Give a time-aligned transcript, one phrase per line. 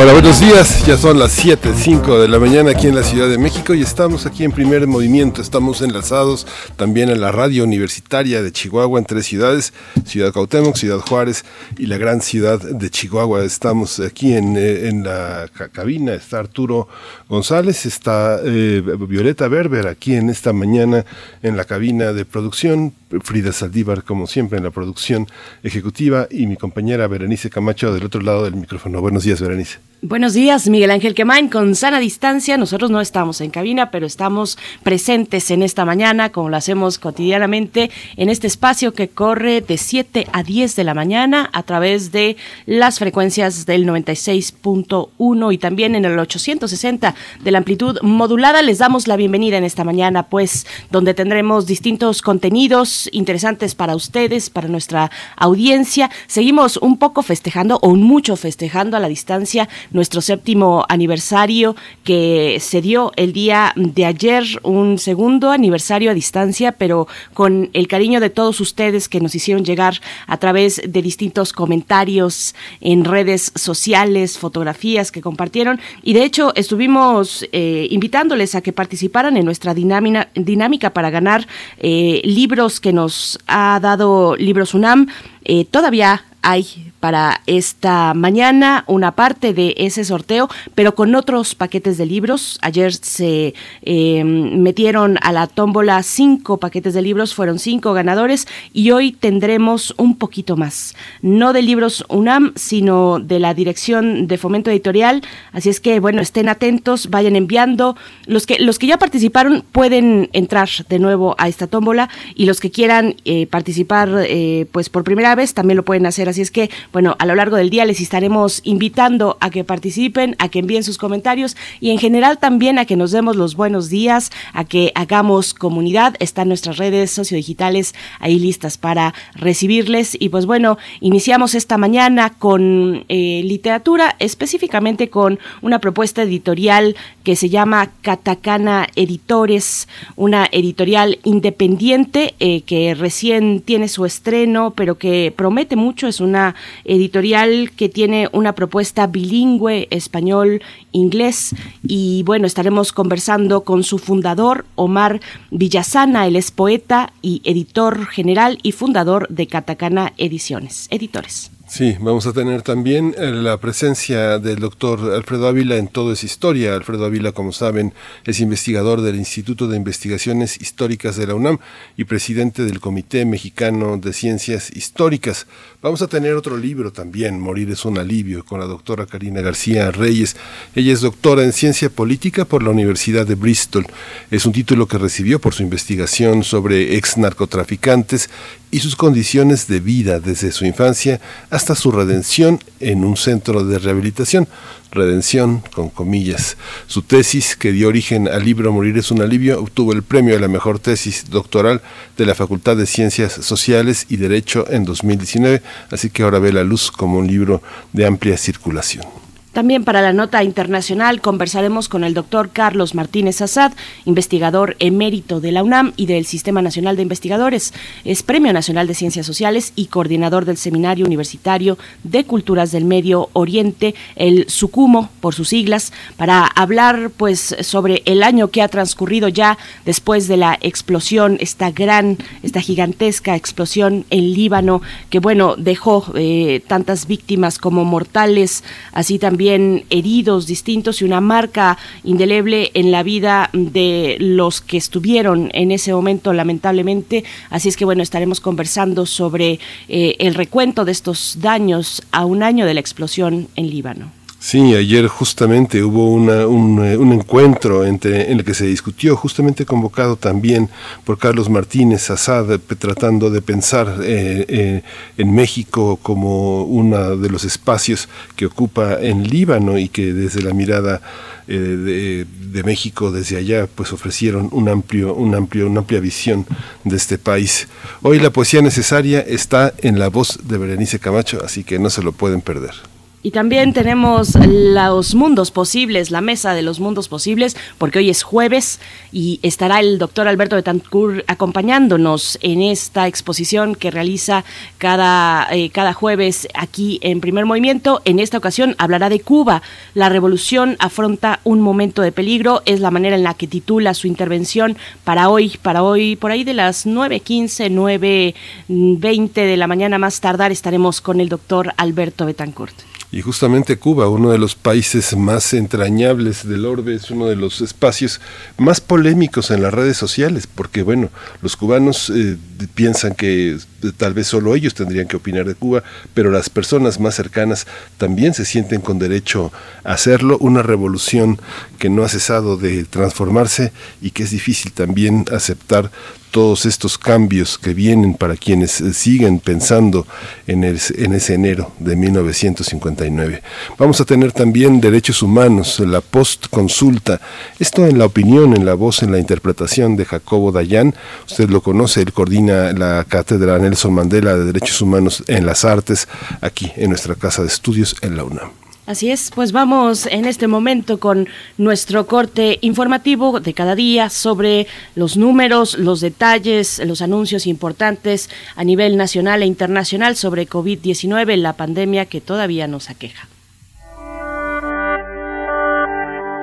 [0.00, 0.86] Hola, buenos días.
[0.86, 3.82] Ya son las 7, 5 de la mañana aquí en la Ciudad de México y
[3.82, 5.42] estamos aquí en primer movimiento.
[5.42, 9.72] Estamos enlazados también en la radio universitaria de Chihuahua en tres ciudades,
[10.06, 11.44] Ciudad Cuauhtémoc, Ciudad Juárez
[11.78, 13.42] y la gran ciudad de Chihuahua.
[13.42, 16.86] Estamos aquí en, eh, la cabina, está Arturo
[17.28, 21.04] González, está eh, Violeta Berber aquí en esta mañana
[21.42, 22.94] en la cabina de producción,
[23.24, 25.26] Frida Saldívar como siempre en la producción
[25.64, 29.00] ejecutiva y mi compañera Berenice Camacho del otro lado del micrófono.
[29.00, 29.87] Buenos días, Berenice.
[30.00, 32.56] Buenos días, Miguel Ángel Quemain, con sana distancia.
[32.56, 37.90] Nosotros no estamos en cabina, pero estamos presentes en esta mañana, como lo hacemos cotidianamente,
[38.16, 42.36] en este espacio que corre de 7 a 10 de la mañana a través de
[42.64, 48.62] las frecuencias del 96.1 y también en el 860 de la amplitud modulada.
[48.62, 54.48] Les damos la bienvenida en esta mañana, pues, donde tendremos distintos contenidos interesantes para ustedes,
[54.48, 56.08] para nuestra audiencia.
[56.28, 62.80] Seguimos un poco festejando, o mucho festejando a la distancia nuestro séptimo aniversario que se
[62.80, 68.30] dio el día de ayer, un segundo aniversario a distancia, pero con el cariño de
[68.30, 75.12] todos ustedes que nos hicieron llegar a través de distintos comentarios en redes sociales, fotografías
[75.12, 80.90] que compartieron y de hecho estuvimos eh, invitándoles a que participaran en nuestra dinámica, dinámica
[80.90, 81.46] para ganar
[81.78, 85.08] eh, libros que nos ha dado Libros UNAM.
[85.44, 91.98] Eh, todavía hay para esta mañana una parte de ese sorteo, pero con otros paquetes
[91.98, 92.58] de libros.
[92.62, 98.90] Ayer se eh, metieron a la tómbola cinco paquetes de libros, fueron cinco ganadores y
[98.90, 104.70] hoy tendremos un poquito más, no de libros UNAM, sino de la Dirección de Fomento
[104.70, 105.22] Editorial.
[105.52, 107.96] Así es que, bueno, estén atentos, vayan enviando.
[108.26, 112.60] Los que, los que ya participaron pueden entrar de nuevo a esta tómbola y los
[112.60, 116.28] que quieran eh, participar eh, pues por primera vez también lo pueden hacer.
[116.28, 120.36] Así es que bueno, a lo largo del día les estaremos invitando a que participen,
[120.38, 123.90] a que envíen sus comentarios y en general también a que nos demos los buenos
[123.90, 126.14] días, a que hagamos comunidad.
[126.18, 130.16] Están nuestras redes sociodigitales ahí listas para recibirles.
[130.18, 137.36] Y pues bueno, iniciamos esta mañana con eh, literatura, específicamente con una propuesta editorial que
[137.36, 145.32] se llama Katakana Editores, una editorial independiente eh, que recién tiene su estreno, pero que
[145.36, 146.06] promete mucho.
[146.06, 153.98] Es una editorial que tiene una propuesta bilingüe español-inglés y bueno, estaremos conversando con su
[153.98, 161.50] fundador, Omar Villasana, él es poeta y editor general y fundador de Catacana Ediciones, editores.
[161.70, 166.24] Sí, vamos a tener también eh, la presencia del doctor Alfredo Ávila en Todo es
[166.24, 166.74] Historia.
[166.74, 167.92] Alfredo Ávila, como saben,
[168.24, 171.58] es investigador del Instituto de Investigaciones Históricas de la UNAM
[171.98, 175.46] y presidente del Comité Mexicano de Ciencias Históricas.
[175.82, 179.90] Vamos a tener otro libro también, Morir es un alivio, con la doctora Karina García
[179.90, 180.36] Reyes.
[180.74, 183.86] Ella es doctora en Ciencia Política por la Universidad de Bristol.
[184.30, 188.30] Es un título que recibió por su investigación sobre ex narcotraficantes
[188.70, 191.20] y sus condiciones de vida desde su infancia
[191.58, 194.48] su redención en un centro de rehabilitación
[194.90, 196.56] redención, con comillas.
[196.86, 200.40] Su tesis, que dio origen al libro Morir es un alivio, obtuvo el premio a
[200.40, 201.82] la mejor tesis doctoral
[202.16, 206.64] de la Facultad de Ciencias Sociales y Derecho en 2019, así que ahora ve la
[206.64, 209.04] luz como un libro de amplia circulación.
[209.52, 213.72] También para la nota internacional conversaremos con el doctor Carlos Martínez Azad,
[214.04, 217.72] investigador emérito de la UNAM y del Sistema Nacional de Investigadores.
[218.04, 223.30] Es Premio Nacional de Ciencias Sociales y coordinador del Seminario Universitario de Culturas del Medio
[223.32, 229.28] Oriente, el SUCUMO, por sus siglas, para hablar pues sobre el año que ha transcurrido
[229.28, 229.56] ya
[229.86, 236.62] después de la explosión, esta gran, esta gigantesca explosión en Líbano, que bueno, dejó eh,
[236.66, 238.62] tantas víctimas como mortales,
[238.92, 245.50] así también heridos distintos y una marca indeleble en la vida de los que estuvieron
[245.54, 247.24] en ese momento, lamentablemente.
[247.50, 252.42] Así es que bueno, estaremos conversando sobre eh, el recuento de estos daños a un
[252.42, 254.17] año de la explosión en Líbano.
[254.40, 259.16] Sí, ayer justamente hubo una, un, eh, un, encuentro entre, en el que se discutió,
[259.16, 260.68] justamente convocado también
[261.04, 264.82] por Carlos Martínez Assad, eh, tratando de pensar eh, eh,
[265.16, 270.54] en México como uno de los espacios que ocupa en Líbano y que desde la
[270.54, 271.02] mirada
[271.48, 276.46] eh, de, de, México, desde allá, pues ofrecieron un amplio, un amplio, una amplia visión
[276.84, 277.68] de este país.
[278.02, 282.02] Hoy la poesía necesaria está en la voz de Berenice Camacho, así que no se
[282.02, 282.74] lo pueden perder.
[283.20, 288.22] Y también tenemos los mundos posibles, la mesa de los mundos posibles, porque hoy es
[288.22, 288.78] jueves
[289.10, 294.44] y estará el doctor Alberto Betancourt acompañándonos en esta exposición que realiza
[294.78, 298.02] cada, eh, cada jueves aquí en Primer Movimiento.
[298.04, 299.62] En esta ocasión hablará de Cuba.
[299.94, 304.06] La revolución afronta un momento de peligro, es la manera en la que titula su
[304.06, 308.34] intervención para hoy, para hoy, por ahí de las 9.15,
[308.68, 312.97] 9.20 de la mañana más tardar estaremos con el doctor Alberto Betancourt.
[313.10, 317.62] Y justamente Cuba, uno de los países más entrañables del orbe, es uno de los
[317.62, 318.20] espacios
[318.58, 321.08] más polémicos en las redes sociales, porque bueno,
[321.40, 322.36] los cubanos eh,
[322.74, 323.56] piensan que
[323.96, 325.82] tal vez solo ellos tendrían que opinar de Cuba,
[326.12, 327.66] pero las personas más cercanas
[327.96, 329.52] también se sienten con derecho
[329.84, 331.40] a hacerlo, una revolución
[331.78, 333.72] que no ha cesado de transformarse
[334.02, 335.90] y que es difícil también aceptar
[336.30, 340.06] todos estos cambios que vienen para quienes siguen pensando
[340.46, 343.42] en, el, en ese enero de 1959.
[343.78, 347.20] Vamos a tener también derechos humanos, la post-consulta,
[347.58, 350.94] esto en la opinión, en la voz, en la interpretación de Jacobo Dayan,
[351.26, 356.08] usted lo conoce, él coordina la cátedra Nelson Mandela de Derechos Humanos en las Artes,
[356.40, 358.67] aquí en nuestra casa de estudios en la UNAM.
[358.88, 364.66] Así es, pues vamos en este momento con nuestro corte informativo de cada día sobre
[364.94, 371.52] los números, los detalles, los anuncios importantes a nivel nacional e internacional sobre COVID-19, la
[371.52, 373.28] pandemia que todavía nos aqueja.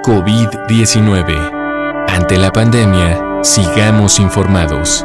[0.04, 2.06] COVID-19.
[2.08, 5.04] Ante la pandemia, sigamos informados.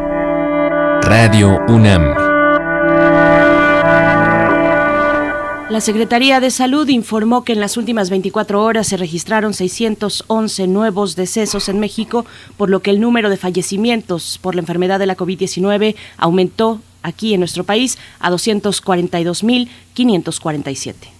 [1.00, 2.29] Radio UNAM.
[5.70, 11.14] La Secretaría de Salud informó que en las últimas 24 horas se registraron 611 nuevos
[11.14, 12.26] decesos en México,
[12.56, 17.34] por lo que el número de fallecimientos por la enfermedad de la COVID-19 aumentó aquí
[17.34, 21.19] en nuestro país a 242.547.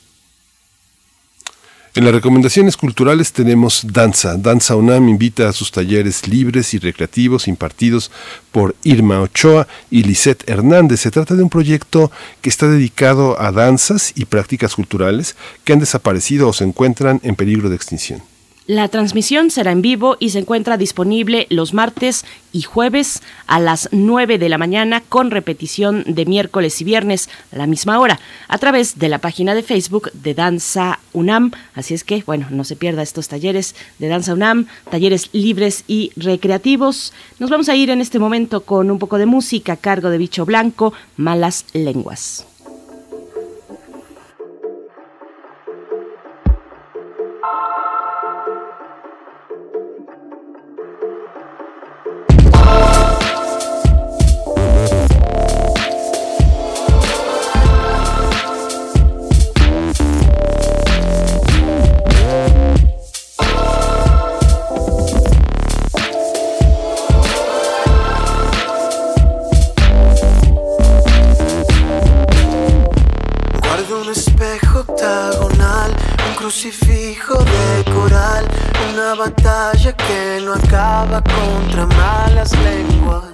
[1.99, 4.37] En las recomendaciones culturales tenemos danza.
[4.37, 8.09] Danza UNAM invita a sus talleres libres y recreativos impartidos
[8.53, 11.01] por Irma Ochoa y Lisette Hernández.
[11.01, 12.09] Se trata de un proyecto
[12.41, 17.35] que está dedicado a danzas y prácticas culturales que han desaparecido o se encuentran en
[17.35, 18.28] peligro de extinción.
[18.69, 23.89] La transmisión será en vivo y se encuentra disponible los martes y jueves a las
[23.91, 28.59] 9 de la mañana con repetición de miércoles y viernes a la misma hora a
[28.59, 31.49] través de la página de Facebook de Danza UNAM.
[31.73, 36.11] Así es que, bueno, no se pierda estos talleres de Danza UNAM, talleres libres y
[36.15, 37.11] recreativos.
[37.39, 40.19] Nos vamos a ir en este momento con un poco de música a cargo de
[40.19, 42.45] Bicho Blanco, Malas Lenguas.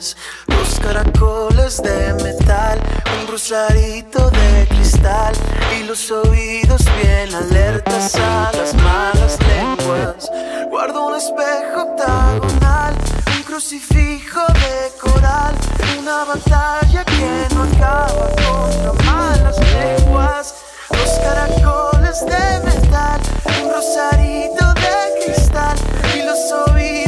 [0.06, 0.18] más.
[0.48, 2.80] Los caracoles de metal,
[3.20, 5.34] un rosarito de cristal
[5.78, 10.30] y los oídos bien alertas a las malas lenguas.
[10.70, 12.96] Guardo un espejo octagonal,
[13.36, 15.56] un crucifijo de coral,
[16.00, 20.56] una batalla que no acaba contra malas lenguas.
[20.92, 23.22] Los caracoles de metal,
[23.64, 25.78] un rosarito de cristal
[26.16, 27.05] y los oídos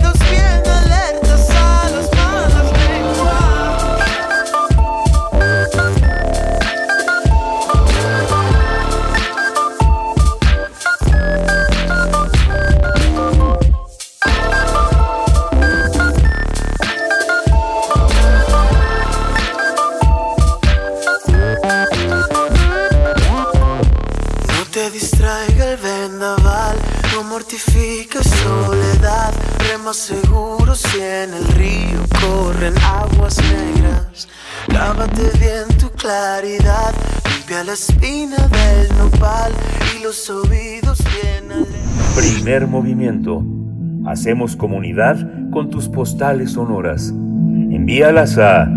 [44.05, 47.09] Hacemos comunidad con tus postales sonoras.
[47.09, 48.71] Envíalas a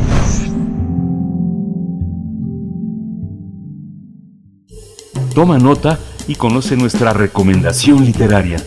[5.33, 5.97] Toma nota
[6.27, 8.57] y conoce nuestra recomendación literaria.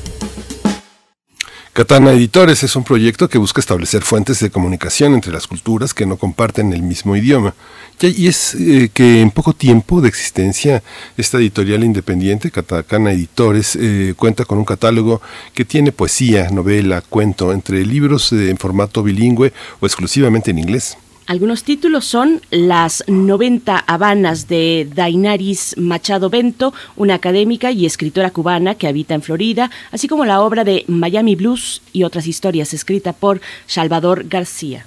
[1.80, 6.04] Katana Editores es un proyecto que busca establecer fuentes de comunicación entre las culturas que
[6.04, 7.54] no comparten el mismo idioma.
[8.02, 10.82] Y es eh, que en poco tiempo de existencia
[11.16, 15.22] esta editorial independiente, Katana Editores, eh, cuenta con un catálogo
[15.54, 20.98] que tiene poesía, novela, cuento, entre libros en formato bilingüe o exclusivamente en inglés.
[21.30, 28.74] Algunos títulos son Las 90 Habanas de Dainaris Machado Bento, una académica y escritora cubana
[28.74, 33.12] que habita en Florida, así como la obra de Miami Blues y otras historias escrita
[33.12, 34.86] por Salvador García.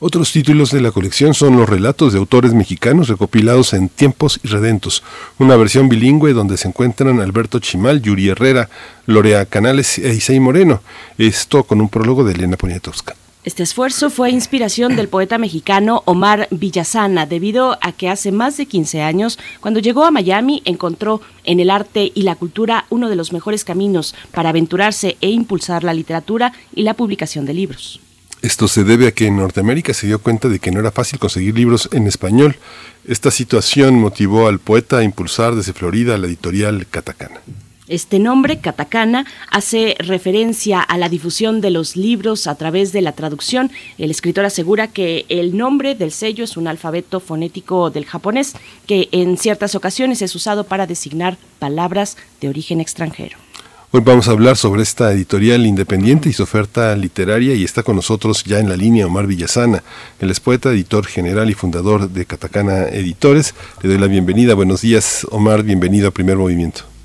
[0.00, 4.48] Otros títulos de la colección son los relatos de autores mexicanos recopilados en Tiempos y
[4.48, 5.04] Redentos,
[5.38, 8.68] una versión bilingüe donde se encuentran Alberto Chimal, Yuri Herrera,
[9.06, 10.82] Lorea Canales e Isai Moreno,
[11.16, 13.14] esto con un prólogo de Elena Poniatowska.
[13.46, 18.66] Este esfuerzo fue inspiración del poeta mexicano Omar Villasana, debido a que hace más de
[18.66, 23.14] 15 años, cuando llegó a Miami, encontró en el arte y la cultura uno de
[23.14, 28.00] los mejores caminos para aventurarse e impulsar la literatura y la publicación de libros.
[28.42, 31.20] Esto se debe a que en Norteamérica se dio cuenta de que no era fácil
[31.20, 32.56] conseguir libros en español.
[33.06, 37.40] Esta situación motivó al poeta a impulsar desde Florida la editorial Catacana.
[37.88, 43.12] Este nombre, katakana, hace referencia a la difusión de los libros a través de la
[43.12, 43.70] traducción.
[43.96, 48.54] El escritor asegura que el nombre del sello es un alfabeto fonético del japonés
[48.88, 53.38] que en ciertas ocasiones es usado para designar palabras de origen extranjero.
[53.92, 57.94] Hoy vamos a hablar sobre esta editorial independiente y su oferta literaria y está con
[57.94, 59.84] nosotros ya en la línea Omar Villasana.
[60.18, 63.54] Él es poeta, editor general y fundador de Katakana Editores.
[63.82, 64.54] Le doy la bienvenida.
[64.54, 65.62] Buenos días, Omar.
[65.62, 66.95] Bienvenido a Primer Movimiento.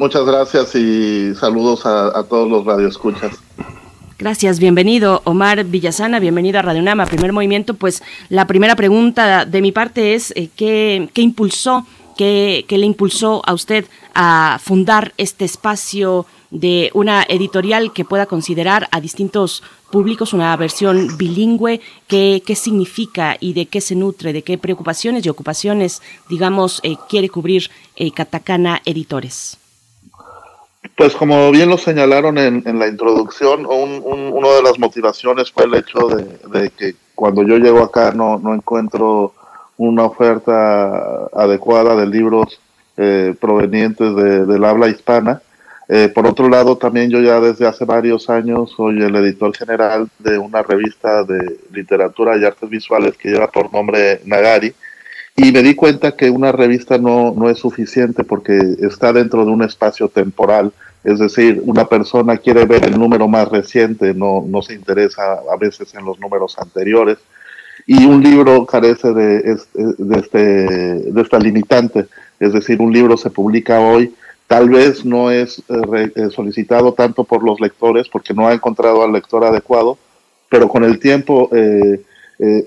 [0.00, 3.36] Muchas gracias y saludos a, todos los radioescuchas.
[4.18, 7.74] Gracias, bienvenido Omar Villasana, bienvenido a Radio Nama, primer movimiento.
[7.74, 13.52] Pues la primera pregunta de mi parte es, eh, ¿qué, impulsó, qué, le impulsó a
[13.52, 20.56] usted a fundar este espacio de una editorial que pueda considerar a distintos públicos una
[20.56, 26.00] versión bilingüe, qué, qué significa y de qué se nutre, de qué preocupaciones y ocupaciones,
[26.30, 29.59] digamos, eh, quiere cubrir eh, Katakana Editores?
[30.96, 35.74] Pues como bien lo señalaron en, la introducción, un, una de las motivaciones fue el
[35.74, 39.34] hecho de, que cuando yo llego acá no, no encuentro
[39.76, 42.60] una oferta adecuada de libros
[42.96, 45.42] eh, provenientes del habla hispana.
[45.88, 50.08] Eh, por otro lado, también yo ya desde hace varios años soy el editor general
[50.18, 54.72] de una revista de literatura y artes visuales que lleva por nombre Nagari.
[55.42, 59.50] Y me di cuenta que una revista no, no es suficiente porque está dentro de
[59.50, 60.72] un espacio temporal.
[61.02, 65.56] Es decir, una persona quiere ver el número más reciente, no, no se interesa a
[65.56, 67.18] veces en los números anteriores.
[67.86, 72.06] Y un libro carece de, de, este, de esta limitante.
[72.38, 74.12] Es decir, un libro se publica hoy
[74.50, 79.04] Tal vez no es eh, eh, solicitado tanto por los lectores porque no ha encontrado
[79.04, 79.96] al lector adecuado,
[80.48, 82.02] pero con el tiempo eh,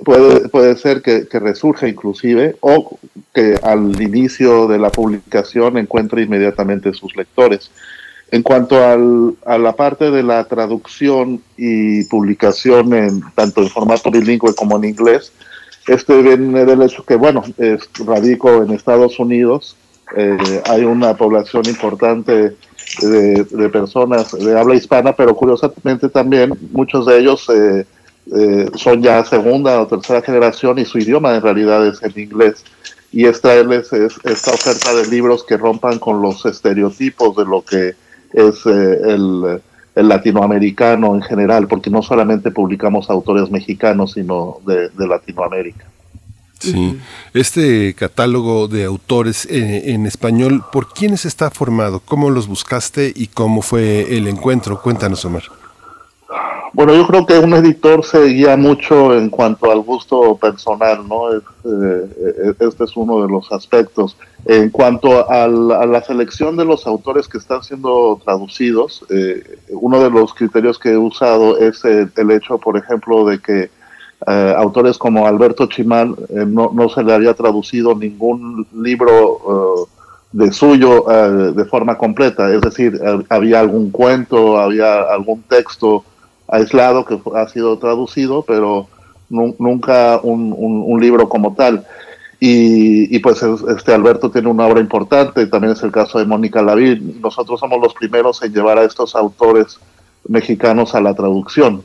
[0.03, 2.99] puede, puede ser que, que resurja inclusive o
[3.33, 7.71] que al inicio de la publicación encuentre inmediatamente sus lectores.
[8.31, 14.09] En cuanto al, a la parte de la traducción y publicación en, tanto en formato
[14.09, 15.31] bilingüe como en inglés,
[15.87, 17.43] este viene del hecho que, bueno,
[18.05, 19.75] radico en Estados Unidos
[20.15, 22.55] eh, hay una población importante
[23.01, 27.85] de, personas de habla hispana, pero curiosamente también muchos de ellos eh,
[28.35, 32.63] eh, son ya segunda o tercera generación y su idioma en realidad es el inglés.
[33.11, 37.93] Y esta es esta oferta de libros que rompan con los estereotipos de lo que
[38.33, 39.61] es el,
[39.95, 45.85] el, latinoamericano en general, porque no solamente publicamos autores mexicanos, sino de Latinoamérica.
[46.63, 46.97] Sí,
[47.33, 51.99] este catálogo de autores en, español, ¿por quiénes está formado?
[51.99, 54.81] ¿Cómo los buscaste y cómo fue el encuentro?
[54.81, 55.43] Cuéntanos, Omar.
[56.73, 61.31] Bueno, yo creo que un editor se guía mucho en cuanto al gusto personal, ¿no?
[61.31, 64.17] Eh, este es uno de los aspectos.
[64.45, 70.09] En cuanto a la, selección de los autores que están siendo traducidos, eh, uno de
[70.09, 73.69] los criterios que he usado es el hecho, por ejemplo, de que
[74.25, 76.15] eh, autores como Alberto Chimal,
[76.47, 79.87] no, no, se le había traducido ningún libro
[80.31, 81.05] de suyo
[81.53, 82.99] de forma completa, es decir,
[83.29, 86.03] había algún cuento, había algún texto
[86.53, 88.87] aislado que ha sido traducido, pero
[89.29, 91.85] nunca un, un, libro como tal.
[92.39, 93.41] Y, y, pues
[93.75, 97.19] este Alberto tiene una obra importante, también es el caso de Mónica Lavín.
[97.21, 99.79] Nosotros somos los primeros en llevar a estos autores
[100.27, 101.83] mexicanos a la traducción.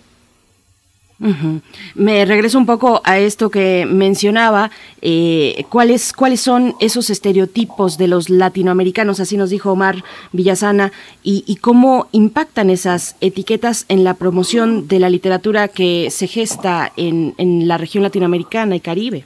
[1.97, 4.71] Me regreso un poco a esto que mencionaba,
[5.03, 10.93] eh, ¿cuáles, cuáles son esos estereotipos de los latinoamericanos, así nos dijo Omar Villasana,
[11.25, 17.35] y, cómo impactan esas etiquetas en la promoción de la literatura que se gesta en,
[17.67, 19.25] la región latinoamericana y Caribe.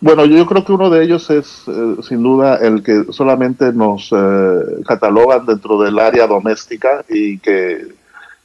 [0.00, 4.12] Bueno, yo creo que uno de ellos es eh, sin duda el que solamente nos
[4.12, 7.95] eh, catalogan dentro del área doméstica y que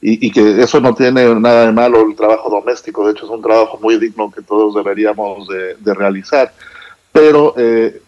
[0.04, 3.40] y, que eso no tiene nada de malo el trabajo doméstico, de hecho es un
[3.40, 6.52] trabajo muy digno que todos deberíamos de, realizar,
[7.12, 8.02] pero eh,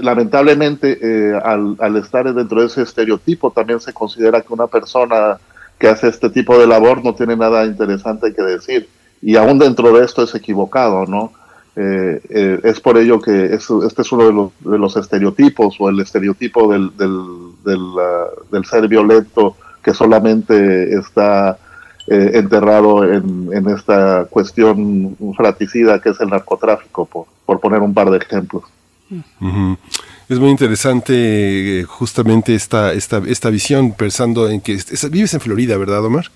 [0.00, 5.38] lamentablemente eh, al, estar dentro de ese estereotipo también se considera que una persona
[5.78, 8.86] que hace este tipo de labor no tiene nada interesante que decir
[9.22, 11.32] y aún dentro de esto es equivocado, ¿no?
[11.76, 16.00] Eh, es por ello que este es uno de los, de los, estereotipos o el
[16.00, 17.78] estereotipo del, del,
[18.50, 21.58] del ser violento que solamente está
[22.06, 27.94] eh, enterrado en, en, esta cuestión fratricida que es el narcotráfico, por, por poner un
[27.94, 28.64] par de ejemplos.
[30.28, 34.78] Es muy interesante eh, justamente esta, esta, esta visión, pensando en que
[35.10, 36.26] vives en Florida, ¿verdad, Omar?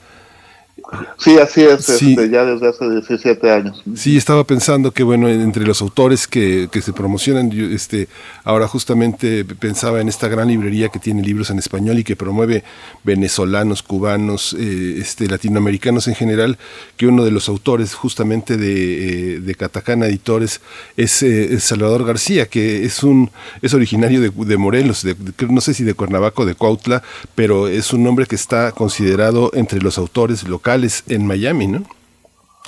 [1.18, 3.82] Sí, así es, este, ya desde hace 17 años.
[3.94, 8.08] Sí, estaba pensando que, bueno, entre los autores que, que se promocionan, este,
[8.44, 12.64] ahora justamente pensaba en esta gran librería que tiene libros en español y que promueve
[13.02, 16.58] venezolanos, cubanos, eh, este, latinoamericanos en general,
[16.96, 20.60] que uno de los autores justamente de, eh, de Catacana Editores
[20.96, 23.30] es, eh, Salvador García, que es un
[23.62, 25.16] es originario de, de Morelos, de,
[25.48, 27.02] no sé si de Cuernavaca de Cuautla,
[27.34, 30.73] pero es un hombre que está considerado entre los autores locales
[31.08, 31.82] en Miami, ¿no?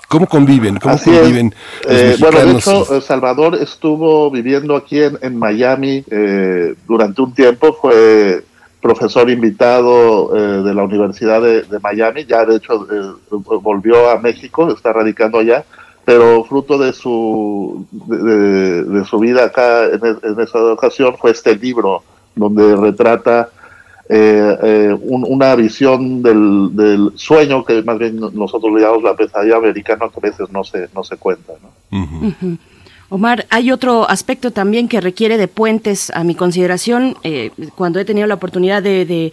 [0.08, 0.78] ¿Cómo conviven?
[0.78, 1.52] ¿Cómo conviven
[1.88, 8.44] eh, bueno, de hecho, Salvador estuvo viviendo aquí en, Miami eh, durante un tiempo, fue
[8.80, 12.86] profesor invitado eh, de la Universidad de, Miami, ya de hecho
[13.30, 15.64] volvió a México, está radicando allá,
[16.04, 22.04] pero fruto de su, de, su vida acá en, en, esa ocasión fue este libro
[22.36, 23.48] donde retrata
[24.08, 29.56] eh, eh, una visión del, del, sueño que más bien nosotros le llamamos la pesadilla
[29.56, 31.54] americana que a veces no se, no se cuenta.
[31.90, 32.58] ¿no?
[33.08, 38.04] Omar, hay otro aspecto también que requiere de puentes, a mi consideración, eh, cuando he
[38.04, 39.32] tenido la oportunidad de,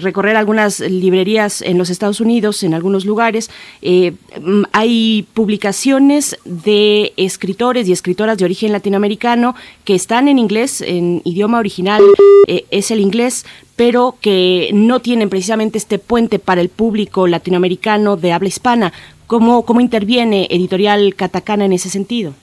[0.00, 3.50] recorrer algunas librerías en los Estados Unidos, en algunos lugares,
[3.82, 10.80] eh, mm, hay publicaciones de escritores y escritoras de origen latinoamericano que están en inglés,
[10.80, 12.02] en idioma original
[12.46, 13.44] eh, es el inglés,
[13.80, 18.92] pero que no tienen precisamente este puente para el público latinoamericano de habla hispana.
[19.26, 22.34] ¿Cómo, cómo interviene Editorial Catacana en ese sentido?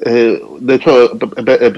[0.00, 1.18] Eh, de hecho,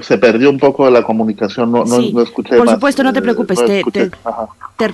[0.03, 2.55] se perdió un poco la comunicación, no, no, escuché.
[2.55, 3.83] Por supuesto, no te preocupes, te,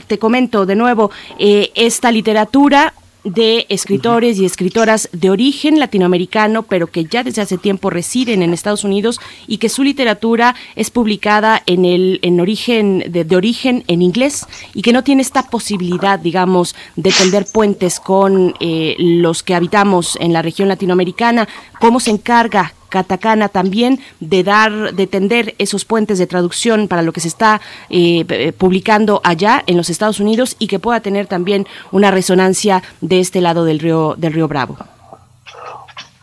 [0.07, 2.95] te, comento de nuevo, eh, esta literatura
[3.33, 8.53] de escritores y escritoras de origen latinoamericano, pero que ya desde hace tiempo residen en
[8.53, 14.01] Estados Unidos y que su literatura es publicada en el en origen de, origen en
[14.01, 19.55] inglés y que no tiene esta posibilidad, digamos, de tender puentes con eh, los que
[19.55, 21.47] habitamos en la región latinoamericana.
[21.79, 27.13] ¿Cómo se encarga Katakana también de dar, de tender esos puentes de traducción para lo
[27.13, 31.27] que se está eh, eh, publicando allá en los Estados Unidos y que pueda tener
[31.27, 34.77] también una resonancia de este lado del río, del río Bravo.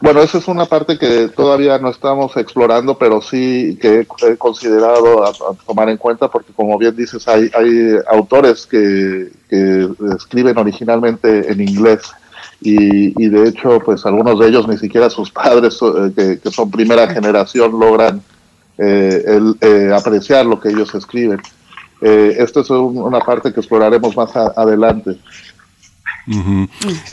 [0.01, 5.25] Bueno, esa es una parte que todavía no estamos explorando, pero sí que he considerado
[5.25, 5.33] a,
[5.67, 11.59] tomar en cuenta, porque como bien dices, hay, hay autores que, que escriben originalmente en
[11.59, 12.03] inglés
[12.67, 15.79] y, de hecho, pues algunos de ellos, ni siquiera sus padres,
[16.17, 18.23] eh, que, son primera generación, logran
[18.79, 21.41] eh, el, eh, apreciar lo que ellos escriben.
[22.01, 25.19] esto es una parte que exploraremos más adelante.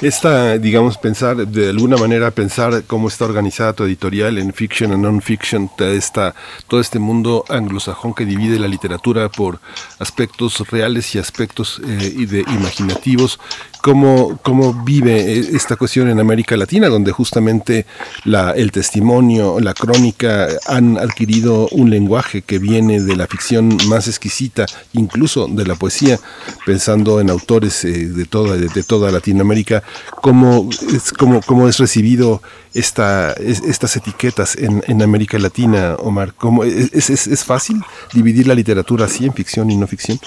[0.01, 4.97] Esta, digamos, pensar, de alguna manera pensar cómo está organizada tu editorial en fiction y
[4.97, 5.69] non-fiction,
[6.67, 9.59] todo este mundo anglosajón que divide la literatura por
[9.99, 13.39] aspectos reales y aspectos de imaginativos,
[13.81, 17.85] cómo, cómo vive esta cuestión en América Latina, donde justamente
[18.23, 24.07] la, el testimonio, la crónica han adquirido un lenguaje que viene de la ficción más
[24.07, 26.19] exquisita, incluso de la poesía,
[26.65, 29.81] pensando en autores eh, de, toda, de, toda Latinoamérica,
[30.21, 32.39] cómo es, cómo, cómo es recibido
[32.75, 36.35] esta, estas etiquetas en, en, América Latina, Omar.
[36.35, 37.81] ¿Cómo, es, es, ¿Es fácil
[38.13, 40.19] dividir la literatura así en ficción y no ficción?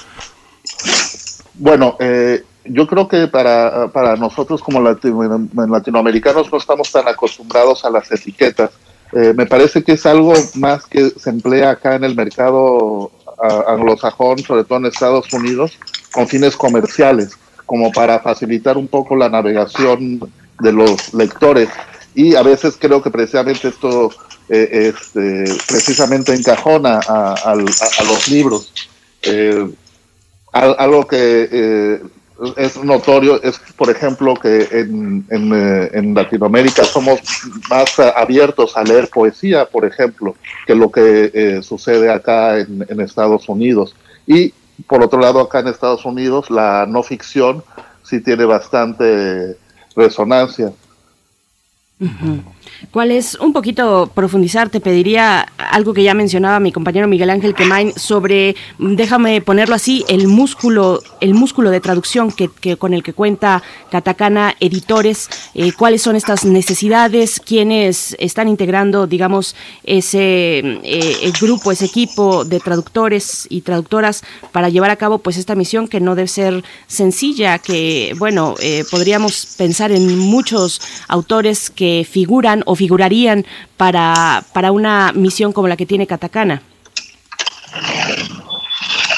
[1.55, 7.91] Bueno, eh, yo creo que para, para nosotros como latinoamericanos no estamos tan acostumbrados a
[7.91, 8.71] las etiquetas.
[9.13, 13.13] Eh, me parece que es algo más que se emplea acá en el mercado
[13.69, 15.79] anglosajón, sobre todo en Estados Unidos,
[16.13, 20.21] con fines comerciales, como para facilitar un poco la navegación
[20.61, 21.69] de los lectores.
[22.15, 24.11] Y a veces creo que precisamente esto
[24.49, 28.73] eh, este, precisamente encajona a, los libros.
[29.23, 29.69] Eh,
[30.53, 32.01] algo que
[32.57, 37.21] es notorio es, por ejemplo, que en, eh, en, Latinoamérica somos
[37.71, 40.35] más abiertos a leer poesía, por ejemplo,
[40.67, 43.95] que lo que eh, sucede acá en, en, Estados Unidos.
[44.27, 44.53] Y,
[44.87, 47.63] por otro lado, acá en Estados Unidos, la no ficción
[48.03, 49.57] sí tiene bastante
[49.97, 50.73] resonancia.
[52.91, 54.71] ¿Cuál es un poquito profundizar?
[54.71, 60.05] Te pediría algo que ya mencionaba mi compañero Miguel Ángel Quemain sobre, déjame ponerlo así,
[60.09, 65.29] el músculo, el músculo de traducción que, con el que cuenta Katakana Editores.
[65.55, 67.41] Eh, ¿Cuáles son estas necesidades?
[67.41, 74.23] ¿Quiénes están integrando, digamos, ese eh, grupo, ese equipo de traductores y traductoras
[74.53, 78.85] para llevar a cabo pues esta misión que no debe ser sencilla, que bueno, eh,
[78.91, 83.45] podríamos pensar en muchos autores que figuran o figurarían
[83.77, 86.63] para, para una misión como la que tiene Katakana?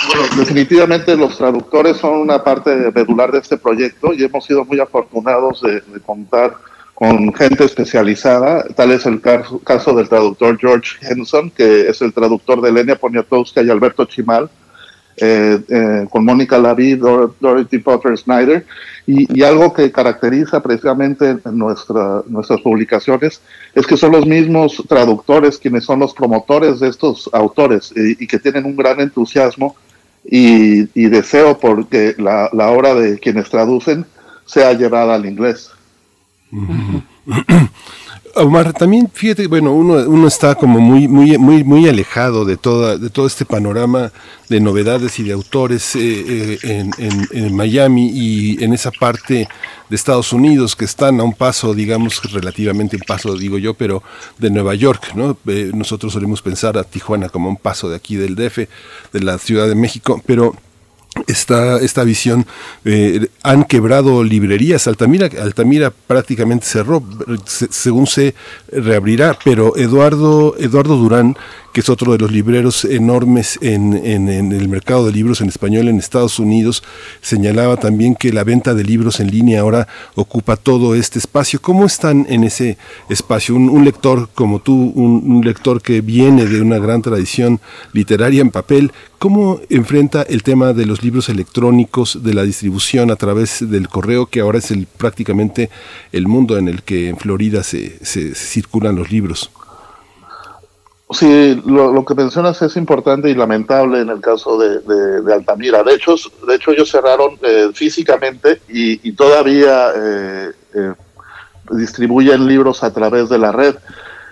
[0.09, 4.81] Bueno, definitivamente los traductores son una parte medular de este proyecto y hemos sido muy
[4.81, 6.55] afortunados de, contar
[6.95, 8.65] con gente especializada.
[8.75, 12.97] Tal es el caso, caso, del traductor George Henson, que es el traductor de Lenia
[12.97, 14.49] Poniatowska y Alberto Chimal,
[15.19, 18.67] eh, eh, con Mónica Laví, Dorothy Potter Snyder,
[19.07, 23.41] y, algo que caracteriza precisamente nuestra, nuestras publicaciones
[23.73, 28.41] es que son los mismos traductores quienes son los promotores de estos autores y, que
[28.41, 29.77] tienen un gran entusiasmo
[30.25, 34.05] y, deseo porque la, la, obra de quienes traducen
[34.45, 35.71] sea llevada al inglés.
[38.37, 42.99] Omar, también fíjate, bueno, uno, uno está como muy, muy, muy, muy alejado de toda,
[42.99, 44.13] de todo este panorama
[44.49, 46.91] de novedades y de autores eh, eh,
[47.33, 49.49] en, Miami y en esa parte
[49.89, 54.03] de Estados Unidos que están a un paso, digamos, relativamente un paso, digo yo, pero
[54.39, 55.37] de Nueva York, ¿no?
[55.47, 58.59] Eh, nosotros solemos pensar a Tijuana como un paso de aquí del DF,
[59.13, 60.55] de la Ciudad de México, pero
[61.27, 62.47] esta, esta visión.
[62.85, 64.87] Eh, han quebrado librerías.
[64.87, 67.03] Altamira, Altamira prácticamente cerró,
[67.47, 68.35] según se
[68.71, 71.37] reabrirá, pero Eduardo, Eduardo Durán
[71.77, 75.99] que es otro de los libreros enormes en, el mercado de libros en español en
[75.99, 76.83] Estados Unidos,
[77.21, 81.61] señalaba también que la venta de libros en línea ahora ocupa todo este espacio.
[81.61, 82.79] ¿Cómo están en ese
[83.11, 83.55] espacio?
[83.57, 87.61] Un, lector como tú, un, lector que viene de una gran tradición
[87.93, 93.17] literaria en papel, ¿cómo enfrenta el tema de los libros electrónicos, de la distribución a
[93.17, 95.69] través del correo, que ahora es el, prácticamente
[96.11, 97.99] el mundo en el que en Florida se
[98.35, 99.51] circulan los libros?
[101.11, 105.85] Sí, lo, que mencionas es importante y lamentable en el caso de, Altamira.
[105.85, 106.17] De hecho,
[106.47, 110.95] de hecho ellos cerraron eh, físicamente y, todavía eh, eh,
[111.71, 113.77] distribuyen libros a través de la red,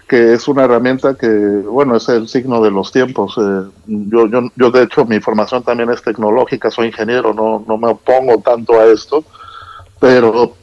[0.09, 3.37] que es una herramienta que, bueno, es el signo de los tiempos.
[3.87, 7.89] yo, yo, yo, de hecho, mi formación también es tecnológica, soy ingeniero, no, no me
[7.89, 9.25] opongo tanto a esto,
[10.01, 10.57] pero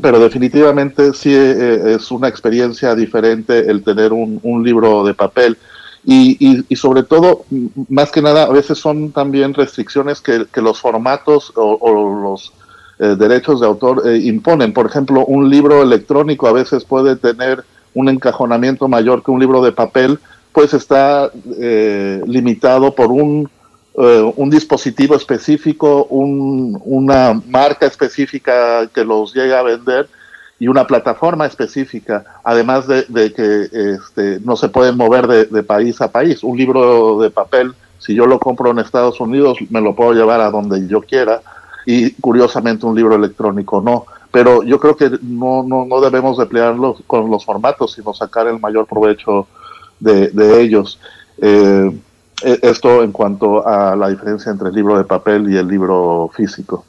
[0.00, 5.58] pero definitivamente sí eh, es una experiencia diferente el tener un, libro de papel.
[6.04, 7.44] Y, y, sobre todo,
[7.88, 12.52] más que nada, a veces son también restricciones que, los formatos o, los
[12.98, 14.72] eh, derechos de autor eh, imponen.
[14.72, 19.62] Por ejemplo, un libro electrónico a veces puede tener un encajonamiento mayor que un libro
[19.62, 20.18] de papel,
[20.52, 21.30] pues está
[22.26, 23.48] limitado por un
[23.94, 30.08] eh, un dispositivo específico, una marca específica que los llega a vender
[30.58, 36.10] y una plataforma específica, además de, que este, no se pueden mover de, país a
[36.10, 36.42] país.
[36.42, 40.40] Un libro de papel, si yo lo compro en Estados Unidos, me lo puedo llevar
[40.40, 41.42] a donde yo quiera
[41.84, 44.06] y curiosamente un libro electrónico no.
[44.30, 48.58] Pero yo creo que no, no, no debemos emplearlo con los formatos, sino sacar el
[48.58, 49.48] mayor provecho
[50.00, 50.98] de, de ellos.
[51.38, 51.90] Eh,
[52.44, 56.84] esto en cuanto a la diferencia entre el libro de papel y el libro físico.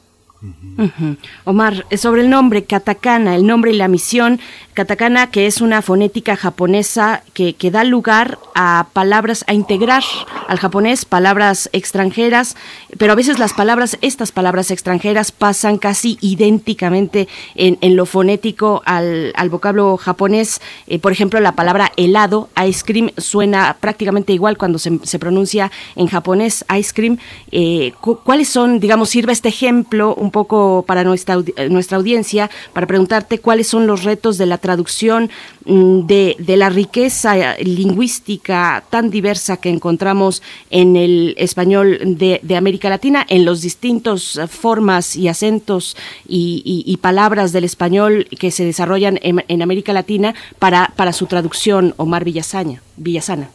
[1.45, 4.39] Omar, sobre el nombre katakana, el nombre y la misión,
[4.73, 10.03] katakana que es una fonética japonesa que, que, da lugar a palabras, a integrar
[10.47, 12.55] al japonés palabras extranjeras,
[12.97, 18.81] pero a veces las palabras, estas palabras extranjeras pasan casi idénticamente en, en lo fonético
[18.85, 20.61] al, al vocablo japonés.
[20.87, 25.71] Eh, por ejemplo, la palabra helado, ice cream, suena prácticamente igual cuando se, se pronuncia
[25.95, 27.17] en japonés, ice cream.
[27.51, 31.37] Eh, ¿Cuáles son, digamos, sirve este ejemplo un poco para nuestra,
[31.69, 35.29] nuestra audiencia, para preguntarte cuáles son los retos de la traducción
[35.65, 42.57] mm, de, de la riqueza lingüística tan diversa que encontramos en el español de, de
[42.57, 45.95] América Latina, en los distintos formas y acentos
[46.27, 52.23] y, palabras del español que se desarrollan en, América Latina para, para su traducción, Omar
[52.23, 53.49] Villasaña, Villasana.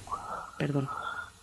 [0.59, 0.98] Perdón.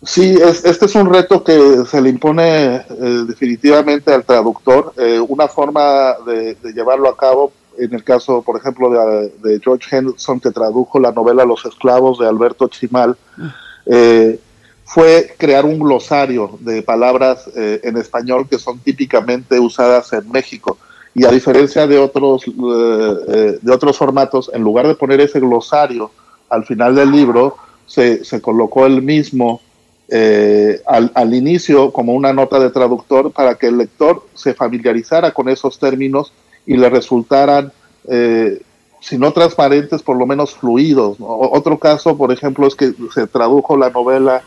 [0.06, 2.84] Sí, este es un reto que se le impone eh,
[3.28, 4.94] definitivamente al traductor.
[4.98, 10.40] Eh, una forma de, llevarlo a cabo, en el caso, por ejemplo, de, George Henderson,
[10.40, 13.56] que tradujo la novela Los esclavos de Alberto Chimal, ah.
[13.88, 14.40] eh,
[14.84, 20.78] fue crear un glosario de palabras en español que son típicamente usadas en México.
[21.16, 26.12] Y a diferencia de otros, de otros formatos, en lugar de poner ese glosario
[26.50, 29.60] al final del libro, se, se colocó el mismo
[30.08, 35.50] eh, al, inicio como una nota de traductor para que el lector se familiarizara con
[35.50, 36.32] esos términos
[36.66, 37.72] y le resultaran,
[38.08, 38.62] eh,
[39.02, 41.18] si no transparentes, por lo menos fluidos.
[41.20, 44.44] Otro caso, por ejemplo, es que se tradujo la novela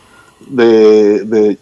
[0.46, 1.58] de, de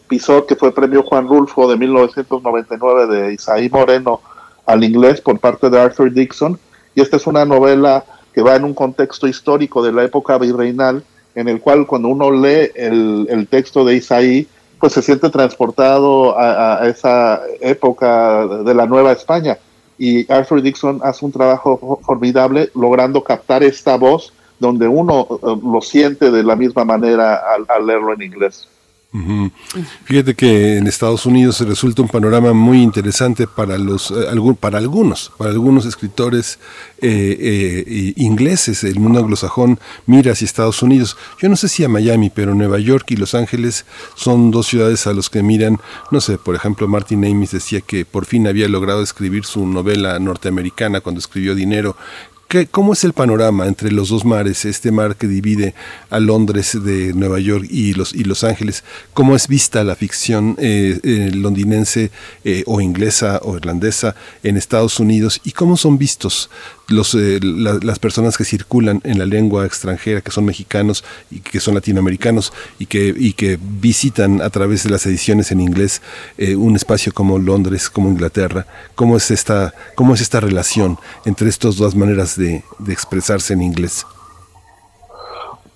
[0.46, 4.20] que fue premio Juan Rulfo de 1999 de Isaí Moreno
[4.66, 6.58] al inglés por parte de Arthur Dixon.
[6.94, 8.04] Y esta es una novela
[8.34, 11.02] que va en un contexto histórico de la época virreinal
[11.36, 14.48] en el cual cuando uno lee el, texto de Isaí,
[14.80, 19.58] pues se siente transportado a, esa época de la Nueva España.
[19.98, 25.80] Y Arthur Dixon hace un trabajo formidable logrando captar esta voz donde uno eh, lo
[25.82, 28.68] siente de la misma manera al leerlo en inglés.
[30.04, 34.26] Fíjate que en Estados Unidos resulta un panorama muy interesante para los eh,
[34.60, 36.58] para algunos, para algunos escritores
[37.00, 38.84] eh, eh, ingleses.
[38.84, 41.16] El mundo anglosajón mira hacia Estados Unidos.
[41.40, 45.06] Yo no sé si a Miami, pero Nueva York y Los Ángeles son dos ciudades
[45.06, 45.80] a los que miran.
[46.10, 50.18] No sé, por ejemplo, Martin Amis decía que por fin había logrado escribir su novela
[50.18, 51.96] norteamericana cuando escribió Dinero
[52.70, 55.74] ¿Cómo es el panorama entre los dos mares, este mar que divide
[56.10, 58.84] a Londres de Nueva York y Los, Ángeles?
[59.14, 62.12] ¿Cómo es vista la ficción eh, eh, londinense
[62.44, 65.40] eh, o inglesa o irlandesa en Estados Unidos?
[65.42, 66.48] ¿Y cómo son vistos
[66.88, 71.60] los, eh, las personas que circulan en la lengua extranjera, que son mexicanos y que
[71.60, 76.02] son latinoamericanos y que, y que visitan a través de las ediciones en inglés
[76.38, 78.66] eh, un espacio como Londres, como Inglaterra?
[78.94, 83.62] ¿Cómo es esta, cómo es esta relación entre estas dos maneras de, de expresarse en
[83.62, 84.06] inglés?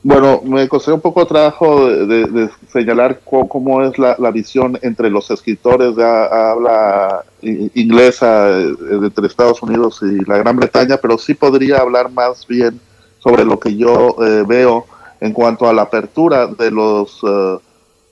[0.03, 5.95] Bueno, me costó un poco trabajo de, señalar cómo, es la, visión entre los escritores
[5.95, 12.11] de habla inglesa eh, entre Estados Unidos y la Gran Bretaña, pero sí podría hablar
[12.11, 12.81] más bien
[13.19, 14.87] sobre lo que yo eh, veo
[15.21, 17.59] en cuanto a la apertura de los eh,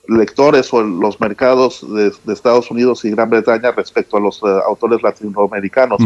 [0.07, 5.99] lectores o los mercados de, Estados Unidos y Gran Bretaña respecto a los autores latinoamericanos.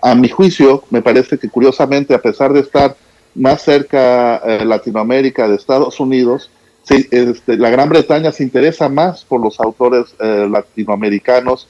[0.00, 2.94] A mi juicio, me parece que curiosamente, a pesar de estar
[3.34, 6.50] más cerca eh, Latinoamérica de Estados Unidos,
[6.88, 11.66] este, la Gran Bretaña se interesa más por los autores eh, latinoamericanos,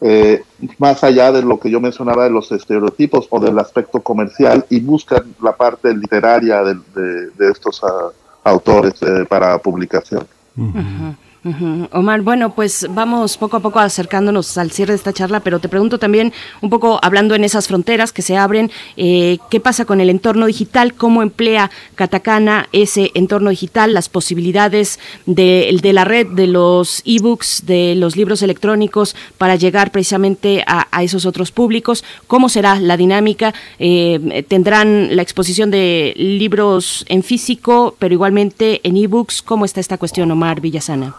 [0.00, 0.42] eh,
[0.78, 4.80] más allá de lo que yo mencionaba de los estereotipos o del aspecto comercial, y
[4.80, 8.10] buscan la parte literaria de, estos ah,
[8.44, 8.94] autores
[9.28, 10.26] para publicación.
[11.92, 15.68] Omar, bueno, pues vamos poco a poco acercándonos al cierre de esta charla, pero te
[15.68, 20.00] pregunto también, un poco hablando en esas fronteras que se abren, eh, ¿qué pasa con
[20.00, 20.94] el entorno digital?
[20.94, 27.94] ¿Cómo emplea Katakana ese entorno digital, las posibilidades de, la red, de los ebooks, de
[27.94, 32.02] los libros electrónicos para llegar precisamente a, esos otros públicos?
[32.26, 33.54] ¿Cómo será la dinámica?
[33.78, 39.42] Eh, ¿Tendrán la exposición de libros en físico, pero igualmente en ebooks?
[39.42, 41.14] ¿Cómo está esta cuestión, Omar Villasana?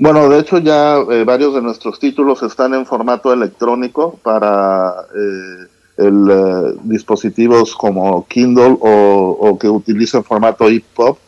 [0.00, 5.66] Bueno, de hecho ya eh, varios de nuestros títulos están en formato electrónico para eh,
[5.98, 11.18] el, eh, dispositivos como Kindle o, que utilizan formato EPUB.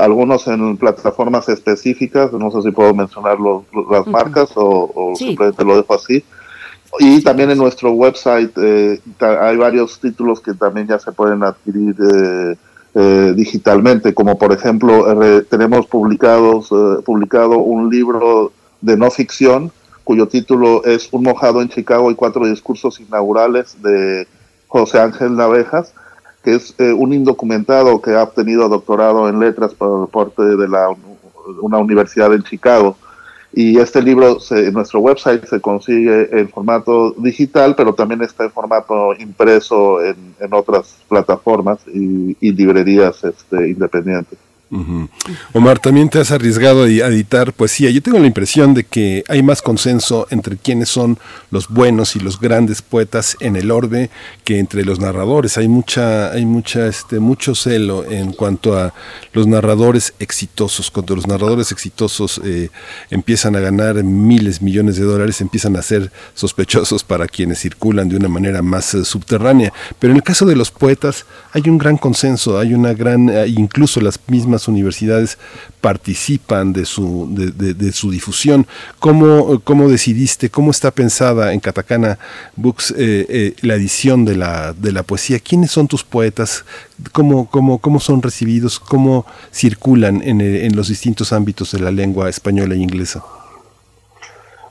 [0.00, 3.36] algunos en plataformas específicas, no sé si puedo mencionar
[3.90, 6.24] las marcas o, simplemente lo dejo así.
[7.00, 8.56] Y también en nuestro website
[9.20, 11.94] hay varios títulos que también ya se pueden adquirir
[13.00, 19.70] eh, digitalmente, como por ejemplo eh, tenemos publicados, eh, publicado un libro de no ficción
[20.02, 24.26] cuyo título es Un mojado en Chicago y cuatro discursos inaugurales de
[24.66, 25.92] José Ángel Navejas,
[26.42, 30.88] que es un indocumentado que ha obtenido doctorado en letras por parte de la,
[31.62, 32.96] una universidad en Chicago
[33.52, 38.50] y este libro en nuestro website se consigue en formato digital, pero también está en
[38.50, 44.38] formato impreso en, otras plataformas y, y librerías este, independientes.
[45.54, 47.90] Omar, también te has arriesgado a editar poesía.
[47.90, 51.18] Yo tengo la impresión de que hay más consenso entre quienes son
[51.50, 54.10] los buenos y los grandes poetas en el orbe
[54.44, 55.56] que entre los narradores.
[55.56, 58.92] Hay mucha, hay mucha, este, mucho celo en cuanto a
[59.32, 60.90] los narradores exitosos.
[60.90, 62.68] Cuando los narradores exitosos eh,
[63.10, 68.16] empiezan a ganar miles, millones de dólares, empiezan a ser sospechosos para quienes circulan de
[68.16, 69.72] una manera más eh, subterránea.
[69.98, 74.02] Pero en el caso de los poetas hay un gran consenso, hay una gran, incluso
[74.02, 75.38] las mismas universidades
[75.80, 78.66] participan de su, de, su difusión.
[78.98, 82.18] ¿Cómo, ¿Cómo, decidiste, cómo está pensada en Katakana
[82.56, 85.38] Books eh, eh, la edición de la, de la poesía?
[85.38, 86.64] ¿Quiénes son tus poetas?
[87.12, 88.80] ¿Cómo, cómo, cómo son recibidos?
[88.80, 93.22] ¿Cómo circulan en, eh, en los distintos ámbitos de la lengua española e inglesa?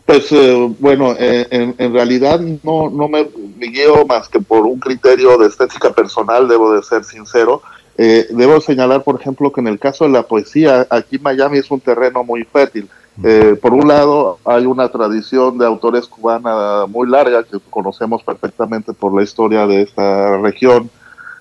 [0.05, 0.33] Pues
[0.79, 5.91] bueno, en, realidad no, no me, me, guío más que por un criterio de estética
[5.91, 7.61] personal, debo de ser sincero.
[7.97, 11.71] Eh, debo señalar, por ejemplo, que en el caso de la poesía, aquí Miami es
[11.71, 12.87] un terreno muy fértil.
[13.23, 18.93] Eh, por un lado, hay una tradición de autores cubana muy larga que conocemos perfectamente
[18.93, 20.91] por la historia de esta región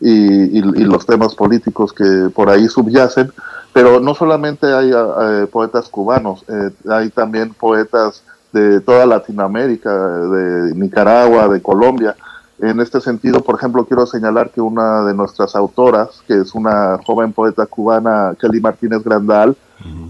[0.01, 3.31] y, los temas políticos que por ahí subyacen,
[3.75, 6.45] pero no solamente hay eh, poetas cubanos,
[6.88, 12.16] hay también poetas de toda Latinoamérica, de Nicaragua, de Colombia,
[12.59, 16.99] en este sentido, por ejemplo, quiero señalar que una de nuestras autoras, que es una
[17.05, 19.57] joven poeta cubana, Kelly Martínez Grandal,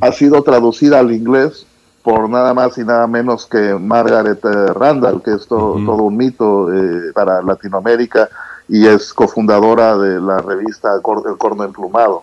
[0.01, 1.67] ha sido traducida al inglés
[2.03, 6.73] por nada más y nada menos que Margaret eh, Randall, que es todo un mito
[6.73, 8.29] eh, para Latinoamérica
[8.69, 12.23] y es cofundadora de la revista El Corno Emplumado.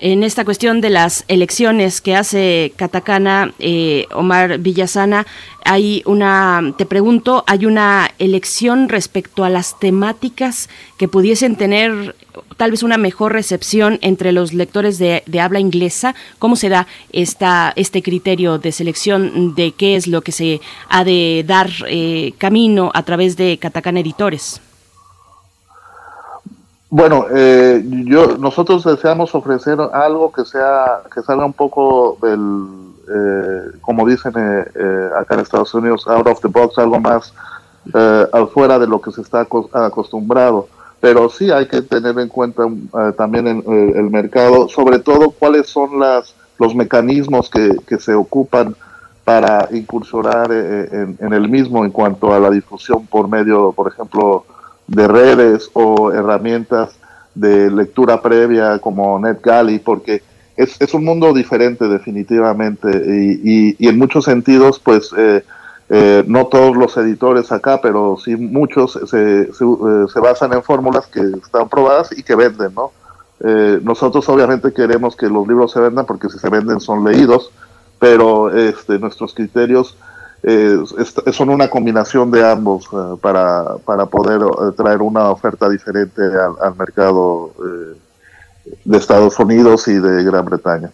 [0.00, 5.26] En esta cuestión de las elecciones que hace Catacana, eh, Omar Villasana,
[5.64, 12.14] hay una, te pregunto, hay una elección respecto a las temáticas que pudiesen tener
[12.56, 16.14] tal vez una mejor recepción entre los lectores de, habla inglesa.
[16.38, 21.02] ¿Cómo se da esta, este criterio de selección de qué es lo que se ha
[21.02, 24.60] de dar eh, camino a través de Catacana Editores?
[26.88, 33.78] Bueno, eh, yo nosotros deseamos ofrecer algo que sea que salga un poco del, eh,
[33.80, 37.32] como dicen eh, acá en Estados Unidos, out of the box, algo más
[37.92, 40.68] eh, afuera de lo que se está acostumbrado.
[41.00, 45.68] Pero sí hay que tener en cuenta eh, también en, el mercado, sobre todo cuáles
[45.68, 48.74] son las, los mecanismos que, que se ocupan
[49.24, 54.44] para incursionar en, en, el mismo en cuanto a la difusión por medio, por ejemplo,
[54.86, 56.96] de redes o herramientas
[57.34, 60.22] de lectura previa como NetGalley, porque
[60.56, 65.44] es, es un mundo diferente definitivamente y, y, en muchos sentidos, pues eh,
[65.90, 70.62] eh, no todos los editores acá, pero sí muchos se, se, eh, se basan en
[70.62, 72.92] fórmulas que están probadas y que venden, ¿no?
[73.82, 77.52] nosotros obviamente queremos que los libros se vendan porque si se venden son leídos,
[77.98, 79.94] pero este, nuestros criterios
[81.32, 82.88] son una combinación de ambos
[83.20, 84.40] para, para poder
[84.76, 87.52] traer una oferta diferente al, al mercado
[88.84, 90.90] de Estados Unidos y de Gran Bretaña.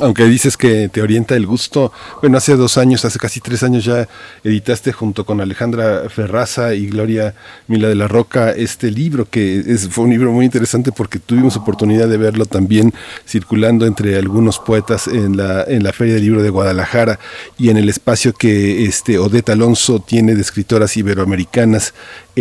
[0.00, 3.84] Aunque dices que te orienta el gusto, bueno, hace dos años, hace casi tres años
[3.84, 4.06] ya
[4.44, 7.34] editaste junto con Alejandra Ferraza y Gloria
[7.68, 11.56] Mila de la Roca este libro, que es, fue un libro muy interesante porque tuvimos
[11.56, 12.92] oportunidad de verlo también
[13.26, 17.18] circulando entre algunos poetas en la, en la Feria del Libro de Guadalajara
[17.58, 21.94] y en el espacio que este Odette Alonso tiene de escritoras iberoamericanas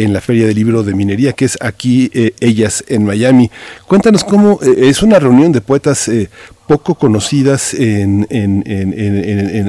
[0.04, 3.52] en la Feria del Libro de Minería, que es aquí eh, Ellas en Miami.
[3.88, 6.30] Cuéntanos cómo eh, es una reunión de poetas eh,
[6.70, 8.64] poco conocidas en, en,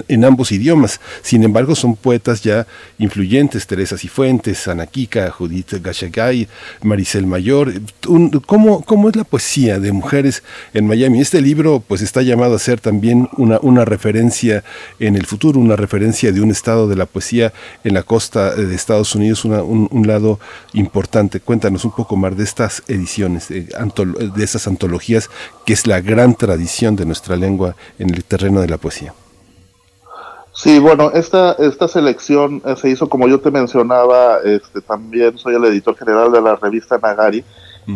[0.07, 1.01] en, ambos idiomas.
[1.23, 2.67] Sin embargo, son poetas ya
[2.99, 6.47] influyentes, Teresa Cifuentes, Ana Kika, Judith Gachagay,
[6.83, 7.73] Maricel Mayor.
[8.45, 10.43] ¿cómo, ¿Cómo es la poesía de mujeres
[10.75, 11.23] en Miami?
[11.23, 14.63] Este libro pues está llamado a ser también una, una referencia
[14.99, 18.75] en el futuro, una referencia de un estado de la poesía en la costa de
[18.75, 20.39] Estados Unidos, un, un, lado
[20.75, 21.41] importante.
[21.41, 25.31] Cuéntanos un poco más de estas ediciones, de, de esas antologías,
[25.65, 29.15] que es la gran tradición de nuestra lengua en el terreno de la poesía.
[30.63, 35.55] Sí, bueno, esta, esta selección eh, se hizo, como yo te mencionaba, este, también soy
[35.55, 37.45] el editor general de la revista Nagari,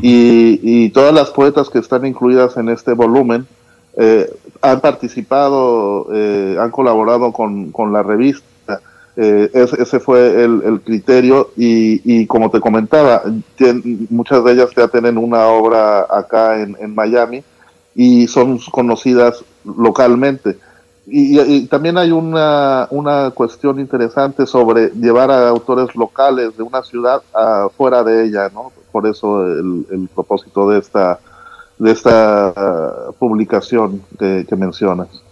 [0.00, 3.46] y, todas las poetas que están incluidas en este volumen
[3.96, 4.28] eh,
[4.60, 8.80] han participado, eh, han colaborado con, la revista.
[9.14, 13.22] ese, fue el, criterio y, como te comentaba,
[14.08, 17.44] muchas de ellas ya tienen una obra acá en, en Miami
[17.94, 20.58] y son conocidas localmente.
[21.06, 27.20] Y, también hay una, una, cuestión interesante sobre llevar a autores locales de una ciudad
[27.76, 28.72] fuera de ella, ¿no?
[28.90, 31.18] Por eso el, el propósito de esta,
[31.78, 35.23] de esta uh, publicación que mencionas.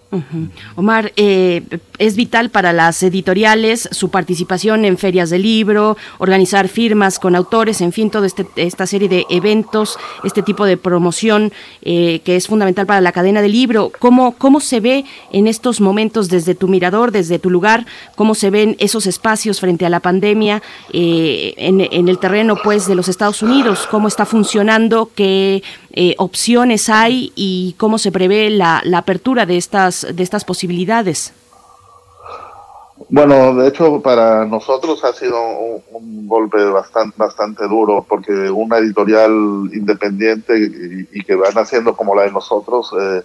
[0.76, 1.62] Omar, eh,
[1.98, 7.80] es vital para las editoriales su participación en ferias de libro, organizar firmas con autores,
[7.80, 12.46] en fin, toda este, esta serie de eventos, este tipo de promoción eh, que es
[12.46, 13.90] fundamental para la cadena de libro.
[13.98, 17.86] ¿Cómo, ¿Cómo se ve en estos momentos desde tu mirador, desde tu lugar?
[18.14, 22.86] ¿Cómo se ven esos espacios frente a la pandemia eh, en, en, el terreno pues
[22.86, 23.86] de los Estados Unidos?
[23.90, 25.10] ¿Cómo está funcionando?
[25.14, 25.62] ¿Qué
[25.93, 31.32] eh, opciones hay y cómo se prevé la, la, apertura de estas, de estas posibilidades?
[33.09, 35.36] Bueno, de hecho para nosotros ha sido
[35.90, 39.30] un, golpe bastante, bastante duro porque una editorial
[39.74, 43.22] independiente y, que van haciendo como la de nosotros eh,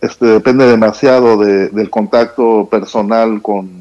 [0.00, 3.79] este, depende demasiado del contacto personal con,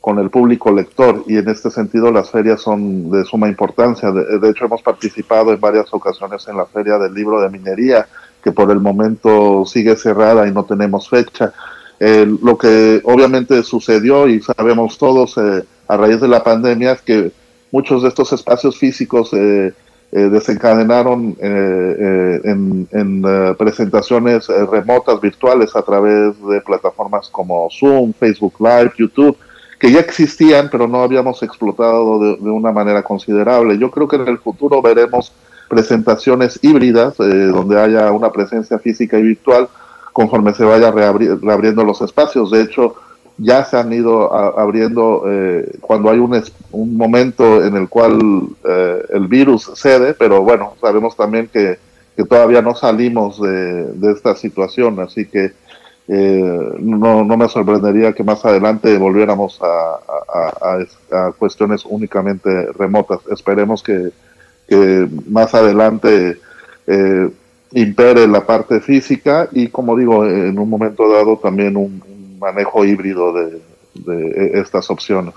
[0.00, 4.10] con el público lector y en este sentido las ferias son de suma importancia.
[4.10, 8.06] De, hecho hemos participado en varias ocasiones en la feria del libro de minería
[8.42, 11.52] que por el momento sigue cerrada y no tenemos fecha.
[11.98, 17.02] Eh, lo que obviamente sucedió y sabemos todos eh, a raíz de la pandemia es
[17.02, 17.32] que
[17.70, 19.74] muchos de estos espacios físicos eh,
[20.12, 29.36] desencadenaron en, en presentaciones remotas virtuales a través de plataformas como Zoom, Facebook Live, YouTube
[29.80, 33.78] que ya existían, pero no habíamos explotado de, una manera considerable.
[33.78, 35.32] Yo creo que en el futuro veremos
[35.68, 39.68] presentaciones híbridas, eh, donde haya una presencia física y virtual,
[40.12, 42.50] conforme se vaya reabriendo los espacios.
[42.50, 42.96] De hecho,
[43.38, 46.38] ya se han ido abriendo eh, cuando hay un,
[46.72, 48.18] un, momento en el cual
[48.62, 51.78] eh, el virus cede, pero bueno, sabemos también que,
[52.14, 55.52] que todavía no salimos de, de, esta situación, así que
[56.12, 63.20] eh, no, no me sorprendería que más adelante volviéramos a, cuestiones únicamente remotas.
[63.30, 64.10] Esperemos que,
[65.28, 66.38] más adelante
[66.86, 67.30] eh,
[67.72, 72.02] impere la parte física y, como digo, en un momento dado también un
[72.40, 73.60] manejo híbrido de,
[73.94, 75.34] de estas opciones.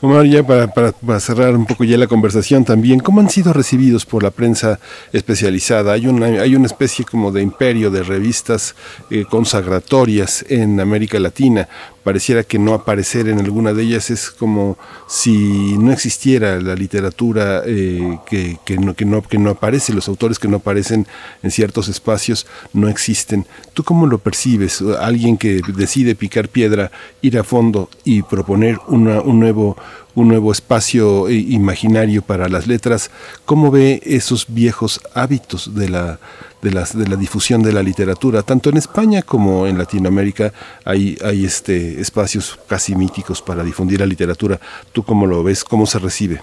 [0.00, 4.22] Omar, ya para, cerrar un poco ya la conversación también, ¿cómo han sido recibidos por
[4.22, 4.80] la prensa
[5.12, 5.92] especializada?
[5.92, 8.74] Hay una, hay una especie como de imperio de revistas
[9.10, 11.68] eh, consagratorias en América Latina.
[12.02, 14.76] Pareciera que no aparecer en alguna de ellas es como
[15.08, 20.08] si no existiera la literatura eh, que, que, no, que, no, que no aparece, los
[20.08, 21.06] autores que no aparecen
[21.42, 23.46] en ciertos espacios no existen.
[23.74, 24.82] ¿Tú cómo lo percibes?
[25.00, 26.90] Alguien que decide picar piedra,
[27.20, 29.76] ir a fondo y proponer una, un nuevo
[30.14, 33.10] un nuevo espacio eh, imaginario para las letras.
[33.46, 36.18] ¿Cómo ve esos viejos hábitos de la,
[36.62, 38.42] de, las, de la difusión de la literatura?
[38.42, 40.52] Tanto en España como en Latinoamérica
[40.84, 44.58] hay, hay este, espacios casi míticos para difundir la literatura.
[44.92, 45.64] ¿Tú cómo lo ves?
[45.64, 46.42] ¿Cómo se recibe?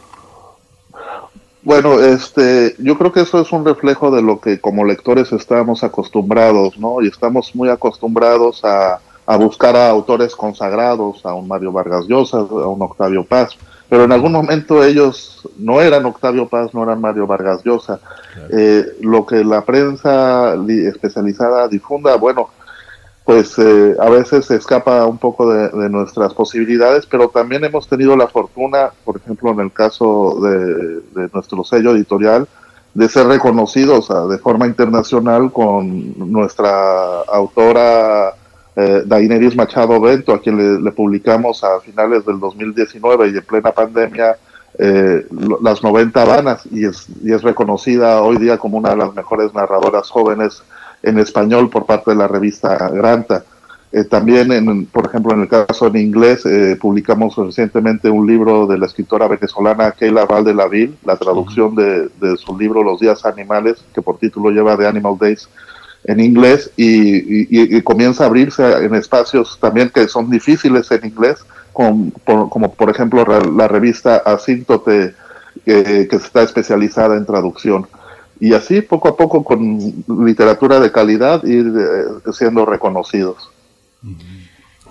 [1.62, 5.84] Bueno, este, yo creo que eso es un reflejo de lo que como lectores estamos
[5.84, 7.02] acostumbrados, ¿no?
[7.02, 12.38] Y estamos muy acostumbrados a, a buscar a autores consagrados, a un Mario Vargas Llosa,
[12.38, 13.58] a un Octavio Paz,
[13.90, 18.00] pero en algún momento ellos no eran Octavio Paz, no eran Mario Vargas Llosa.
[18.52, 22.50] Eh, lo que la prensa especializada difunda, bueno,
[23.26, 28.16] pues eh, a veces se escapa un poco de, nuestras posibilidades, pero también hemos tenido
[28.16, 32.48] la fortuna, por ejemplo, en el caso de, de nuestro sello editorial,
[32.94, 38.34] de ser reconocidos de forma internacional con nuestra autora
[38.76, 43.72] eh, Daineris Machado Bento, a quien le, publicamos a finales del 2019 y en plena
[43.72, 44.38] pandemia
[44.78, 45.26] eh,
[45.62, 49.54] las 90 Habanas y es, y es reconocida hoy día como una de las mejores
[49.54, 50.64] narradoras jóvenes
[51.04, 53.44] en español por parte de la revista Granta.
[53.92, 58.68] Eh, también, en, por ejemplo, en el caso en inglés, eh, publicamos recientemente un libro
[58.68, 63.84] de la escritora venezolana Keila Valdelaville, la traducción de, de, su libro Los días animales,
[63.94, 65.50] que por título lleva The Animal Days,
[66.06, 71.40] en inglés y, comienza a abrirse en espacios también que son difíciles en inglés,
[71.74, 75.14] como por, como por ejemplo la revista Asíntote,
[75.66, 77.88] que está especializada en traducción.
[78.40, 79.78] Y así poco a poco con
[80.26, 83.50] literatura de calidad ir eh, siendo reconocidos.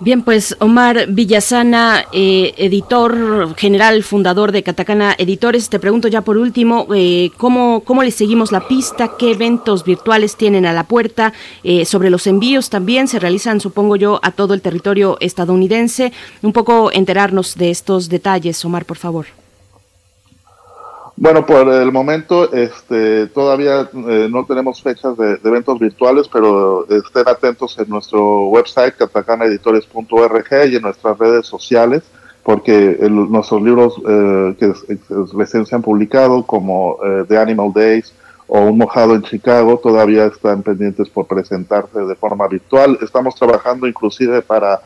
[0.01, 6.37] Bien, pues Omar Villasana, eh, editor general, fundador de Catacana Editores, te pregunto ya por
[6.37, 9.17] último, eh, ¿cómo, ¿cómo le seguimos la pista?
[9.19, 11.33] ¿Qué eventos virtuales tienen a la puerta?
[11.65, 16.13] Eh, sobre los envíos también se realizan, supongo yo, a todo el territorio estadounidense.
[16.43, 19.25] Un poco enterarnos de estos detalles, Omar, por favor.
[21.21, 27.27] Bueno, por el momento este, todavía eh, no tenemos fechas de, eventos virtuales, pero estén
[27.27, 32.03] atentos en nuestro website catacanaeditores.org y en nuestras redes sociales,
[32.41, 34.73] porque nuestros libros eh, que
[35.33, 38.13] recién se han publicado, como eh, The Animal Days
[38.47, 42.97] o Un mojado en Chicago, todavía están pendientes por presentarse de forma virtual.
[43.01, 44.79] Estamos trabajando inclusive para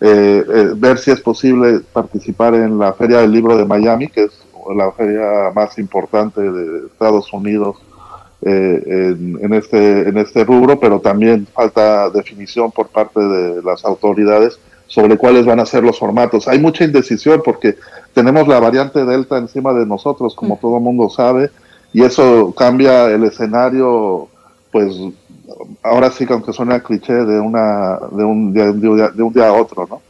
[0.00, 4.43] ver si es posible participar en la Feria del Libro de Miami, que es
[4.74, 7.76] la feria más importante de Estados Unidos
[8.42, 14.58] eh, en, este, en este rubro, pero también falta definición por parte de las autoridades
[14.86, 16.46] sobre cuáles van a ser los formatos.
[16.46, 17.76] Hay mucha indecisión porque
[18.12, 21.50] tenemos la variante Delta encima de nosotros, como todo el mundo sabe,
[21.92, 24.28] y eso cambia el escenario,
[24.70, 24.94] pues
[25.82, 29.86] ahora sí que aunque suena cliché de una de un de un día a otro,
[29.88, 30.02] ¿no?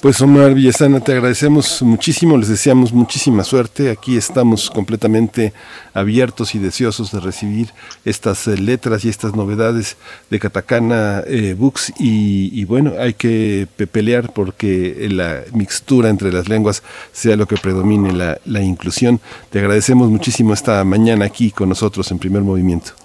[0.00, 3.90] Pues Omar Villasana, te agradecemos muchísimo, les deseamos muchísima suerte.
[3.90, 5.52] Aquí estamos completamente
[5.92, 7.68] abiertos y deseosos de recibir
[8.06, 9.98] estas eh, letras y estas novedades
[10.30, 11.92] de Catacana eh, Books.
[11.98, 16.82] Y, bueno, hay que pelear porque la mixtura entre las lenguas
[17.12, 19.20] sea lo que predomine la, la inclusión.
[19.50, 23.03] Te agradecemos muchísimo esta mañana aquí con nosotros en primer movimiento.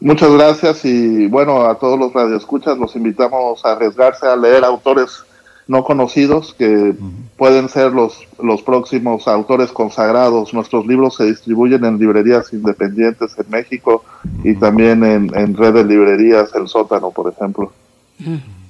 [0.00, 5.24] Muchas gracias y bueno, a todos los radioescuchas los invitamos a arriesgarse a leer autores
[5.70, 6.94] no conocidos que
[7.36, 10.52] pueden ser los, los próximos autores consagrados.
[10.52, 14.04] Nuestros libros se distribuyen en librerías independientes en México
[14.42, 17.70] y también en, en red de librerías El Sótano, por ejemplo.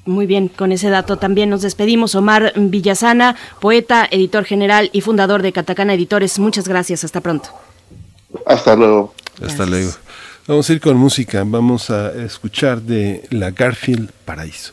[0.05, 2.15] Muy bien, con ese dato también nos despedimos.
[2.15, 6.39] Omar Villasana, poeta, editor general y fundador de Catacana Editores.
[6.39, 7.49] Muchas gracias, hasta pronto.
[8.45, 9.15] Hasta luego.
[9.43, 9.93] Hasta luego.
[10.51, 14.73] Vamos a ir con música, vamos a escuchar de la Garfield Paraíso.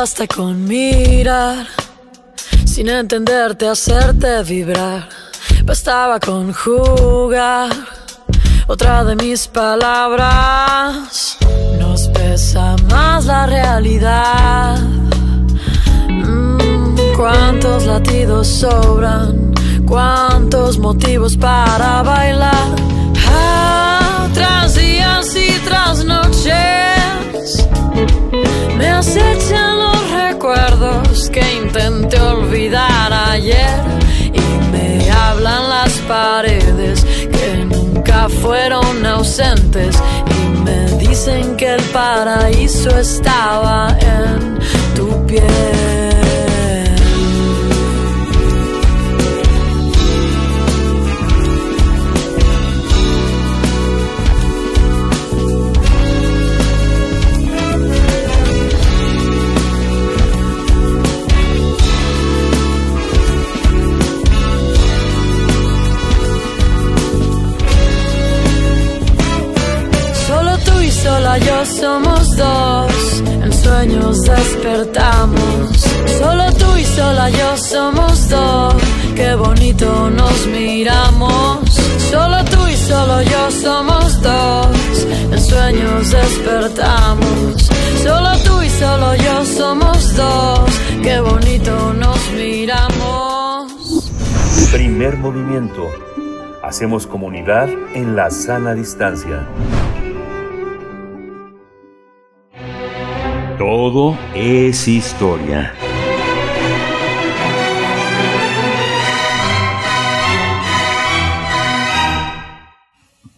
[0.00, 1.66] Basta con mirar,
[2.64, 5.06] sin entenderte, hacerte vibrar.
[5.62, 7.68] Bastaba con jugar
[8.66, 11.36] otra de mis palabras.
[11.78, 14.78] Nos pesa más la realidad.
[16.08, 19.52] Mm, cuántos latidos sobran
[19.86, 22.74] cuántos motivos para bailar.
[23.28, 24.28] Ah,
[29.00, 33.80] acechan los recuerdos que intenté olvidar ayer
[34.34, 39.96] y me hablan las paredes que nunca fueron ausentes
[40.36, 44.58] y me dicen que el paraíso estaba en
[44.94, 46.19] tu piel.
[71.70, 75.68] Somos dos, en sueños despertamos.
[76.18, 78.74] Solo tú y sola yo somos dos,
[79.14, 81.70] qué bonito nos miramos.
[82.10, 87.70] Solo tú y solo yo somos dos, en sueños despertamos.
[88.02, 90.70] Solo tú y solo yo somos dos,
[91.02, 93.72] qué bonito nos miramos.
[94.72, 95.88] Primer movimiento.
[96.62, 99.46] Hacemos comunidad en la sana distancia.
[103.60, 105.74] Todo es historia.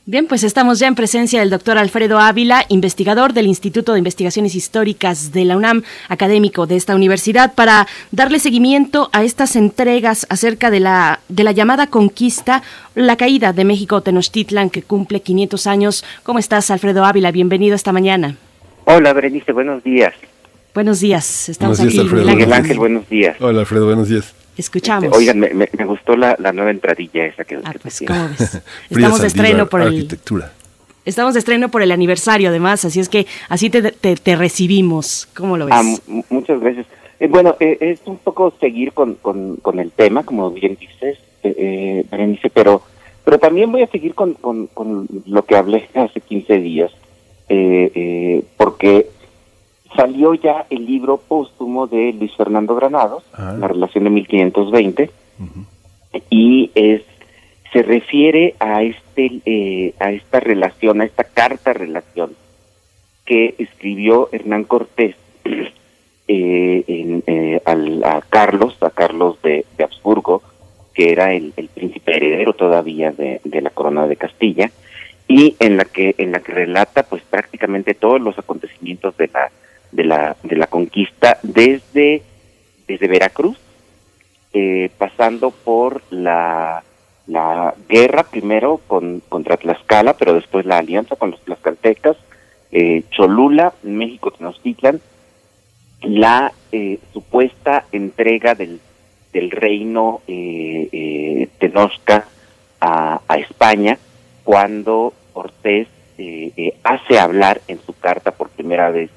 [0.06, 4.54] Bien, pues estamos ya en presencia del doctor Alfredo Ávila, investigador del Instituto de Investigaciones
[4.54, 10.70] Históricas de la UNAM, académico de esta universidad, para darle seguimiento a estas entregas acerca
[10.70, 12.62] de la, de la llamada conquista,
[12.94, 16.04] la caída de México Tenochtitlan, que cumple 500 años.
[16.22, 17.32] ¿Cómo estás, Alfredo Ávila?
[17.32, 18.36] Bienvenido esta mañana.
[18.84, 20.14] Hola, Berenice, buenos días.
[20.74, 22.14] Buenos días, estamos Buenos días, aquí.
[22.14, 22.34] Alfredo.
[22.36, 23.36] Miguel Ángel, buenos días.
[23.40, 24.34] Hola, Alfredo, buenos días.
[24.56, 25.04] Escuchamos.
[25.04, 28.02] Este, oigan, me, me- me gustó la, la nueva entradilla esa que, Ah, que pues.
[28.06, 28.62] ¿cómo ves?
[28.90, 30.52] Estamos de estreno por el, Arquitectura.
[31.04, 35.28] estamos de estreno por el aniversario, además, así es que así te, te, te recibimos.
[35.34, 35.74] ¿Cómo lo ves?
[35.76, 36.86] Ah, mu- muchas gracias.
[37.20, 41.18] Eh, bueno, eh, es un poco seguir con, con, con el tema, como bien dices,
[41.44, 42.82] eh, eh, Berenice, pero,
[43.24, 46.90] pero también voy a seguir con, con, con lo que hablé hace 15 días,
[47.48, 49.06] eh, eh, porque
[49.96, 53.54] salió ya el libro póstumo de Luis Fernando Granados, Ah.
[53.58, 55.10] La relación de 1520,
[56.30, 57.02] y es
[57.72, 62.34] se refiere a este eh, a esta relación, a esta carta relación
[63.24, 65.16] que escribió Hernán Cortés
[66.28, 70.42] eh, en, eh, al- a Carlos, a Carlos de, de Habsburgo,
[70.94, 74.70] que era el, el príncipe heredero todavía de, de la corona de Castilla,
[75.32, 79.50] y en la que en la que relata pues prácticamente todos los acontecimientos de la
[79.90, 82.22] de la de la conquista desde
[82.86, 83.56] desde Veracruz
[84.52, 86.84] eh, pasando por la
[87.26, 92.18] la guerra primero con contra Tlaxcala pero después la alianza con los tlaxcaltecas
[92.70, 95.00] eh, Cholula México Tenochtitlan
[96.02, 98.80] la eh, supuesta entrega del
[99.32, 101.48] del reino eh, eh,
[102.80, 103.96] a España
[104.44, 109.10] cuando Cortés eh, eh, hace hablar en su carta por primera vez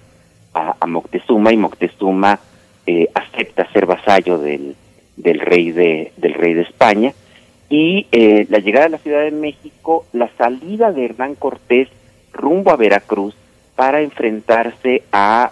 [0.53, 2.39] a, Moctezuma y Moctezuma
[2.87, 4.75] eh, acepta ser vasallo del,
[5.17, 7.13] del rey de del rey de España.
[7.67, 11.89] Y eh, la llegada a la Ciudad de México, la salida de Hernán Cortés
[12.31, 13.35] rumbo a Veracruz
[13.75, 15.51] para enfrentarse a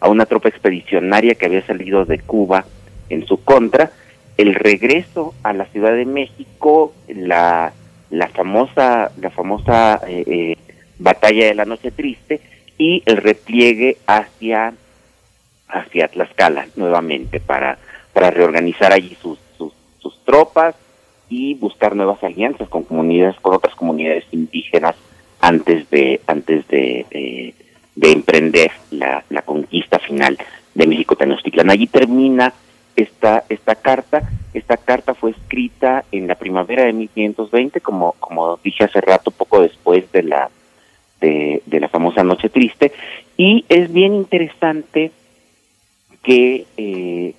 [0.00, 2.64] a una tropa expedicionaria que había salido de Cuba
[3.08, 3.90] en su contra,
[4.36, 7.72] el regreso a la Ciudad de México, la
[8.10, 10.56] la famosa la famosa eh, eh,
[10.98, 12.40] batalla de la noche triste
[12.76, 14.74] y el repliegue hacia
[15.68, 17.78] hacia Tlaxcala nuevamente para
[18.12, 19.72] para reorganizar allí sus sus,
[20.24, 20.74] tropas
[21.30, 24.94] y buscar nuevas alianzas con comunidades con otras comunidades indígenas
[25.40, 27.54] antes de antes de eh,
[27.94, 30.36] de emprender la, la conquista final
[30.74, 31.70] de México Tenochtitlan.
[31.70, 32.52] Allí termina
[33.02, 34.28] esta esta carta.
[34.54, 39.60] Esta carta fue escrita en la primavera de 1520, como como dije hace rato, poco
[39.60, 40.50] después de la
[41.20, 42.92] de, la famosa Noche Triste,
[43.36, 45.10] y es bien interesante
[46.22, 47.34] que, eh,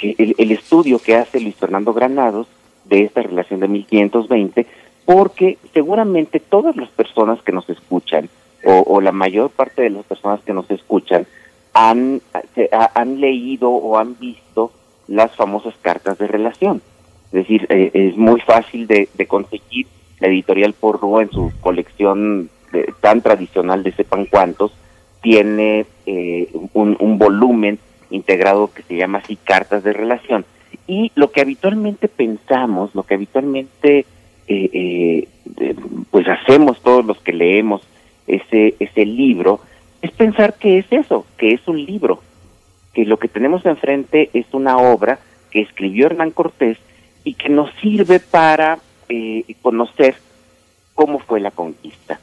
[0.00, 2.46] el, estudio que hace Luis Fernando Granados
[2.86, 4.66] de esta relación de 1520,
[5.04, 8.28] porque seguramente todas las personas que nos escuchan,
[8.64, 11.26] o, o la mayor parte de las personas que nos escuchan,
[11.74, 12.22] han,
[12.54, 14.72] se- ha- han leído o han visto
[15.10, 16.80] las famosas cartas de relación.
[17.26, 19.86] Es decir, eh, es muy fácil de, de conseguir
[20.20, 24.72] la editorial Porro en su colección de- tan tradicional de sepan cuántos,
[25.20, 27.78] tiene eh, un, un volumen
[28.10, 30.44] integrado que se llama así Cartas de Relación.
[30.86, 34.06] y lo que habitualmente pensamos, lo que habitualmente
[34.48, 35.26] eh,
[35.58, 35.74] eh,
[36.10, 37.82] pues hacemos todos los que leemos
[38.26, 39.60] ese, ese libro,
[40.02, 42.20] es pensar que es eso, que es un libro,
[42.92, 45.18] que lo que tenemos enfrente es una obra
[45.50, 46.78] que escribió Hernán Cortés
[47.24, 48.78] y que nos sirve para
[49.08, 50.16] eh, conocer
[50.94, 52.20] cómo fue la conquista.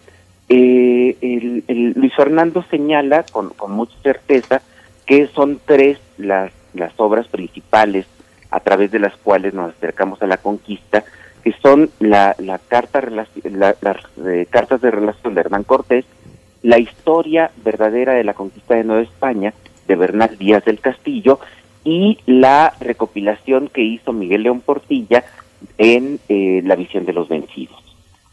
[0.49, 4.61] Eh, el, Luis Fernando señala con, con, mucha certeza
[5.05, 8.05] que son tres las, las obras principales
[8.49, 11.03] a través de las cuales nos acercamos a la conquista,
[11.43, 12.36] que son la,
[12.68, 16.05] carta las eh, cartas de relación de Hernán Cortés,
[16.63, 19.53] la historia verdadera de la conquista de Nueva España
[19.88, 21.40] de Bernal Díaz del Castillo
[21.84, 25.24] y la recopilación que hizo Miguel León Portilla
[25.78, 27.82] en eh, La visión de los vencidos.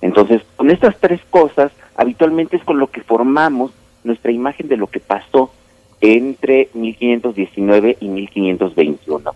[0.00, 4.88] Entonces, con estas tres cosas, habitualmente es con lo que formamos nuestra imagen de lo
[4.88, 5.50] que pasó
[6.00, 9.32] entre 1519 y 1521.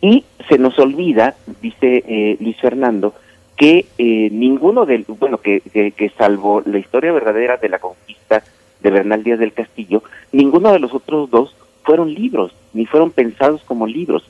[0.00, 3.14] Y se nos olvida, dice eh, Luis Fernando,
[3.56, 8.44] que eh, ninguno del, bueno, que, que, salvo la historia verdadera de la conquista
[8.80, 10.02] de Bernal Díaz del Castillo,
[10.32, 14.22] ninguno de los otros dos fueron libros, ni fueron pensados como libros.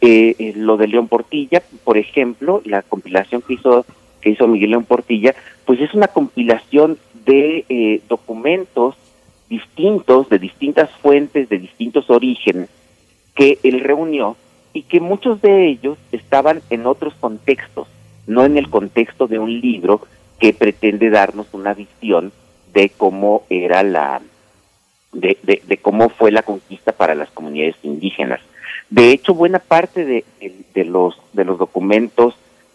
[0.00, 3.86] Eh, eh, lo de León Portilla, por ejemplo, la compilación que hizo
[4.20, 5.34] que hizo Miguel León Portilla,
[5.64, 8.96] pues es una compilación de eh, documentos
[9.48, 12.68] distintos, de distintas fuentes, de distintos orígenes,
[13.34, 14.36] que él reunió
[14.72, 17.86] y que muchos de ellos estaban en otros contextos,
[18.26, 20.00] no en el contexto de un libro
[20.40, 22.32] que pretende darnos una visión
[22.76, 24.20] de cómo era la,
[25.10, 28.40] de, cómo fue la conquista para las comunidades indígenas.
[28.90, 30.24] De hecho, buena parte de,
[30.74, 32.34] de los, de los documentos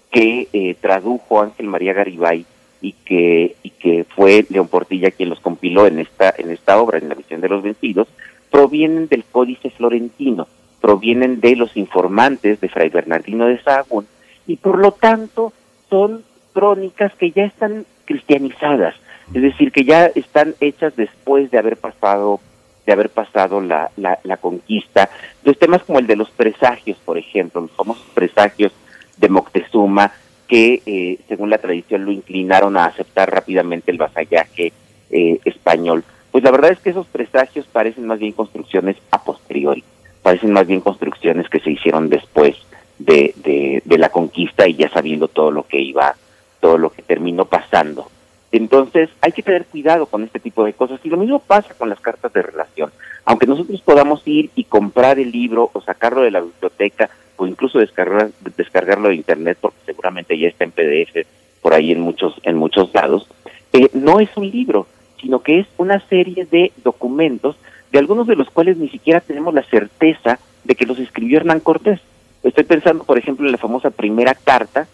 [0.10, 2.48] que eh, tradujo Ángel María Garibay
[2.82, 6.98] y que, y que fue León Portilla quien los compiló en esta, en esta obra,
[6.98, 8.08] en la visión de los vencidos,
[8.50, 10.48] provienen del Códice Florentino,
[10.82, 14.08] provienen de los informantes de Fray Bernardino de Sahagún,
[14.48, 15.54] y por lo tanto
[15.92, 16.24] son
[16.54, 18.96] crónicas que ya están cristianizadas,
[19.34, 22.40] es decir, que ya están hechas después de haber pasado
[22.86, 25.10] de haber pasado la, la, la conquista.
[25.44, 28.72] Los temas como el de los presagios, por ejemplo, los famosos presagios
[29.18, 30.12] de Moctezuma,
[30.48, 34.74] que eh, según la tradición lo inclinaron a aceptar rápidamente el vasallaje
[35.12, 36.04] eh, español.
[36.32, 39.84] Pues la verdad es que esos presagios parecen más bien construcciones a posteriori,
[40.24, 42.56] parecen más bien construcciones que se hicieron después
[42.98, 46.16] de, de, de la conquista y ya sabiendo todo lo que iba,
[46.60, 48.10] todo lo que terminó pasando.
[48.52, 51.90] Entonces hay que tener cuidado con este tipo de cosas y lo mismo pasa con
[51.90, 52.92] las cartas de relación.
[53.24, 57.80] Aunque nosotros podamos ir y comprar el libro o sacarlo de la biblioteca o incluso
[57.80, 61.26] descargar, descargarlo de internet porque seguramente ya está en PDF
[61.62, 63.28] por ahí en muchos en muchos lados,
[63.74, 64.88] eh, no es un libro,
[65.22, 67.56] sino que es una serie de documentos
[67.92, 71.60] de algunos de los cuales ni siquiera tenemos la certeza de que los escribió Hernán
[71.60, 72.00] Cortés.
[72.44, 74.88] Estoy pensando, por ejemplo, en la famosa primera carta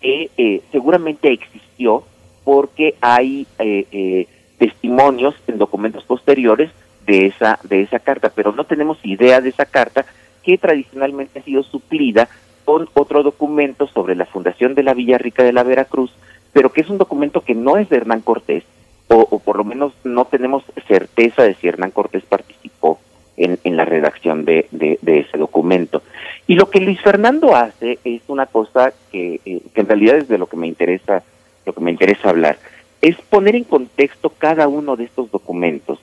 [0.00, 2.04] que eh, seguramente existió
[2.44, 4.26] porque hay eh, eh,
[4.58, 6.70] testimonios en documentos posteriores
[7.06, 10.04] de esa de esa carta, pero no tenemos idea de esa carta
[10.42, 12.28] que tradicionalmente ha sido suplida
[12.64, 16.12] con otro documento sobre la fundación de la Villa Rica de la Veracruz,
[16.52, 18.64] pero que es un documento que no es de Hernán Cortés,
[19.08, 22.98] o, por lo menos no tenemos certeza de si Hernán Cortés participó
[23.36, 24.66] en, en la redacción de,
[25.04, 26.02] ese documento.
[26.46, 30.28] Y lo que Luis Fernando hace es una cosa que, eh, que en realidad es
[30.28, 31.22] de lo que me interesa
[31.66, 32.58] lo que me interesa hablar,
[33.00, 35.98] es poner en contexto cada uno de estos documentos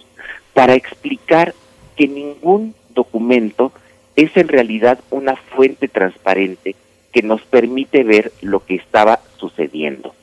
[0.54, 1.54] para explicar
[1.96, 3.72] que ningún documento
[4.16, 6.76] es en realidad una fuente transparente
[7.12, 10.14] que nos permite ver lo que estaba sucediendo.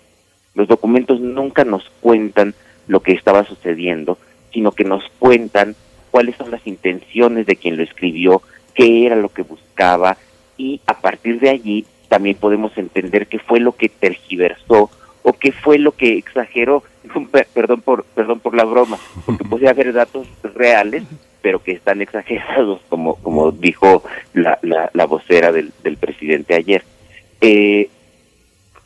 [0.55, 2.55] Los documentos nunca nos cuentan
[2.87, 4.19] lo que estaba sucediendo,
[4.53, 5.75] sino que nos cuentan
[6.11, 8.43] cuáles son las intenciones de quien lo escribió,
[8.75, 10.17] qué era lo que buscaba
[10.57, 14.91] y a partir de allí también podemos entender qué fue lo que tergiversó
[15.29, 16.85] o qué fue lo que exageró,
[17.53, 21.03] perdón por, perdón por la broma, porque puede haber datos reales,
[21.43, 24.05] pero que están exagerados, como, como dijo
[24.35, 26.85] la, la, vocera del, del, presidente ayer.
[27.41, 27.91] Eh,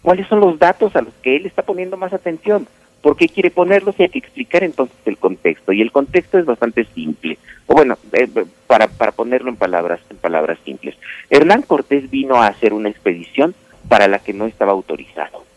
[0.01, 2.67] ¿Cuáles son los datos a los que él está poniendo más atención?
[3.03, 3.95] ¿Por qué quiere ponerlos?
[3.99, 5.73] Y hay que explicar entonces el contexto.
[5.73, 7.37] Y el contexto es bastante simple.
[7.67, 8.29] O bueno, eh,
[8.67, 10.97] para, para ponerlo en palabras, en palabras simples.
[11.29, 13.55] Hernán Cortés vino a hacer una expedición
[13.89, 15.50] para la que no estaba autorizado.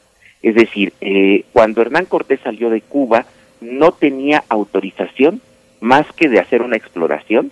[0.43, 3.25] Es decir, eh, cuando Hernán Cortés salió de Cuba,
[3.61, 5.41] no tenía autorización
[5.79, 7.51] más que de hacer una exploración,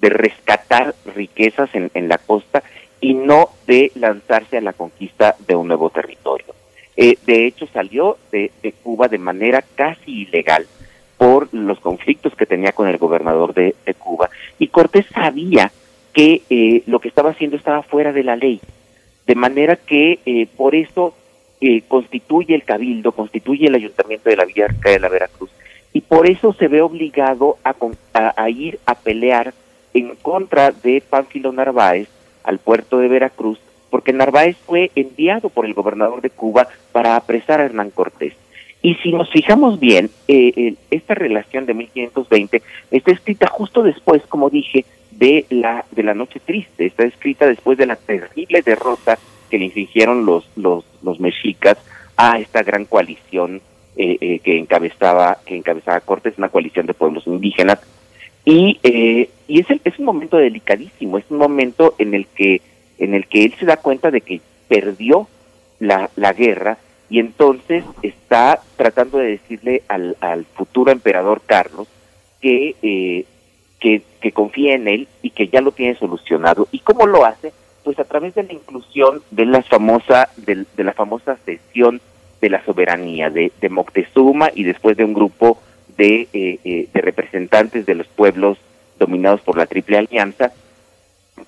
[0.00, 2.62] de rescatar riquezas en, en la costa
[3.00, 6.54] y no de lanzarse a la conquista de un nuevo territorio.
[7.00, 8.50] Eh, de hecho, salió de,
[8.82, 10.66] Cuba de manera casi ilegal
[11.16, 15.70] por los conflictos que tenía con el gobernador de, de Cuba y Cortés sabía
[16.12, 18.60] que eh, lo que estaba haciendo estaba fuera de la ley.
[19.28, 21.14] De manera que eh, por eso
[21.60, 25.50] eh, constituye el cabildo, constituye el ayuntamiento de la Villa de la Veracruz,
[25.92, 27.74] y por eso se ve obligado a,
[28.36, 29.54] a, ir a pelear
[29.94, 32.08] en contra de Pánfilo Narváez
[32.44, 33.58] al puerto de Veracruz,
[33.90, 38.34] porque Narváez fue enviado por el gobernador de Cuba para apresar a Hernán Cortés.
[38.80, 44.50] Y si nos fijamos bien, eh, esta relación de 1520 está escrita justo después, como
[44.50, 46.86] dije, de la de la noche triste.
[46.86, 49.18] Está escrita después de la terrible derrota
[49.48, 51.78] que le infligieron los los los mexicas
[52.16, 53.60] a esta gran coalición
[53.96, 57.78] eh, eh, que encabezaba que encabezaba Cortés, una coalición de pueblos indígenas.
[58.44, 58.78] Y
[59.46, 61.18] y es es un momento delicadísimo.
[61.18, 62.62] Es un momento en el que
[62.98, 65.28] en el que él se da cuenta de que perdió
[65.80, 66.78] la, la guerra
[67.10, 71.88] y entonces está tratando de decirle al, al futuro emperador Carlos
[72.40, 73.24] que, eh,
[73.80, 76.68] que, que confía en él y que ya lo tiene solucionado.
[76.70, 77.52] ¿Y cómo lo hace?
[77.88, 82.02] Pues a través de la inclusión de la famosa, de, la famosa sesión
[82.38, 85.58] de la soberanía de, de, Moctezuma y después de un grupo
[85.96, 88.58] de, eh, eh, de representantes de los pueblos
[88.98, 90.52] dominados por la Triple Alianza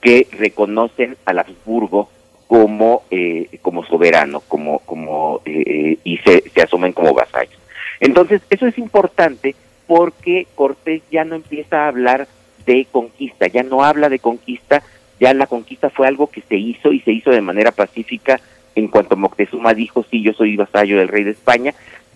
[0.00, 2.08] que reconocen al Habsburgo
[2.46, 7.60] como, eh, como soberano, como, como, eh, y se asumen como vasallos.
[8.00, 9.54] Entonces, eso es importante
[9.86, 12.28] porque Cortés ya no empieza a hablar
[12.64, 14.82] de conquista, ya no habla de conquista,
[15.20, 18.40] ya la conquista fue algo que se hizo y se hizo de manera pacífica
[18.74, 21.74] en cuanto Moctezuma dijo, sí, yo soy vasallo del rey de España,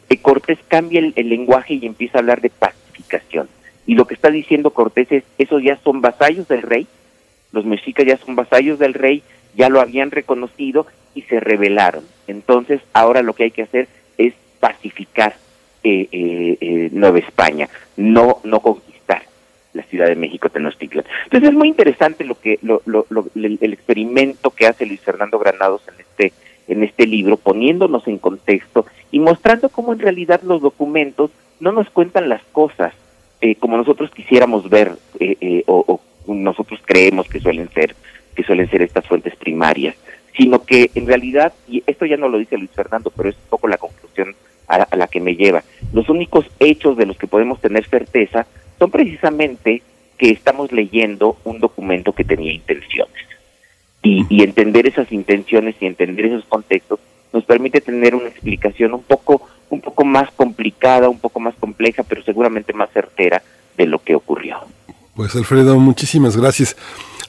[0.09, 3.49] que Cortés cambia el, el, lenguaje y empieza a hablar de pacificación.
[3.87, 6.87] Y lo que está diciendo Cortés es, esos ya son vasallos del rey,
[7.53, 9.23] los mexicas ya son vasallos del rey,
[9.55, 12.05] ya lo habían reconocido y se rebelaron.
[12.27, 15.37] Entonces, ahora lo que hay que hacer es pacificar
[15.83, 18.94] eh, eh, eh, Nueva España, no, no conquistar
[19.75, 21.05] la Ciudad de México Tenochtitlan.
[21.25, 25.39] Entonces es muy interesante lo que lo, lo, el, el, experimento que hace Luis Fernando
[25.39, 26.33] Granados en este
[26.67, 31.91] en este libro, poniéndonos en contexto y mostrando cómo en realidad los documentos no nos
[31.91, 32.95] cuentan las cosas
[33.43, 37.95] eh, como nosotros quisiéramos ver eh, eh, o, o nosotros creemos que suelen ser
[38.35, 39.95] que suelen ser estas fuentes primarias,
[40.37, 43.49] sino que en realidad, y esto ya no lo dice Luis Fernando, pero es un
[43.51, 44.35] poco la conclusión
[44.67, 45.63] a la que me lleva,
[45.93, 48.47] los únicos hechos de los que podemos tener certeza
[48.79, 49.83] son precisamente
[50.19, 53.15] que estamos leyendo un documento que tenía intenciones.
[54.03, 57.01] Y, y, entender esas intenciones y entender esos contextos
[57.33, 62.03] nos permite tener una explicación un poco, un poco más complicada, un poco más compleja,
[62.03, 63.43] pero seguramente más certera
[63.79, 64.59] de lo que ocurrió.
[65.17, 66.77] Pues Alfredo, muchísimas gracias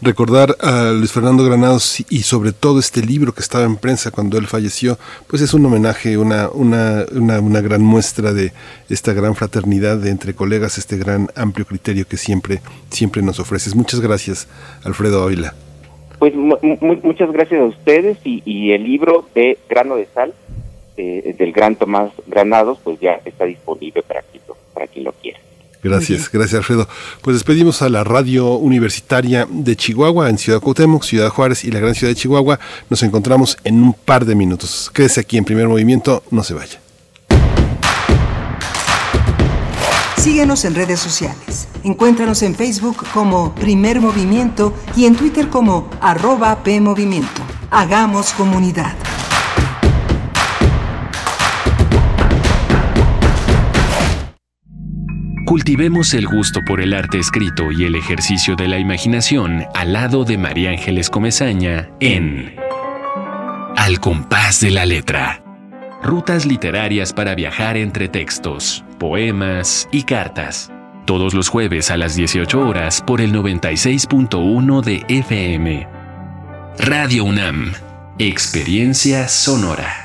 [0.01, 4.37] recordar a Luis Fernando Granados y sobre todo este libro que estaba en prensa cuando
[4.37, 8.51] él falleció, pues es un homenaje, una, una, una, una gran muestra de
[8.89, 13.75] esta gran fraternidad de entre colegas, este gran amplio criterio que siempre, siempre nos ofreces.
[13.75, 14.47] Muchas gracias,
[14.83, 15.53] Alfredo Ávila.
[16.19, 20.33] Pues muchas gracias a ustedes y, y, el libro de Grano de Sal
[20.97, 24.41] eh, del gran Tomás Granados pues ya está disponible para quien,
[24.73, 25.39] para quien lo quiera.
[25.85, 26.89] Gracias, gracias Alfredo.
[27.21, 31.79] Pues despedimos a la radio universitaria de Chihuahua en Ciudad Cuauhtémoc, Ciudad Juárez y la
[31.79, 32.59] gran ciudad de Chihuahua.
[32.89, 34.89] Nos encontramos en un par de minutos.
[34.91, 36.81] Quédese aquí en primer movimiento, no se vaya.
[40.17, 41.67] Síguenos en redes sociales.
[41.83, 47.43] Encuéntranos en Facebook como Primer Movimiento y en Twitter como arroba PMovimiento.
[47.69, 48.95] Hagamos comunidad.
[55.45, 60.25] Cultivemos el gusto por el arte escrito y el ejercicio de la imaginación al lado
[60.25, 62.55] de María Ángeles Comezaña en
[63.77, 65.43] Al compás de la letra.
[66.01, 70.71] Rutas literarias para viajar entre textos, poemas y cartas.
[71.05, 75.87] Todos los jueves a las 18 horas por el 96.1 de FM.
[76.79, 77.71] Radio UNAM.
[78.17, 80.04] Experiencia sonora.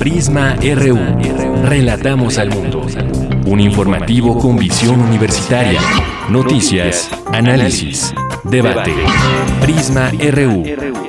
[0.00, 0.98] Prisma RU.
[1.62, 2.86] Relatamos al mundo.
[3.44, 5.78] Un informativo con visión universitaria.
[6.30, 8.94] Noticias, análisis, debate.
[9.60, 10.62] Prisma RU.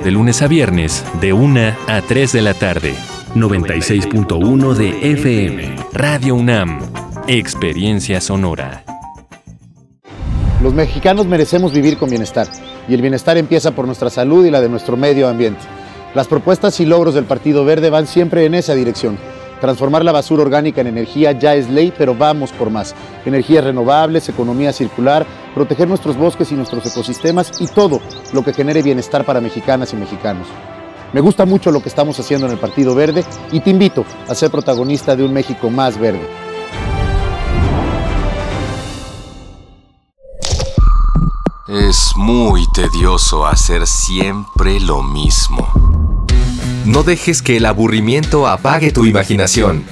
[0.04, 2.92] De lunes a viernes, de 1 a 3 de la tarde.
[3.34, 5.76] 96.1 de FM.
[5.94, 6.80] Radio UNAM.
[7.28, 8.84] Experiencia sonora.
[10.62, 12.46] Los mexicanos merecemos vivir con bienestar.
[12.86, 15.62] Y el bienestar empieza por nuestra salud y la de nuestro medio ambiente.
[16.14, 19.16] Las propuestas y logros del Partido Verde van siempre en esa dirección.
[19.62, 22.94] Transformar la basura orgánica en energía ya es ley, pero vamos por más.
[23.24, 28.02] Energías renovables, economía circular, proteger nuestros bosques y nuestros ecosistemas y todo
[28.34, 30.48] lo que genere bienestar para mexicanas y mexicanos.
[31.14, 34.34] Me gusta mucho lo que estamos haciendo en el Partido Verde y te invito a
[34.34, 36.51] ser protagonista de un México más verde.
[41.72, 45.72] Es muy tedioso hacer siempre lo mismo.
[46.84, 49.82] No dejes que el aburrimiento apague tu imaginación.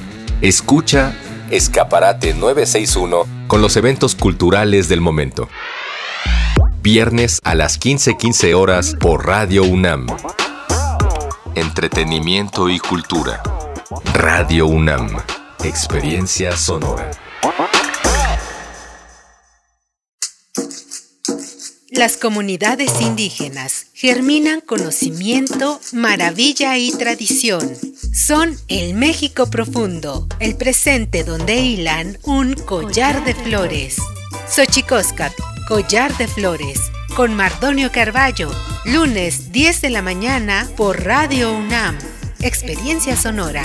[0.42, 1.16] Escucha
[1.50, 5.48] Escaparate 961 con los eventos culturales del momento.
[6.82, 10.06] Viernes a las 15:15 horas por Radio UNAM.
[11.54, 13.42] Entretenimiento y cultura.
[14.12, 15.16] Radio UNAM.
[15.64, 17.10] Experiencia sonora.
[22.01, 27.61] Las comunidades indígenas germinan conocimiento, maravilla y tradición.
[28.14, 33.98] Son el México profundo, el presente donde hilan un collar de flores.
[34.48, 35.34] Xochicóscat,
[35.68, 36.80] collar de flores,
[37.16, 38.51] con Mardonio Carballo,
[38.86, 41.98] lunes 10 de la mañana por Radio UNAM.
[42.40, 43.64] Experiencia sonora.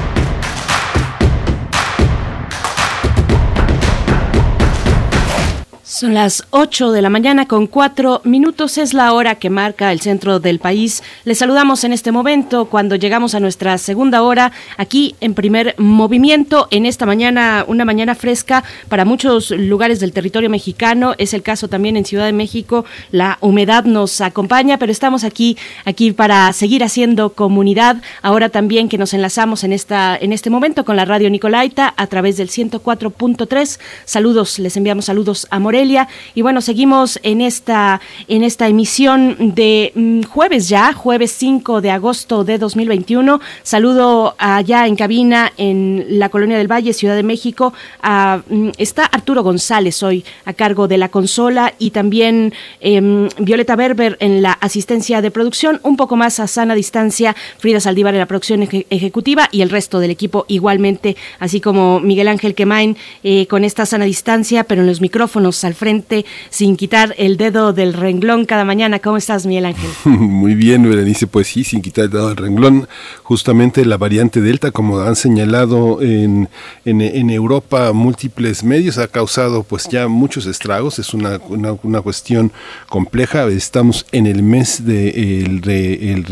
[6.01, 8.79] Son las 8 de la mañana con 4 minutos.
[8.79, 11.03] Es la hora que marca el centro del país.
[11.25, 16.67] Les saludamos en este momento cuando llegamos a nuestra segunda hora aquí en primer movimiento.
[16.71, 21.13] En esta mañana, una mañana fresca para muchos lugares del territorio mexicano.
[21.19, 22.83] Es el caso también en Ciudad de México.
[23.11, 28.01] La humedad nos acompaña, pero estamos aquí, aquí para seguir haciendo comunidad.
[28.23, 32.07] Ahora también que nos enlazamos en, esta, en este momento con la radio Nicolaita a
[32.07, 33.79] través del 104.3.
[34.05, 35.90] Saludos, les enviamos saludos a Morelia
[36.35, 41.91] y bueno, seguimos en esta, en esta emisión de mm, jueves ya, jueves 5 de
[41.91, 43.39] agosto de 2021.
[43.63, 47.73] Saludo allá en cabina en la Colonia del Valle, Ciudad de México.
[48.03, 54.17] Mm, está Arturo González hoy a cargo de la consola y también em, Violeta Berber
[54.19, 55.79] en la asistencia de producción.
[55.83, 59.99] Un poco más a sana distancia, Frida Saldívar en la producción ejecutiva y el resto
[59.99, 64.87] del equipo igualmente, así como Miguel Ángel Quemain eh, con esta sana distancia, pero en
[64.87, 68.99] los micrófonos frente sin quitar el dedo del renglón cada mañana.
[68.99, 69.89] ¿Cómo estás, Miguel Ángel?
[70.05, 72.87] Muy bien, Berenice, pues sí, sin quitar el dedo del renglón.
[73.23, 76.49] Justamente la variante Delta, como han señalado en,
[76.85, 80.99] en, Europa múltiples medios, ha causado pues ya muchos estragos.
[80.99, 82.51] Es una, una, cuestión
[82.87, 83.47] compleja.
[83.47, 86.25] Estamos en el mes del de el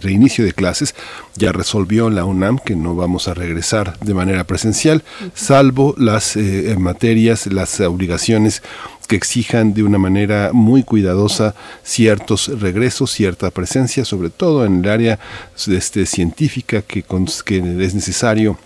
[0.00, 0.94] reinicio de clases.
[1.36, 5.02] Ya resolvió la UNAM que no vamos a regresar de manera presencial,
[5.34, 8.62] salvo las eh, materias, las obligaciones
[9.06, 14.90] que exijan de una manera muy cuidadosa ciertos regresos, cierta presencia, sobre todo en el
[14.90, 15.18] área
[15.66, 17.04] este, científica que,
[17.44, 18.58] que es necesario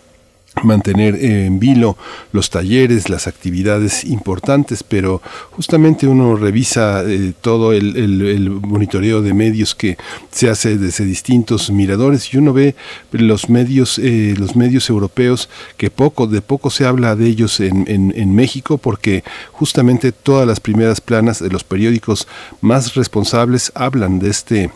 [0.65, 1.97] mantener en vilo
[2.33, 9.75] los talleres, las actividades importantes, pero justamente uno revisa eh, todo el, monitoreo de medios
[9.75, 9.97] que
[10.31, 12.75] se hace desde distintos miradores y uno ve
[13.13, 17.85] los medios, eh, los medios europeos que poco, de poco se habla de ellos en,
[17.89, 22.27] en México porque justamente todas las primeras planas de los periódicos
[22.61, 24.71] más responsables hablan de este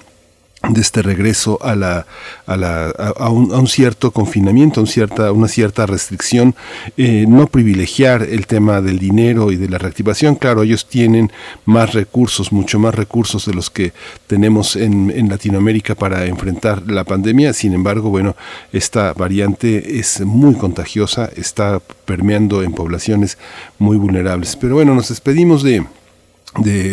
[0.69, 2.07] de este regreso a, la,
[2.47, 6.55] a, la, a, un, a un, cierto confinamiento, a un cierta, una cierta restricción,
[6.97, 10.37] eh, no privilegiar el tema del dinero y de la reactivación.
[10.37, 11.33] Claro, ellos tienen
[11.65, 13.93] más recursos, mucho más recursos de los que
[14.29, 17.53] tenemos en, en Latinoamérica para enfrentar la pandemia.
[17.53, 18.37] Sin embargo, bueno,
[18.73, 23.37] esta variante es muy contagiosa, está permeando en poblaciones
[23.79, 24.57] muy vulnerables.
[24.57, 25.85] Pero bueno, nos despedimos de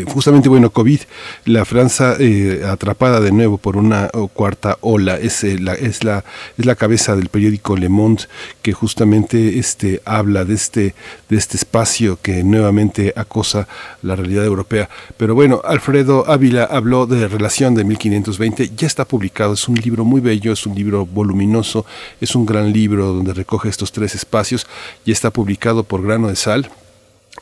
[0.08, 1.02] justamente bueno COVID
[1.46, 5.18] la Francia eh, atrapada de nuevo por una cuarta ola.
[5.18, 6.24] Es eh, la es la
[6.58, 8.24] es la cabeza del periódico Le Monde
[8.62, 10.96] que justamente este habla de este
[11.28, 13.68] de este espacio que nuevamente acosa
[14.02, 14.90] la realidad europea.
[15.18, 19.54] Pero bueno Alfredo Ávila habló de relación de 1520 ya está publicado.
[19.54, 21.86] Es un libro muy bello es un libro voluminoso.
[22.22, 24.68] Es un gran libro donde recoge estos tres espacios.
[25.06, 26.70] Y está publicado por Grano de Sal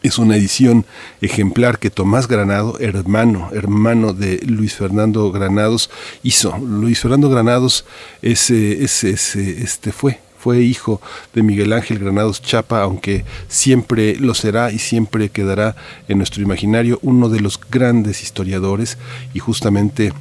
[0.03, 0.85] es una edición
[1.21, 5.89] ejemplar que Tomás Granado, hermano, hermano de Luis Fernando Granados,
[6.23, 6.57] hizo.
[6.57, 7.85] Luis Fernando Granados
[8.21, 11.01] ese, ese, este fue, fue hijo
[11.33, 15.75] de Miguel Ángel Granados Chapa, aunque siempre lo será y siempre quedará
[16.07, 18.97] en nuestro imaginario uno de los grandes historiadores
[19.33, 20.13] y justamente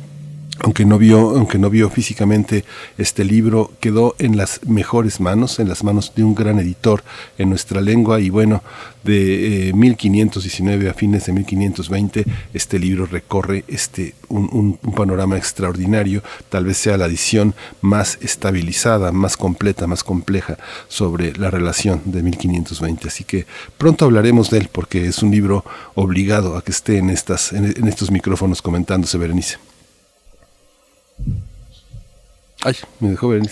[0.60, 2.64] aunque no vio, aunque no vio físicamente
[2.96, 7.02] este libro, quedó en las mejores manos, en las manos de un gran editor
[7.36, 8.62] en nuestra lengua y bueno,
[9.04, 16.64] de 1519 eh, a fines de 1520 este libro recorre este un, panorama extraordinario, tal
[16.64, 20.56] vez sea la edición más estabilizada, más completa, más compleja
[20.88, 23.08] sobre la relación de 1520.
[23.08, 23.46] Así que
[23.78, 27.86] pronto hablaremos de él porque es un libro obligado a que esté en estas en
[27.86, 29.58] estos micrófonos comentándose Berenice.
[32.66, 33.42] Ay, me dejó ver.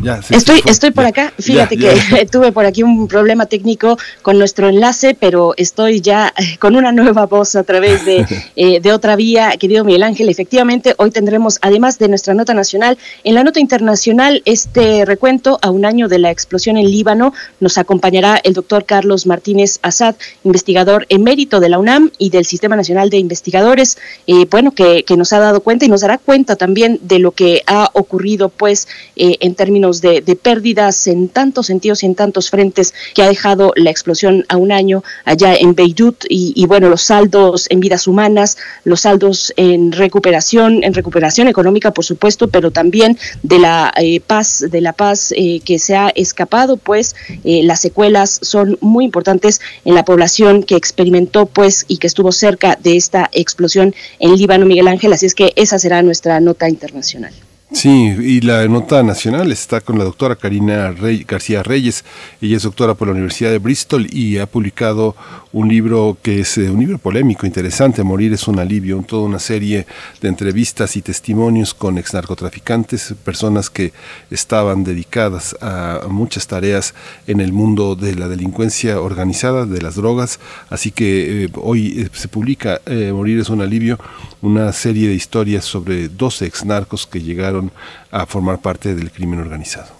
[0.00, 1.32] Ya, estoy, estoy por acá.
[1.40, 1.88] Fíjate que
[2.30, 6.92] tuve por aquí un problema técnico con nuestro enlace, pero estoy ya eh, con una
[6.92, 8.24] nueva voz a través de,
[8.56, 10.28] eh, de otra vía, querido Miguel Ángel.
[10.28, 15.70] Efectivamente, hoy tendremos, además de nuestra nota nacional, en la nota internacional, este recuento a
[15.70, 17.34] un año de la explosión en Líbano.
[17.58, 22.76] Nos acompañará el doctor Carlos Martínez Azad, investigador emérito de la UNAM y del Sistema
[22.76, 26.54] Nacional de Investigadores, eh, bueno, que, que, nos ha dado cuenta y nos dará cuenta
[26.54, 28.86] también de lo que ha ocurrido, pues,
[29.16, 33.90] en términos de, pérdidas en tantos sentidos y en tantos frentes que ha dejado la
[33.90, 39.00] explosión a un año allá en Beirut y, bueno, los saldos en vidas humanas, los
[39.00, 44.80] saldos en recuperación, en recuperación económica, por supuesto, pero también de la eh, paz, de
[44.80, 49.94] la paz eh, que se ha escapado, pues eh, las secuelas son muy importantes en
[49.94, 54.88] la población que experimentó, pues, y que estuvo cerca de esta explosión en Líbano, Miguel
[54.88, 55.12] Ángel.
[55.12, 57.32] Así es que esa será nuestra nota internacional.
[57.70, 60.94] Sí, y la nota nacional está con la doctora Karina
[61.26, 62.02] García Reyes.
[62.40, 65.14] Ella es doctora por la Universidad de Bristol y ha publicado
[65.52, 69.38] un libro que es eh, un libro polémico, interesante, Morir es un alivio, toda una
[69.38, 69.86] serie
[70.20, 73.92] de entrevistas y testimonios con ex narcotraficantes, personas que
[74.30, 76.94] estaban dedicadas a muchas tareas
[77.26, 80.40] en el mundo de la delincuencia organizada, de las drogas.
[80.70, 82.80] Así que eh, hoy eh, se publica
[83.12, 83.98] Morir es un alivio,
[84.40, 87.72] una serie de historias sobre 12 ex narcos que llegaron
[88.10, 89.97] a formar parte del crimen organizado.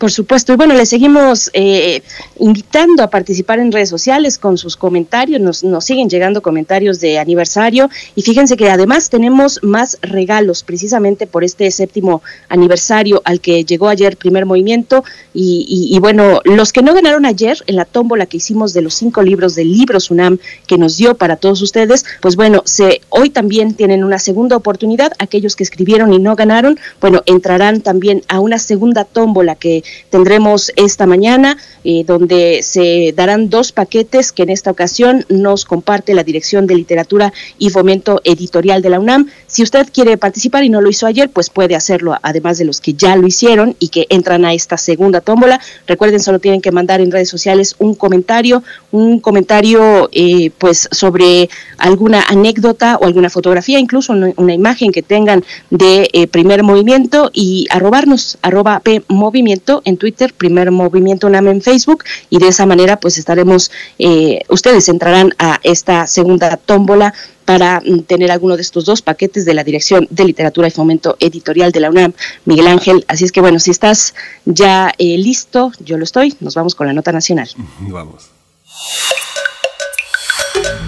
[0.00, 0.54] Por supuesto.
[0.54, 2.00] Y bueno, le seguimos eh,
[2.38, 5.42] invitando a participar en redes sociales con sus comentarios.
[5.42, 7.90] Nos, nos siguen llegando comentarios de aniversario.
[8.14, 13.90] Y fíjense que además tenemos más regalos precisamente por este séptimo aniversario al que llegó
[13.90, 15.04] ayer primer movimiento.
[15.34, 19.20] Y, bueno, los que no ganaron ayer en la tómbola que hicimos de los cinco
[19.20, 23.74] libros del libro Sunam que nos dio para todos ustedes, pues bueno, se, hoy también
[23.74, 25.12] tienen una segunda oportunidad.
[25.18, 30.72] Aquellos que escribieron y no ganaron, bueno, entrarán también a una segunda tómbola que tendremos
[30.76, 36.24] esta mañana, eh, donde se darán dos paquetes que en esta ocasión nos comparte la
[36.24, 39.28] Dirección de Literatura y Fomento Editorial de la UNAM.
[39.46, 42.80] Si usted quiere participar y no lo hizo ayer, pues puede hacerlo, además de los
[42.80, 45.60] que ya lo hicieron y que entran a esta segunda tómbola.
[45.86, 51.48] Recuerden, solo tienen que mandar en redes sociales un comentario, un comentario eh, pues sobre
[51.78, 57.66] alguna anécdota o alguna fotografía, incluso una, imagen que tengan de eh, primer movimiento y
[57.70, 62.98] arrobarnos, arroba P movimiento en Twitter, primer movimiento UNAM en Facebook y de esa manera
[62.98, 67.14] pues estaremos, eh, ustedes entrarán a esta segunda tómbola
[67.44, 71.16] para mm, tener alguno de estos dos paquetes de la Dirección de Literatura y Fomento
[71.18, 72.12] Editorial de la UNAM,
[72.44, 73.04] Miguel Ángel.
[73.08, 74.14] Así es que bueno, si estás
[74.44, 77.48] ya eh, listo, yo lo estoy, nos vamos con la nota nacional.
[77.80, 78.30] Vamos.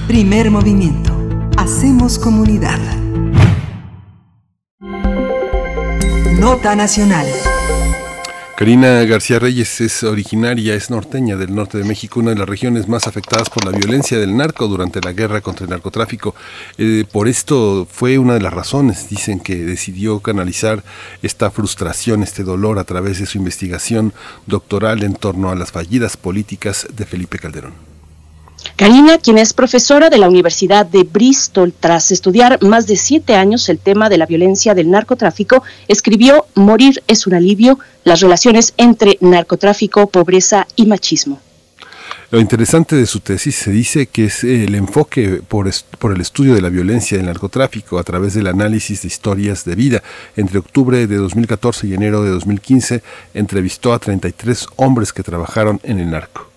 [0.06, 1.10] Primer movimiento.
[1.56, 2.78] Hacemos comunidad.
[6.38, 7.26] Nota nacional.
[8.62, 12.86] Karina García Reyes es originaria, es norteña del norte de México, una de las regiones
[12.86, 16.36] más afectadas por la violencia del narco durante la guerra contra el narcotráfico.
[16.78, 20.84] Eh, por esto fue una de las razones, dicen, que decidió canalizar
[21.22, 24.12] esta frustración, este dolor a través de su investigación
[24.46, 27.91] doctoral en torno a las fallidas políticas de Felipe Calderón.
[28.76, 33.68] Karina, quien es profesora de la Universidad de Bristol, tras estudiar más de siete años
[33.68, 39.18] el tema de la violencia del narcotráfico, escribió Morir es un alivio, las relaciones entre
[39.20, 41.40] narcotráfico, pobreza y machismo.
[42.30, 46.54] Lo interesante de su tesis se dice que es el enfoque por, por, el estudio
[46.54, 50.02] de la violencia del narcotráfico a través del análisis de historias de vida.
[50.34, 53.02] Entre octubre de 2014 y enero de 2015
[53.34, 56.51] entrevistó a 33 hombres que trabajaron en el narco.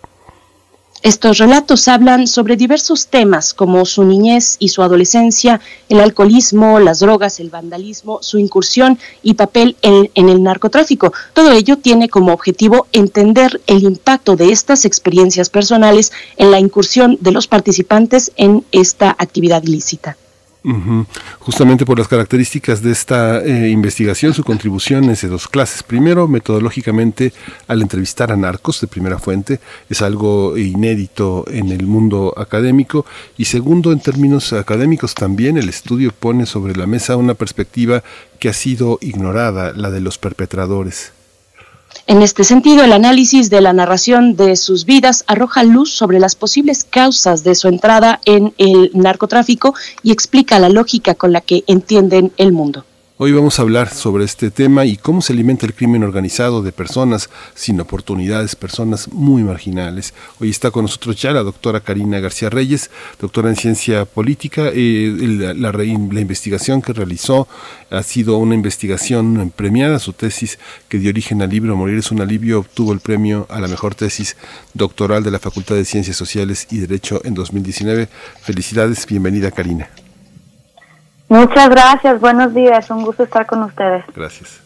[1.06, 6.98] Estos relatos hablan sobre diversos temas como su niñez y su adolescencia, el alcoholismo, las
[6.98, 11.14] drogas, el vandalismo, su incursión y papel en, el narcotráfico.
[11.36, 17.20] Todo ello tiene como objetivo entender el impacto de estas experiencias personales en la incursión
[17.22, 20.18] de los participantes en esta actividad ilícita.
[21.40, 25.84] Justamente por las características de esta eh, investigación, su contribución es de dos clases.
[25.84, 27.34] Primero, metodológicamente,
[27.68, 29.60] al entrevistar a narcos de primera fuente,
[29.90, 33.06] es algo inédito en el mundo académico.
[33.38, 38.04] Y segundo, en términos académicos también, el estudio pone sobre la mesa una perspectiva
[38.40, 41.15] que ha sido ignorada, la de los perpetradores.
[42.08, 46.36] En este sentido, el análisis de la narración de sus vidas arroja luz sobre las
[46.36, 49.74] posibles causas de su entrada en el narcotráfico
[50.04, 52.86] y explica la lógica con la que entienden el mundo.
[53.18, 56.74] Hoy vamos a hablar sobre este tema y cómo se alimenta el crimen organizado de
[56.74, 60.14] personas sin oportunidades, personas muy marginales.
[60.42, 64.70] Hoy está con nosotros ya la doctora Karina García Reyes, doctora en ciencia política.
[64.74, 65.16] Eh,
[65.56, 67.48] la, la, investigación que realizó
[67.90, 70.00] ha sido una investigación premiada.
[70.00, 70.60] Su tesis
[70.90, 73.96] que dio origen al libro Morir es un alivio obtuvo el premio a la mejor
[73.96, 74.36] tesis
[74.74, 78.10] doctoral de la Facultad de Ciencias Sociales y Derecho en 2019.
[78.42, 79.90] Felicidades, bienvenida Karina.
[81.28, 84.06] Muchas gracias, buenos días, un gusto estar con ustedes.
[84.14, 84.62] Gracias.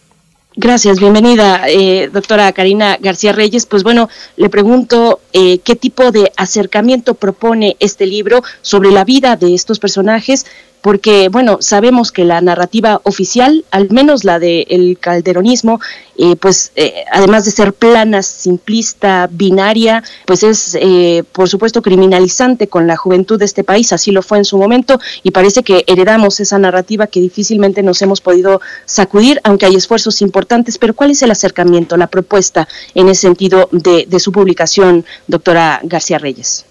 [0.56, 3.66] Gracias, bienvenida, eh, doctora Karina García Reyes.
[3.66, 9.38] Pues bueno, le pregunto eh, qué tipo de acercamiento propone este libro sobre la vida
[9.38, 10.46] de estos personajes
[10.82, 15.80] porque, bueno, sabemos que la narrativa oficial, al menos la del calderonismo,
[16.18, 22.68] eh, pues eh, además de ser plana, simplista, binaria, pues es, eh, por supuesto, criminalizante
[22.68, 25.84] con la juventud de este país, así lo fue en su momento, y parece que
[25.88, 31.12] heredamos esa narrativa que difícilmente nos hemos podido sacudir, aunque hay esfuerzos importantes, pero ¿cuál
[31.12, 36.66] es el acercamiento, la propuesta en ese sentido de, de su publicación, doctora García Reyes?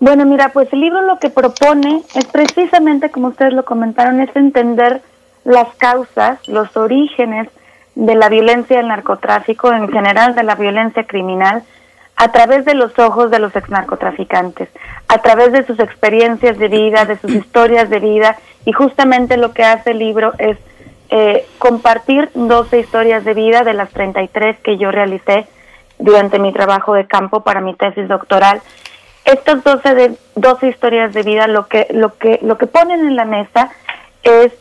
[0.00, 4.34] Bueno, mira, pues el libro lo que propone es precisamente, como ustedes lo comentaron, es
[4.36, 5.02] entender
[5.44, 7.48] las causas, los orígenes
[7.96, 11.64] de la violencia del narcotráfico, en general de la violencia criminal,
[12.14, 14.68] a través de los ojos de los exnarcotraficantes,
[15.08, 19.52] a través de sus experiencias de vida, de sus historias de vida, y justamente lo
[19.52, 20.58] que hace el libro es
[21.10, 25.48] eh, compartir 12 historias de vida de las 33 que yo realicé
[25.98, 28.60] durante mi trabajo de campo para mi tesis doctoral
[29.32, 33.16] estas 12, de, 12 historias de vida lo que, lo, que, lo que ponen en
[33.16, 33.70] la mesa
[34.22, 34.52] es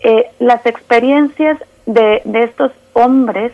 [0.00, 3.52] eh, las experiencias de, de estos hombres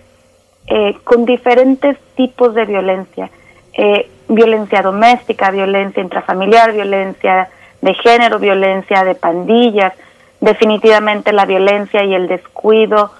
[0.66, 3.31] eh, con diferentes tipos de violencia.
[3.74, 7.51] Eh, violencia doméstica, violencia intrafamiliar, violencia
[7.81, 9.93] de género, violencia de pandillas,
[10.40, 13.12] definitivamente la violencia y el descuido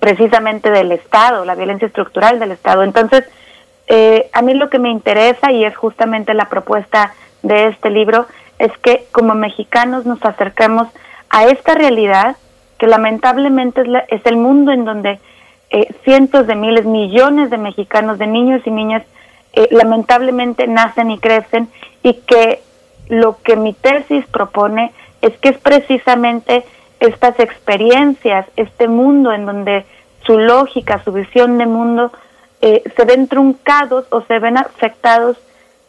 [0.00, 2.82] precisamente del Estado, la violencia estructural del Estado.
[2.82, 3.22] Entonces,
[3.88, 8.26] eh, a mí lo que me interesa y es justamente la propuesta de este libro
[8.58, 10.88] es que como mexicanos nos acerquemos
[11.30, 12.36] a esta realidad
[12.78, 15.18] que lamentablemente es, el mundo en donde
[15.70, 19.02] eh, cientos de miles, millones de mexicanos, de niños y niñas,
[19.52, 21.68] eh, lamentablemente nacen y crecen
[22.02, 22.62] y que
[23.08, 24.92] lo que mi tesis propone
[25.22, 26.64] es que es precisamente
[27.00, 29.84] estas experiencias, este mundo en donde
[30.24, 32.12] su lógica, su visión de mundo
[32.60, 35.36] eh, se ven truncados o se ven afectados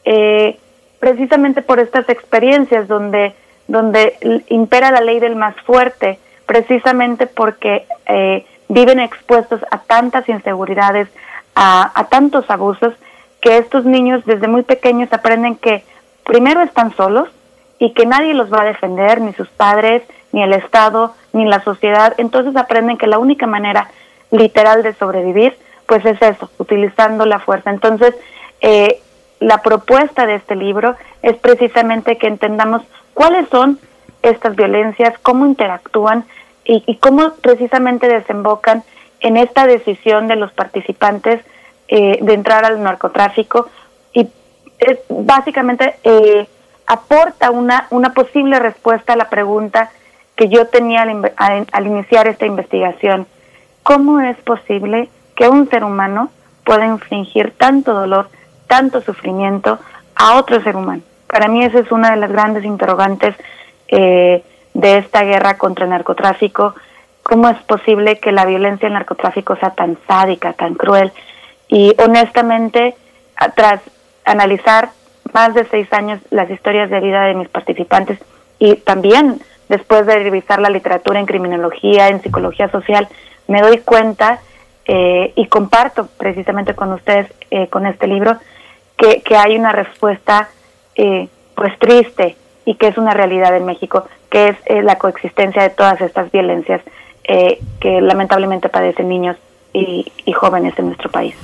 [0.05, 0.59] eh,
[0.99, 3.33] precisamente por estas experiencias donde,
[3.67, 11.07] donde impera la ley del más fuerte, precisamente porque eh, viven expuestos a tantas inseguridades,
[11.55, 12.93] a, a tantos abusos,
[13.41, 15.83] que estos niños desde muy pequeños aprenden que
[16.25, 17.29] primero están solos
[17.79, 21.63] y que nadie los va a defender, ni sus padres, ni el Estado, ni la
[21.63, 22.13] sociedad.
[22.17, 23.89] Entonces aprenden que la única manera
[24.31, 25.57] literal de sobrevivir
[25.87, 27.71] pues es eso, utilizando la fuerza.
[27.71, 28.13] Entonces,
[28.61, 29.01] eh,
[29.39, 32.83] la propuesta de este libro es precisamente que entendamos
[33.13, 33.79] cuáles son
[34.21, 36.25] estas violencias, cómo interactúan
[36.65, 38.83] y, cómo precisamente desembocan
[39.21, 41.41] en esta decisión de los participantes
[41.87, 43.69] eh, de entrar al narcotráfico
[44.11, 44.27] y
[45.07, 46.45] básicamente eh,
[46.85, 49.91] aporta una, una posible respuesta a la pregunta
[50.35, 53.27] que yo tenía al iniciar esta investigación.
[53.83, 56.31] ¿Cómo es posible que un ser humano
[56.65, 58.27] pueda infligir tanto dolor,
[58.67, 59.79] tanto sufrimiento
[60.15, 61.03] a otro ser humano.
[61.27, 63.35] Para mí esa es una de las grandes interrogantes
[63.87, 64.43] eh,
[64.73, 66.73] de esta guerra contra el narcotráfico.
[67.23, 71.11] ¿Cómo es posible que la violencia del narcotráfico sea tan sádica, tan cruel?
[71.69, 72.95] Y honestamente,
[73.55, 73.81] tras
[74.25, 74.89] analizar
[75.33, 78.17] más de seis años las historias de vida de mis participantes
[78.59, 79.39] y también
[79.69, 83.07] después de revisar la literatura en criminología, en psicología social,
[83.47, 84.39] me doy cuenta
[84.87, 88.37] eh, y comparto precisamente con ustedes eh, con este libro
[88.97, 90.49] que, que hay una respuesta
[90.95, 95.69] eh, pues triste y que es una realidad en México, que es la coexistencia de
[95.69, 96.81] todas estas violencias
[97.23, 99.35] que lamentablemente padecen niños
[99.73, 101.35] y, y jóvenes en nuestro país.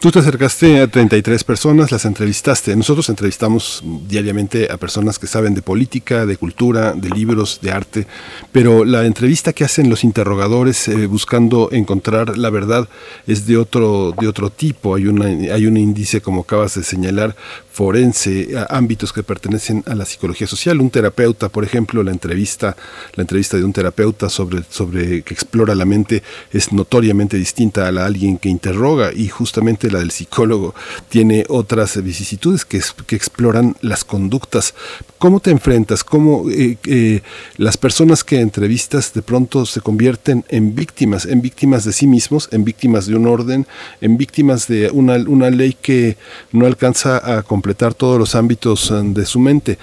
[0.00, 2.74] Tú te acercaste a 33 personas, las entrevistaste.
[2.74, 8.06] Nosotros entrevistamos diariamente a personas que saben de política, de cultura, de libros, de arte,
[8.50, 12.88] pero la entrevista que hacen los interrogadores eh, buscando encontrar la verdad
[13.26, 14.94] es de otro, de otro tipo.
[14.94, 17.36] Hay, una, hay un índice, como acabas de señalar,
[17.72, 20.80] forense, a ámbitos que pertenecen a la psicología social.
[20.80, 22.76] Un terapeuta, por ejemplo, la entrevista,
[23.14, 26.22] la entrevista de un terapeuta sobre, sobre que explora la mente
[26.52, 30.74] es notoriamente distinta a la de alguien que interroga y justamente la del psicólogo
[31.08, 34.74] tiene otras vicisitudes que, que exploran las conductas.
[35.18, 36.04] ¿Cómo te enfrentas?
[36.04, 37.22] ¿Cómo eh, eh,
[37.56, 42.48] las personas que entrevistas de pronto se convierten en víctimas, en víctimas de sí mismos,
[42.52, 43.66] en víctimas de un orden,
[44.00, 46.16] en víctimas de una, una ley que
[46.50, 49.78] no alcanza a completar todos los ámbitos eh, de su mente?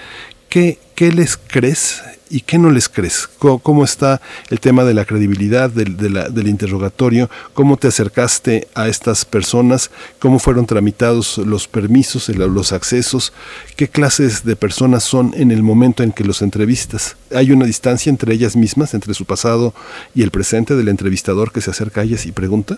[0.49, 3.29] ¿Qué, qué les crees y qué no les crees?
[3.39, 4.19] ¿Cómo, está
[4.49, 7.29] el tema de la credibilidad del, del, interrogatorio?
[7.53, 9.91] ¿Cómo te acercaste a estas personas?
[10.19, 13.31] ¿Cómo fueron tramitados los permisos, los accesos?
[13.77, 17.15] ¿Qué clases de personas son en el momento en que los entrevistas?
[17.33, 19.73] ¿Hay una distancia entre ellas mismas, entre su pasado
[20.13, 22.77] y el presente del entrevistador que se acerca a ellas y pregunta?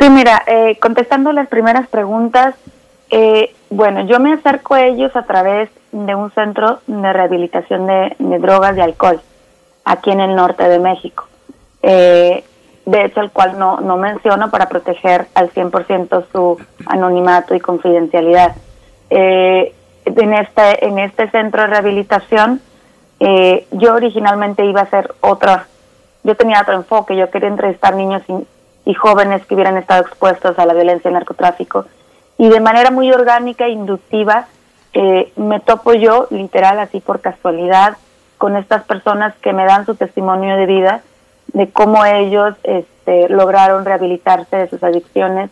[0.00, 2.54] Sí, mira, eh, contestando las primeras preguntas,
[3.10, 8.16] eh, bueno, yo me acerco a ellos a través de un centro de rehabilitación de,
[8.38, 9.20] drogas y alcohol
[9.84, 11.26] aquí en el norte de México.
[11.82, 12.44] Eh,
[12.84, 18.56] de hecho, el cual no, no menciono para proteger al 100% su anonimato y confidencialidad.
[19.10, 19.74] Eh,
[20.04, 22.62] en, este, en este centro de rehabilitación,
[23.20, 25.66] eh, yo originalmente iba a hacer otra,
[26.24, 30.58] yo tenía otro enfoque, yo quería entrevistar niños y, y jóvenes que hubieran estado expuestos
[30.58, 31.84] a la violencia y narcotráfico
[32.38, 34.46] y de manera muy orgánica e inductiva
[34.94, 37.96] eh, me topo yo, literal, así por casualidad,
[38.38, 41.02] con estas personas que me dan su testimonio de vida,
[41.48, 45.50] de cómo ellos este, lograron rehabilitarse de sus adicciones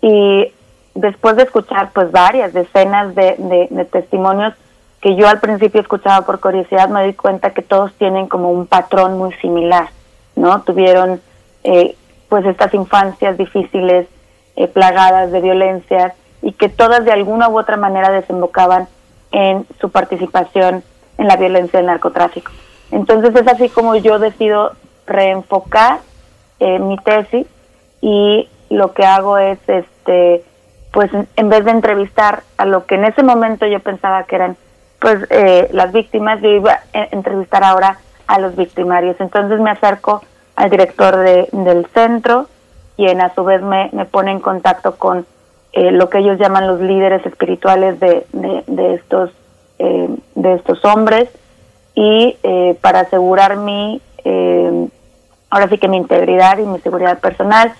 [0.00, 0.52] y
[0.94, 3.36] después de escuchar pues varias decenas de,
[3.70, 4.54] de, testimonios
[5.00, 8.66] que yo al principio escuchaba por curiosidad, me di cuenta que todos tienen como un
[8.66, 9.88] patrón muy similar,
[10.34, 10.62] ¿no?
[10.62, 11.20] Tuvieron
[11.62, 11.96] eh,
[12.28, 14.08] pues estas infancias difíciles,
[14.58, 18.88] eh, plagadas de violencia y que todas de alguna u otra manera desembocaban
[19.30, 20.82] en su participación
[21.16, 22.50] en la violencia del narcotráfico.
[22.90, 24.72] Entonces es así como yo decido
[25.06, 26.00] reenfocar
[26.58, 27.46] eh, mi tesis
[28.00, 30.42] y lo que hago es, este,
[30.92, 34.56] pues en vez de entrevistar a lo que en ese momento yo pensaba que eran
[34.98, 39.14] pues eh, las víctimas, yo iba a entrevistar ahora a los victimarios.
[39.20, 40.20] Entonces me acerco
[40.56, 42.48] al director de, del centro,
[42.98, 45.24] quien a su vez me, me pone en contacto con
[45.72, 49.30] eh, lo que ellos llaman los líderes espirituales de, de, estos,
[49.78, 51.28] eh, de estos hombres
[51.94, 54.02] y eh, para asegurar mi,
[55.48, 57.72] ahora sí que mi integridad y mi seguridad personal,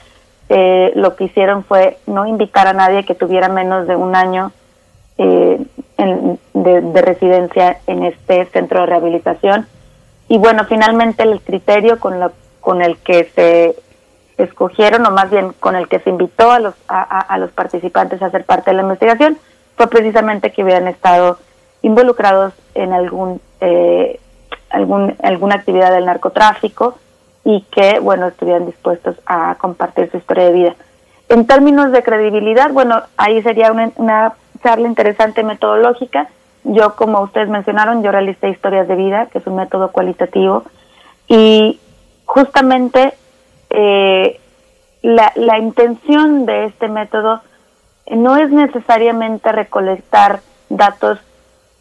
[0.95, 4.53] lo que hicieron fue no invitar a nadie que tuviera menos de un año
[5.19, 9.67] de, de residencia en este centro de rehabilitación.
[10.29, 12.31] Y bueno, finalmente el criterio con, la,
[12.61, 13.77] con el que se
[14.39, 18.27] escogieron, o más bien con el que se invitó a los, a, los participantes a
[18.27, 19.37] hacer parte de la investigación,
[19.77, 21.39] fue precisamente que hubieran estado
[21.83, 24.21] involucrados en algún, eh,
[24.71, 26.99] algún alguna actividad del narcotráfico
[27.45, 30.75] y que, bueno, estuvieran dispuestos a compartir su historia de vida.
[31.29, 36.29] En términos de credibilidad, bueno, ahí sería una, una charla interesante metodológica.
[36.65, 40.65] Yo, como ustedes mencionaron, yo realicé historias de vida, que es un método cualitativo,
[41.27, 41.81] y
[42.25, 43.15] justamente
[43.71, 44.41] eh,
[45.03, 47.43] la, la intención de este método
[48.11, 51.19] no es necesariamente recolectar datos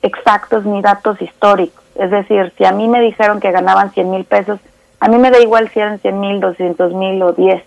[0.01, 1.84] exactos ni datos históricos.
[1.95, 4.59] Es decir, si a mí me dijeron que ganaban 100 mil pesos,
[4.99, 7.64] a mí me da igual si eran 100 mil, 200 mil o 10.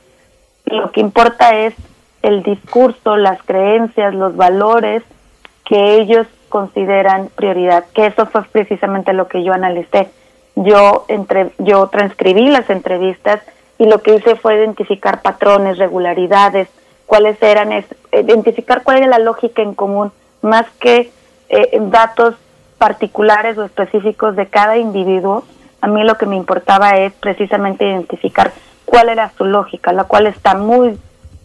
[0.66, 1.74] Lo que importa es
[2.22, 5.02] el discurso, las creencias, los valores
[5.64, 10.10] que ellos consideran prioridad, que eso fue precisamente lo que yo analicé.
[10.56, 13.40] Yo, entre, yo transcribí las entrevistas
[13.80, 16.68] y lo que hice fue identificar patrones, regularidades,
[17.06, 20.12] cuáles eran, es, identificar cuál era la lógica en común,
[20.42, 21.10] más que
[21.48, 22.34] eh, datos
[22.76, 25.44] particulares o específicos de cada individuo.
[25.80, 28.52] A mí lo que me importaba es precisamente identificar
[28.84, 30.98] cuál era su lógica, la cual está muy,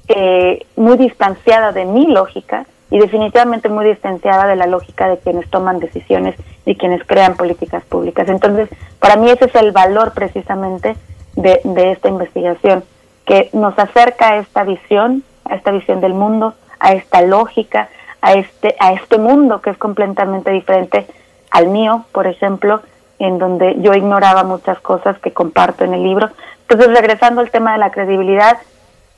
[0.10, 5.50] eh, muy distanciada de mi lógica y definitivamente muy distanciada de la lógica de quienes
[5.50, 6.36] toman decisiones
[6.66, 8.28] y quienes crean políticas públicas.
[8.28, 8.68] Entonces,
[9.00, 10.98] para mí ese es el valor precisamente
[11.36, 12.84] de, de esta investigación,
[13.26, 17.90] que nos acerca a esta visión, a esta visión del mundo, a esta lógica,
[18.22, 21.06] a este, a este mundo que es completamente diferente
[21.52, 22.82] al mío, por ejemplo,
[23.20, 26.30] en donde yo ignoraba muchas cosas que comparto en el libro.
[26.62, 28.58] Entonces, regresando al tema de la credibilidad,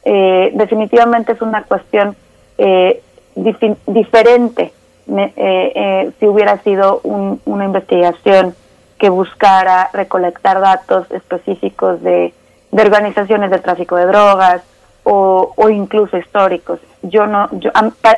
[0.03, 2.15] eh, definitivamente es una cuestión
[2.57, 3.01] eh,
[3.35, 4.73] diferente
[5.07, 8.55] eh, si hubiera sido una investigación
[8.97, 12.33] que buscara recolectar datos específicos de,
[12.71, 14.61] organizaciones de tráfico de drogas
[15.03, 16.79] o, incluso históricos.
[17.01, 17.71] Yo no, yo,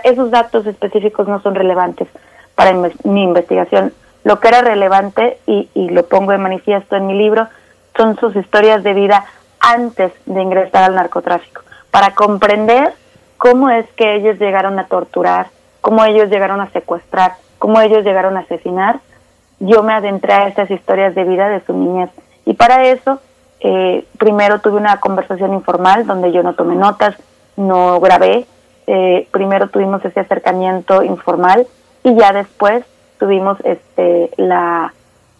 [0.03, 2.07] esos datos específicos no son relevantes
[2.55, 2.73] para
[3.03, 3.93] mi investigación.
[4.23, 7.47] Lo que era relevante, y, y lo pongo de manifiesto en mi libro,
[7.95, 9.25] son sus historias de vida
[9.59, 11.61] antes de ingresar al narcotráfico,
[11.91, 12.93] para comprender
[13.37, 15.47] cómo es que ellos llegaron a torturar,
[15.81, 18.99] cómo ellos llegaron a secuestrar, cómo ellos llegaron a asesinar,
[19.59, 22.09] yo me adentré a esas historias de vida de su niñez.
[22.45, 23.19] Y para eso,
[23.59, 27.15] eh, primero tuve una conversación informal donde yo no tomé notas,
[27.57, 28.45] no grabé,
[28.87, 31.67] eh, primero tuvimos ese acercamiento informal
[32.03, 32.83] y ya después
[33.19, 34.93] tuvimos este la,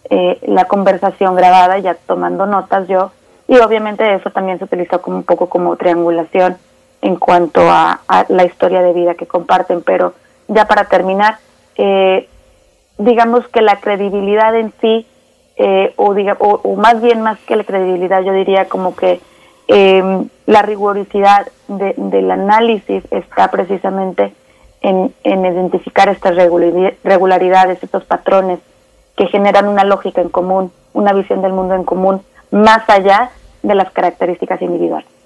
[0.09, 3.11] eh, la conversación grabada, ya tomando notas yo,
[3.47, 6.57] y obviamente eso también se utilizó como un poco como triangulación
[7.01, 10.13] en cuanto a, la historia de vida que comparten, pero
[10.47, 11.37] ya para terminar,
[11.75, 12.27] eh,
[12.99, 15.07] digamos que la credibilidad en sí,
[15.55, 19.19] eh, o, diga, o, más bien más que la credibilidad, yo diría como que
[19.67, 24.33] em, la rigurosidad del análisis está precisamente
[24.81, 28.59] en, en identificar estas regularidades, estos patrones
[29.15, 32.21] que generan una lógica en común, una visión del mundo en común,
[32.51, 33.31] más allá
[33.63, 35.18] de las características individuales.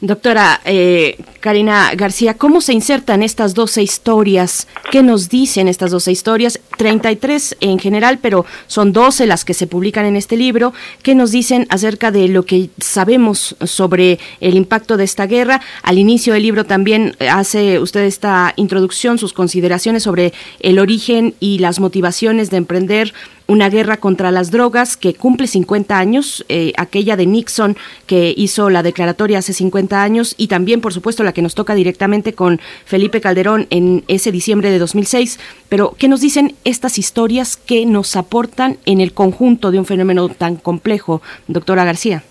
[0.00, 4.66] Doctora eh, Karina García, ¿cómo se insertan estas 12 historias?
[4.90, 6.60] ¿Qué nos dicen estas 12 historias?
[6.78, 10.72] 33 en general, pero son 12 las que se publican en este libro.
[11.02, 15.60] ¿Qué nos dicen acerca de lo que sabemos sobre el impacto de esta guerra?
[15.82, 21.58] Al inicio del libro también hace usted esta introducción, sus consideraciones sobre el origen y
[21.58, 23.12] las motivaciones de emprender
[23.48, 27.76] una guerra contra las drogas que cumple 50 años, eh, aquella de Nixon
[28.06, 31.74] que hizo la declaratoria hace 50 años y también, por supuesto, la que nos toca
[31.74, 35.40] directamente con Felipe Calderón en ese diciembre de 2006.
[35.70, 40.28] Pero, ¿qué nos dicen estas historias que nos aportan en el conjunto de un fenómeno
[40.28, 42.24] tan complejo, doctora García?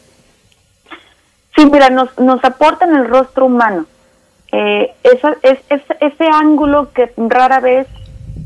[1.56, 3.88] Sí, mira, nos, nos aportan el rostro humano.
[4.52, 5.20] Eh, es,
[6.00, 7.88] ese ángulo que rara vez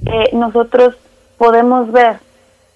[0.05, 0.95] eh, nosotros
[1.37, 2.30] podemos ver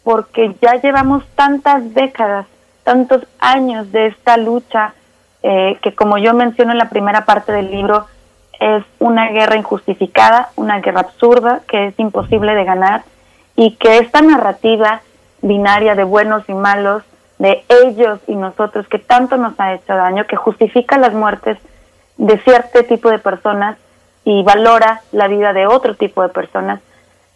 [0.06, 2.46] porque ya llevamos tantas décadas,
[2.84, 4.94] tantos años de esta lucha,
[5.42, 8.06] eh, que como yo menciono en la primera parte del libro,
[8.60, 13.04] es una guerra injustificada, una guerra absurda, que es imposible de ganar,
[13.56, 15.02] y que esta narrativa
[15.42, 17.02] binaria de buenos y malos,
[17.40, 21.58] de ellos y nosotros, que tanto nos ha hecho daño, que justifica las muertes
[22.18, 23.78] de cierto tipo de personas
[24.24, 26.80] y valora la vida de otro tipo de personas,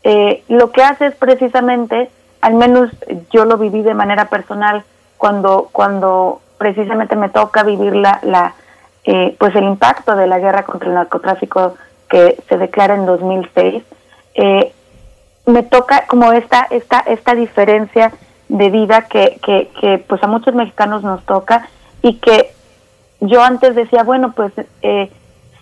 [0.03, 2.89] eh, lo que hace es precisamente al menos
[3.31, 4.83] yo lo viví de manera personal
[5.17, 8.53] cuando, cuando precisamente me toca vivir la, la
[9.03, 11.75] eh, pues el impacto de la guerra contra el narcotráfico
[12.09, 13.83] que se declara en 2006.
[14.35, 14.73] Eh,
[15.45, 18.11] me toca como esta, esta, esta diferencia
[18.47, 21.67] de vida que, que, que pues a muchos mexicanos nos toca
[22.01, 22.51] y que
[23.21, 25.11] yo antes decía, bueno, pues eh,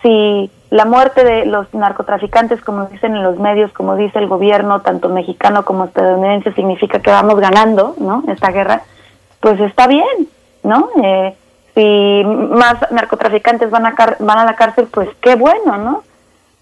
[0.02, 4.80] si la muerte de los narcotraficantes, como dicen en los medios, como dice el gobierno,
[4.80, 8.22] tanto mexicano como estadounidense, significa que vamos ganando, ¿no?
[8.28, 8.82] Esta guerra,
[9.40, 10.28] pues está bien,
[10.62, 10.90] ¿no?
[11.02, 11.34] Eh,
[11.74, 16.02] si más narcotraficantes van a, van a la cárcel, pues qué bueno, ¿no?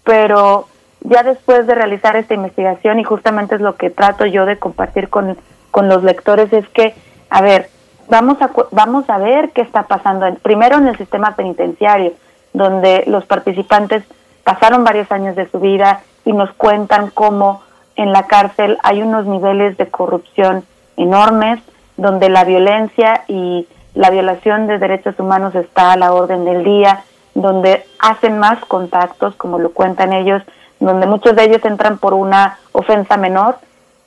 [0.03, 0.67] Pero
[1.01, 5.09] ya después de realizar esta investigación, y justamente es lo que trato yo de compartir
[5.09, 5.37] con,
[5.71, 6.95] con los lectores, es que,
[7.29, 7.69] a ver,
[8.09, 12.13] vamos a, vamos a ver qué está pasando, primero en el sistema penitenciario,
[12.57, 14.03] donde los participantes
[14.43, 17.61] pasaron varios años de su vida y nos cuentan cómo
[17.95, 20.63] en la cárcel hay unos niveles de corrupción
[20.97, 21.59] enormes,
[21.95, 27.03] donde la violencia y la violación de derechos humanos está a la orden del día,
[27.33, 30.41] donde hacen más contactos, como lo cuentan ellos,
[30.79, 33.57] donde muchos de ellos entran por una ofensa menor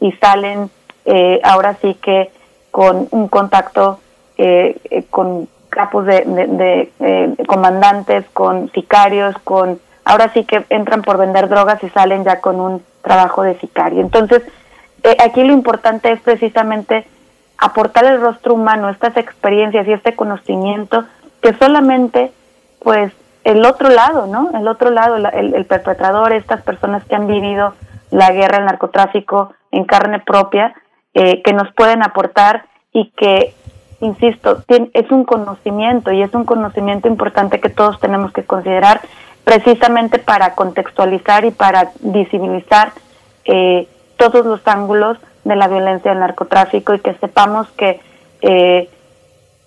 [0.00, 0.70] y salen
[1.04, 2.30] eh, ahora sí que
[2.70, 4.00] con un contacto
[4.36, 11.18] eh, eh, con capos de, eh, comandantes, con sicarios, con ahora sí que entran por
[11.18, 14.00] vender drogas y salen ya con un trabajo de sicario.
[14.00, 14.42] Entonces,
[15.02, 17.06] eh, aquí lo importante es precisamente
[17.56, 21.04] aportar el rostro humano, estas experiencias y este conocimiento
[21.40, 22.32] que solamente,
[22.80, 23.12] pues,
[23.44, 24.50] el otro lado, ¿no?
[24.58, 27.74] El otro lado, el, perpetrador, estas personas que han vivido
[28.10, 30.74] la guerra, el narcotráfico en carne propia,
[31.14, 33.54] eh, que nos pueden aportar y que
[34.00, 39.00] insisto, es un conocimiento y es un conocimiento importante que todos tenemos que considerar
[39.44, 42.92] precisamente para contextualizar y para visibilizar
[43.44, 48.00] eh, todos los ángulos de la violencia del narcotráfico y que sepamos que
[48.42, 48.88] eh,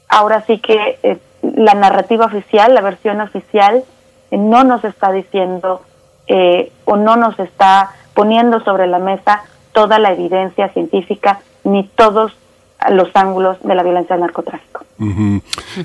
[0.08, 3.84] ahora sí que eh, la narrativa oficial, la versión oficial,
[4.32, 5.82] no nos está diciendo
[6.86, 9.44] o no nos está poniendo sobre la mesa
[9.74, 12.32] toda la evidencia científica ni todos
[12.92, 14.86] los ángulos de la violencia del narcotráfico.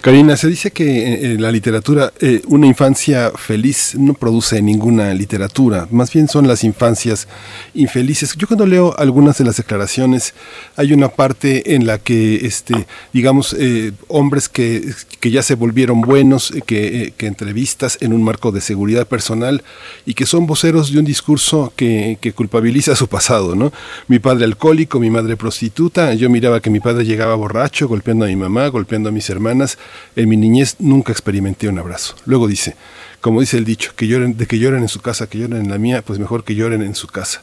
[0.02, 5.88] Karina, se dice que en la literatura eh, una infancia feliz no produce ninguna literatura,
[5.90, 7.26] más bien son las infancias
[7.74, 8.36] infelices.
[8.36, 10.34] Yo cuando leo algunas de las declaraciones
[10.76, 16.02] hay una parte en la que, este, digamos, eh, hombres que, que, ya se volvieron
[16.02, 19.62] buenos, eh, que, que, entrevistas en un marco de seguridad personal
[20.06, 23.72] y que son voceros de un discurso que, que culpabiliza su pasado, ¿no?
[24.06, 28.28] Mi padre alcohólico, mi madre prostituta, yo miraba que mi padre llegaba borracho, golpeando a
[28.28, 29.76] mi mamá, golpeando a mis hermanas,
[30.16, 32.14] en mi niñez nunca experimenté un abrazo.
[32.24, 32.76] Luego dice,
[33.20, 35.70] como dice el dicho, que lloren, de que lloren en su casa, que lloren en
[35.70, 37.42] la mía, pues mejor que lloren en su casa.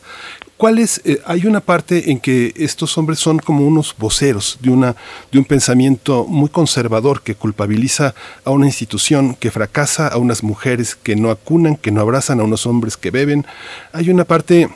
[0.58, 1.00] ¿Cuál es?
[1.06, 4.96] Eh, hay una parte en que estos hombres son como unos voceros de, una,
[5.32, 8.16] de un pensamiento muy conservador que culpabiliza
[8.46, 12.44] a una institución, que fracasa a unas mujeres que no acunan, que no abrazan a
[12.44, 13.46] unos hombres que beben.
[13.94, 14.70] Hay una parte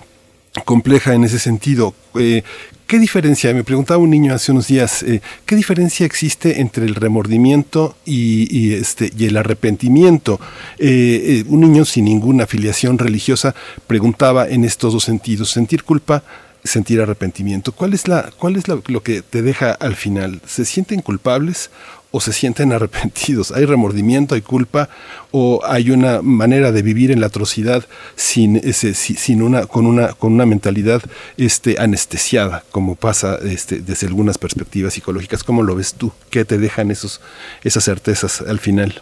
[0.64, 1.96] compleja en ese sentido.
[2.20, 2.44] Eh,
[2.90, 6.96] ¿Qué diferencia, me preguntaba un niño hace unos días, eh, qué diferencia existe entre el
[6.96, 10.40] remordimiento y, este, el arrepentimiento?
[10.80, 13.54] Eh, eh, un niño sin ninguna afiliación religiosa
[13.86, 16.24] preguntaba en estos dos sentidos, sentir culpa,
[16.64, 17.74] sentir arrepentimiento.
[17.74, 20.42] ¿Cuál es, la, cuál es lo que te deja al final?
[20.48, 21.70] ¿Se sienten culpables
[22.12, 23.52] o se sienten arrepentidos.
[23.52, 24.90] Hay remordimiento, hay culpa
[25.32, 27.84] o hay una manera de vivir en la atrocidad
[28.16, 31.02] sin ese, sin una, con una, con una mentalidad
[31.38, 35.44] este, anestesiada, como pasa este, desde algunas perspectivas psicológicas.
[35.44, 36.12] ¿Cómo lo ves tú?
[36.30, 37.22] ¿Qué te dejan esos,
[37.64, 39.02] esas certezas al final?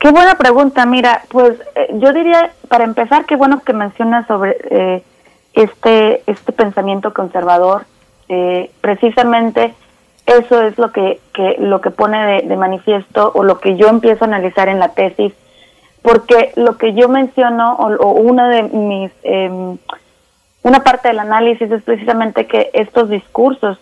[0.00, 0.86] Qué buena pregunta.
[0.86, 5.02] Mira, pues eh, yo diría, para empezar, qué bueno que mencionas sobre eh,
[5.52, 7.84] este, este pensamiento conservador.
[8.28, 9.74] Eh, precisamente
[10.36, 11.20] eso es lo que,
[11.58, 15.32] lo que pone de, manifiesto o lo que yo empiezo a analizar en la tesis,
[16.02, 19.78] porque lo que yo menciono o, una de mis em,
[20.62, 23.78] una parte del análisis es precisamente que estos discursos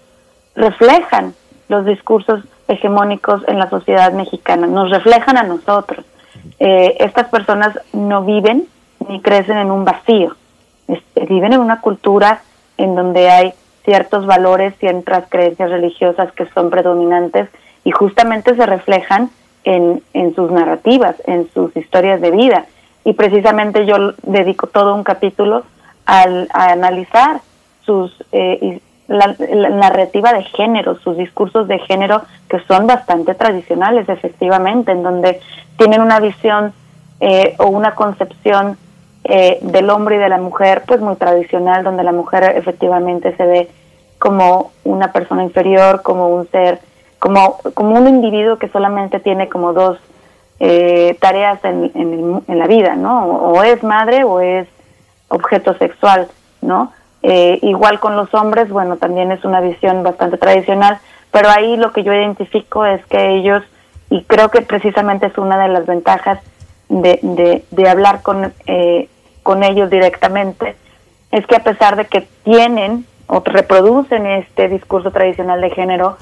[0.54, 1.34] reflejan
[1.68, 6.04] los discursos hegemónicos en la sociedad mexicana, nos reflejan a nosotros.
[6.60, 8.66] Eh, estas personas no viven
[9.08, 10.36] ni crecen en un vacío,
[10.86, 12.42] este, viven en una cultura
[12.76, 13.54] en donde hay
[13.88, 17.48] ciertos valores, ciertas creencias religiosas que son predominantes
[17.84, 19.30] y justamente se reflejan
[19.64, 22.66] en, en sus narrativas, en sus historias de vida.
[23.06, 25.62] Y precisamente yo dedico todo un capítulo
[26.04, 27.40] al, a analizar
[27.86, 29.34] sus eh, la,
[29.70, 32.20] narrativa de género, sus discursos de género
[32.50, 35.40] que son bastante tradicionales, efectivamente, en donde
[35.78, 36.74] tienen una visión
[37.20, 38.76] eh, o una concepción
[39.30, 43.44] eh, del hombre y de la mujer, pues muy tradicional, donde la mujer efectivamente se
[43.44, 43.68] ve
[44.18, 46.80] como una persona inferior, como un ser,
[47.18, 49.98] como, como un individuo que solamente tiene como dos
[50.60, 53.26] eh, tareas en, en, la vida, ¿no?
[53.26, 54.66] O es madre o es
[55.28, 56.28] objeto sexual,
[56.62, 56.92] ¿no?
[57.22, 61.00] Eh, igual con los hombres, bueno, también es una visión bastante tradicional,
[61.32, 63.62] pero ahí lo que yo identifico es que ellos,
[64.08, 66.40] y creo que precisamente es una de las ventajas
[66.88, 69.10] de, de, de hablar con eh,
[69.42, 70.76] con ellos directamente,
[71.30, 76.16] es que a pesar de que tienen o reproducen este discurso tradicional de género,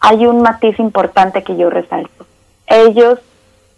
[0.00, 2.26] hay un matiz importante que yo resalto.
[2.66, 3.18] Ellos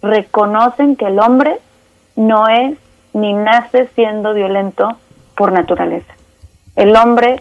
[0.02, 1.58] reconocen que el hombre
[2.16, 2.76] no es
[3.12, 4.96] ni nace siendo violento
[5.36, 6.12] por naturaleza.
[6.76, 7.40] El hombre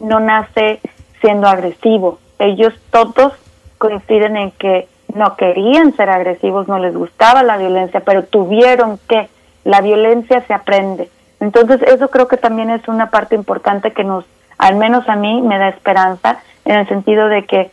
[0.00, 0.80] no nace
[1.20, 2.18] siendo agresivo.
[2.38, 3.32] Ellos todos
[3.78, 9.28] coinciden en que no querían ser agresivos, no les gustaba la violencia, pero tuvieron que
[9.64, 11.08] la violencia se aprende.
[11.40, 14.24] Entonces eso creo que también es una parte importante que nos,
[14.58, 17.70] al menos a mí, me da esperanza en el sentido de que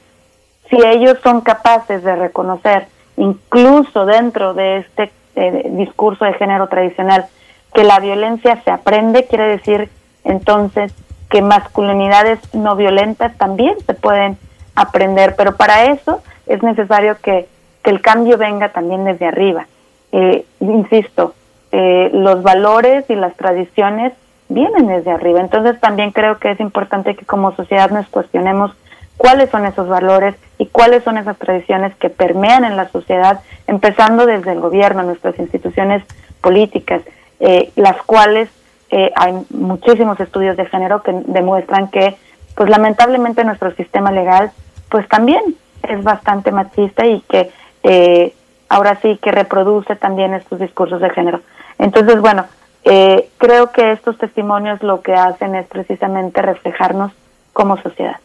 [0.70, 2.88] si ellos son capaces de reconocer,
[3.18, 7.26] incluso dentro de este eh, discurso de género tradicional,
[7.74, 9.90] que la violencia se aprende, quiere decir
[10.24, 10.94] entonces
[11.30, 14.38] que masculinidades no violentas también se pueden
[14.76, 17.48] aprender, pero para eso es necesario que,
[17.84, 19.68] que el cambio venga también desde arriba.
[20.12, 21.36] Eh, insisto,
[21.72, 24.14] eh, los valores y las tradiciones
[24.50, 25.40] vienen desde arriba.
[25.40, 28.72] Entonces también creo que es importante que como sociedad nos cuestionemos
[29.18, 34.26] cuáles son esos valores y cuáles son esas tradiciones que permean en la sociedad, empezando
[34.26, 36.04] desde el gobierno, nuestras instituciones
[36.42, 37.02] políticas,
[37.40, 38.50] eh, las cuales
[38.92, 42.16] eh, hay muchísimos estudios de género que demuestran que,
[42.56, 44.52] pues lamentablemente nuestro sistema legal,
[44.90, 45.42] pues también
[45.84, 47.52] es bastante machista y que
[47.84, 48.34] eh,
[48.70, 51.42] ahora sí que reproduce también estos discursos de género.
[51.80, 52.46] Entonces, bueno,
[52.84, 57.12] eh, creo que estos testimonios lo que hacen es precisamente reflejarnos
[57.54, 58.18] como sociedad.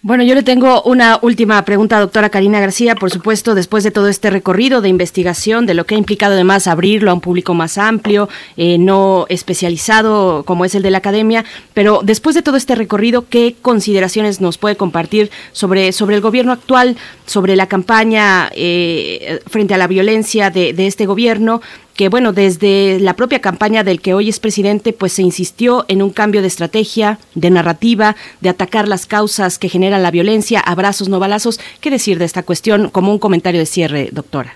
[0.00, 2.94] Bueno, yo le tengo una última pregunta, doctora Karina García.
[2.94, 6.68] Por supuesto, después de todo este recorrido de investigación, de lo que ha implicado además
[6.68, 11.44] abrirlo a un público más amplio, eh, no especializado como es el de la academia,
[11.74, 16.52] pero después de todo este recorrido, ¿qué consideraciones nos puede compartir sobre, sobre el gobierno
[16.52, 16.96] actual,
[17.26, 21.60] sobre la campaña eh, frente a la violencia de, de este gobierno?
[21.98, 26.00] Que bueno, desde la propia campaña del que hoy es presidente, pues se insistió en
[26.00, 31.08] un cambio de estrategia, de narrativa, de atacar las causas que generan la violencia, abrazos,
[31.08, 31.58] no balazos.
[31.80, 34.52] ¿Qué decir de esta cuestión como un comentario de cierre, doctora?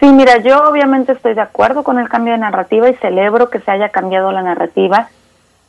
[0.00, 3.60] Sí, mira, yo obviamente estoy de acuerdo con el cambio de narrativa y celebro que
[3.60, 5.08] se haya cambiado la narrativa.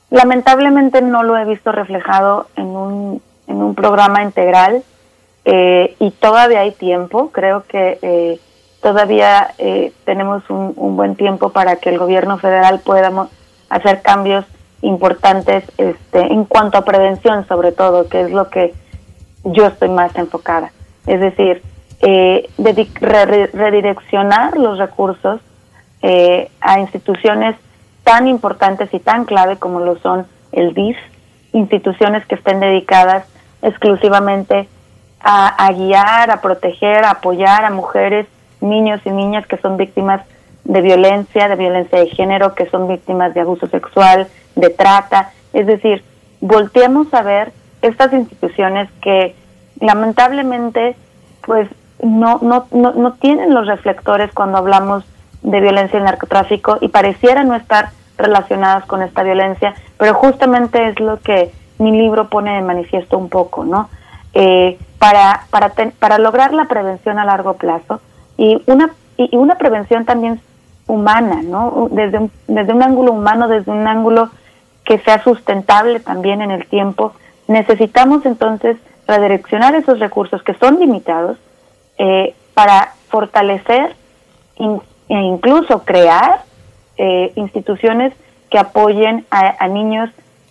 [0.10, 4.81] Lamentablemente no lo he visto reflejado en un, en un programa integral
[5.45, 7.30] eh, y todavía hay tiempo.
[7.31, 8.39] Creo que eh,
[8.84, 13.30] todavía eh, tenemos un, buen tiempo para que el gobierno federal pueda
[13.69, 14.45] hacer cambios
[14.81, 18.73] importantes este, en cuanto a prevención, sobre todo, que es lo que
[19.45, 20.72] yo estoy más enfocada.
[21.07, 21.64] Es decir,
[22.01, 25.39] eh, redireccionar los recursos
[26.01, 27.55] eh, a instituciones
[28.03, 30.97] tan importantes y tan clave como lo son el DIF,
[31.53, 33.26] instituciones que estén dedicadas
[33.61, 34.68] exclusivamente
[35.22, 38.27] a, a guiar, a proteger, a apoyar a mujeres
[38.64, 40.22] niños y niñas que son víctimas
[40.64, 45.31] de violencia, de violencia de género, que son víctimas de abuso sexual, de trata.
[45.52, 46.03] Es decir,
[46.41, 49.35] volteamos a ver estas instituciones que
[49.80, 50.95] lamentablemente
[51.45, 51.68] pues
[52.02, 55.03] no, no, no, no tienen los reflectores cuando hablamos
[55.41, 60.99] de violencia y narcotráfico y pareciera no estar relacionadas con esta violencia, pero justamente es
[60.99, 63.90] lo que mi libro pone de manifiesto un poco, ¿no?
[64.34, 67.99] Eh, para, para, para lograr la prevención a largo plazo,
[68.38, 70.41] y una, y una prevención también
[70.88, 71.88] humana, ¿no?
[71.91, 74.30] Desde un, desde un ángulo humano, desde un ángulo
[74.84, 77.14] que sea sustentable también en el tiempo,
[77.47, 78.77] necesitamos entonces
[79.07, 81.38] redireccionar esos recursos que son limitados
[81.97, 83.95] eh, para fortalecer
[84.57, 86.41] e incluso crear
[86.97, 88.14] eh, instituciones
[88.49, 90.10] que apoyen a, niños,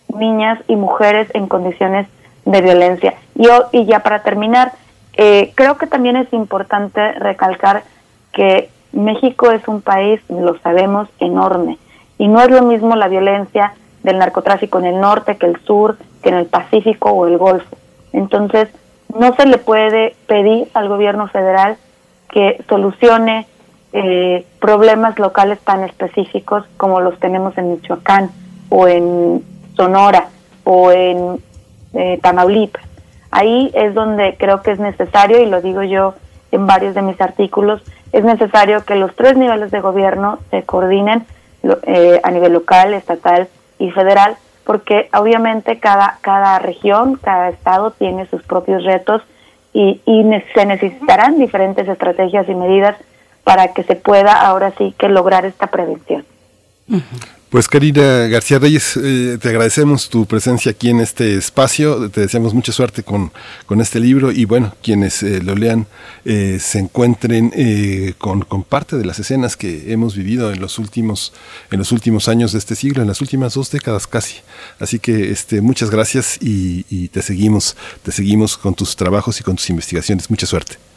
[0.08, 2.08] niñas y mujeres en condiciones
[2.44, 3.14] de violencia.
[3.36, 4.72] Y, y ya para terminar,
[5.14, 7.84] eh, creo que también es importante recalcar
[8.32, 11.78] que México es un país, lo sabemos, enorme.
[12.18, 15.96] Y no es lo mismo la violencia del narcotráfico en el norte que el sur,
[16.22, 17.76] que en el Pacífico o el Golfo.
[18.12, 18.68] Entonces,
[19.18, 21.76] no se le puede pedir al gobierno federal
[22.30, 23.46] que solucione
[23.92, 28.30] eh, problemas locales tan específicos como los tenemos en Michoacán
[28.70, 29.44] o en
[29.76, 30.28] Sonora
[30.64, 31.42] o en
[31.94, 32.91] eh, Tamaulipas.
[33.32, 36.14] Ahí es donde creo que es necesario, y lo digo yo
[36.52, 37.82] en varios de mis artículos,
[38.12, 41.24] es necesario que los tres niveles de gobierno se coordinen
[41.84, 43.48] eh, a nivel local, estatal
[43.78, 49.22] y federal, porque obviamente cada, cada región, cada estado tiene sus propios retos
[49.72, 52.96] y, y se necesitarán diferentes estrategias y medidas
[53.44, 56.24] para que se pueda ahora sí que lograr esta prevención.
[57.52, 62.54] Pues Karina García Reyes, eh, te agradecemos tu presencia aquí en este espacio, te deseamos
[62.54, 63.30] mucha suerte con,
[63.66, 65.86] con este libro y bueno, quienes eh, lo lean
[66.24, 67.52] eh, se encuentren
[68.16, 71.34] con, con, parte de las escenas que hemos vivido en los últimos
[71.70, 74.36] en los últimos años de este siglo, en las últimas dos décadas casi.
[74.78, 79.42] Así que este, muchas gracias y, y te seguimos, te seguimos con tus trabajos y
[79.42, 80.30] con tus investigaciones.
[80.30, 80.91] Mucha suerte.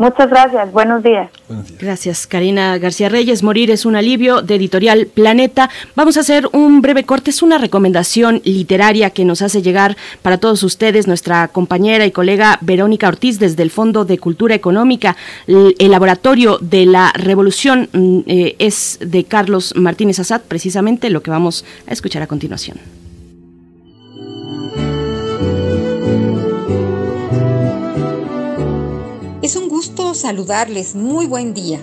[0.00, 1.30] Muchas gracias, buenos días.
[1.78, 3.42] Gracias, Karina García Reyes.
[3.42, 5.68] Morir es un alivio de editorial Planeta.
[5.94, 10.38] Vamos a hacer un breve corte, es una recomendación literaria que nos hace llegar para
[10.38, 15.18] todos ustedes nuestra compañera y colega Verónica Ortiz desde el Fondo de Cultura Económica.
[15.46, 21.30] El, laboratorio de la revolución mm, eh, es de Carlos Martínez Azad, precisamente lo que
[21.30, 22.78] vamos a escuchar a continuación.
[29.42, 31.80] Es un gusto saludarles, muy buen día.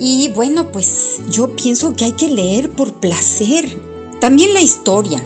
[0.00, 3.80] Y bueno, pues yo pienso que hay que leer por placer.
[4.20, 5.22] También la historia,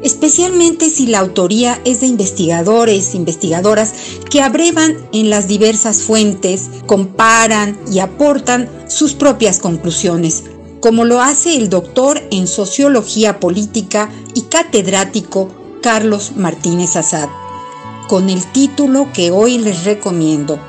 [0.00, 3.94] especialmente si la autoría es de investigadores, investigadoras
[4.30, 10.44] que abrevan en las diversas fuentes, comparan y aportan sus propias conclusiones,
[10.78, 15.48] como lo hace el doctor en sociología política y catedrático
[15.82, 17.28] Carlos Martínez Azad,
[18.06, 20.60] con el título que hoy les recomiendo,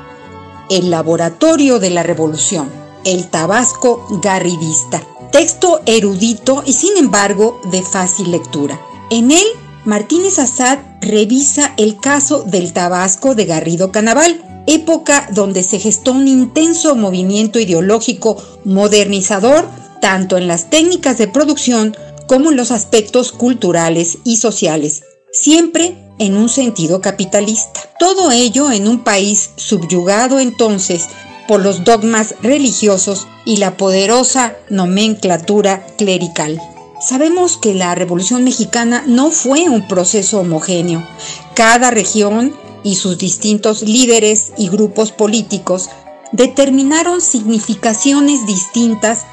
[0.70, 2.70] el Laboratorio de la Revolución,
[3.04, 5.02] el Tabasco Garridista.
[5.32, 8.80] Texto erudito y sin embargo de fácil lectura.
[9.10, 9.46] En él,
[9.84, 16.28] Martínez Assad revisa el caso del Tabasco de Garrido Canaval, época donde se gestó un
[16.28, 19.68] intenso movimiento ideológico modernizador
[20.00, 26.36] tanto en las técnicas de producción como en los aspectos culturales y sociales, siempre en
[26.36, 27.80] un sentido capitalista.
[27.98, 31.08] Todo ello en un país subyugado entonces
[31.48, 36.60] por los dogmas religiosos y la poderosa nomenclatura clerical.
[37.00, 41.06] Sabemos que la Revolución Mexicana no fue un proceso homogéneo.
[41.54, 42.54] Cada región
[42.84, 45.88] y sus distintos líderes y grupos políticos
[46.32, 49.24] determinaron significaciones distintas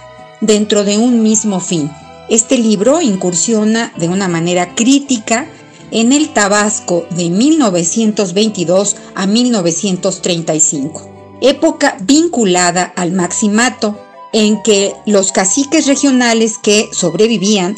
[0.42, 1.92] dentro de un mismo fin.
[2.30, 5.48] Este libro incursiona de una manera crítica
[5.92, 11.10] en el Tabasco de 1922 a 1935,
[11.42, 13.98] época vinculada al maximato
[14.34, 17.78] en que los caciques regionales que sobrevivían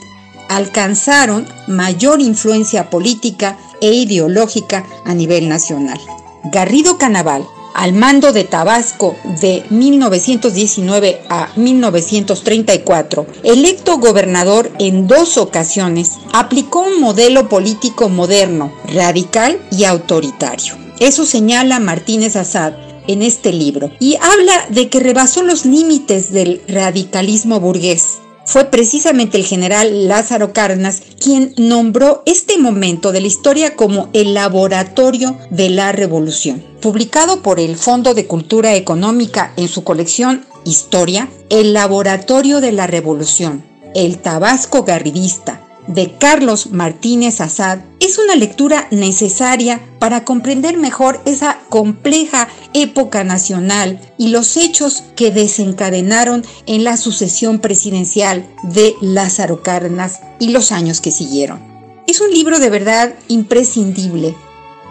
[0.49, 5.99] alcanzaron mayor influencia política e ideológica a nivel nacional.
[6.51, 16.17] Garrido Canaval al mando de Tabasco de 1919 a 1934, electo gobernador en dos ocasiones,
[16.33, 20.75] aplicó un modelo político moderno, radical y autoritario.
[20.99, 22.73] Eso señala Martínez Assad
[23.07, 28.19] en este libro y habla de que rebasó los límites del radicalismo burgués
[28.49, 34.33] fue precisamente el general Lázaro Cárdenas quien nombró este momento de la historia como el
[34.33, 36.65] laboratorio de la revolución.
[36.81, 42.87] Publicado por el Fondo de Cultura Económica en su colección Historia, El Laboratorio de la
[42.87, 43.63] Revolución,
[43.93, 51.59] el Tabasco Garridista, de Carlos Martínez Azad es una lectura necesaria para comprender mejor esa
[51.69, 60.21] compleja época nacional y los hechos que desencadenaron en la sucesión presidencial de Lázaro Cárdenas
[60.39, 61.59] y los años que siguieron.
[62.05, 64.35] Es un libro de verdad imprescindible.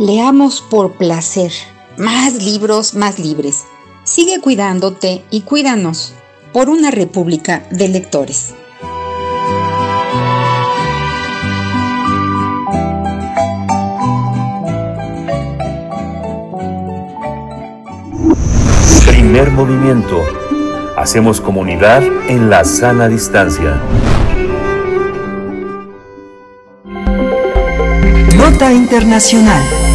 [0.01, 1.53] Leamos por placer.
[1.97, 3.62] Más libros, más libres.
[4.03, 6.12] Sigue cuidándote y cuídanos
[6.53, 8.55] por una república de lectores.
[19.09, 20.22] Primer movimiento.
[20.97, 23.80] Hacemos comunidad en la sana distancia.
[28.36, 29.88] Nota Internacional.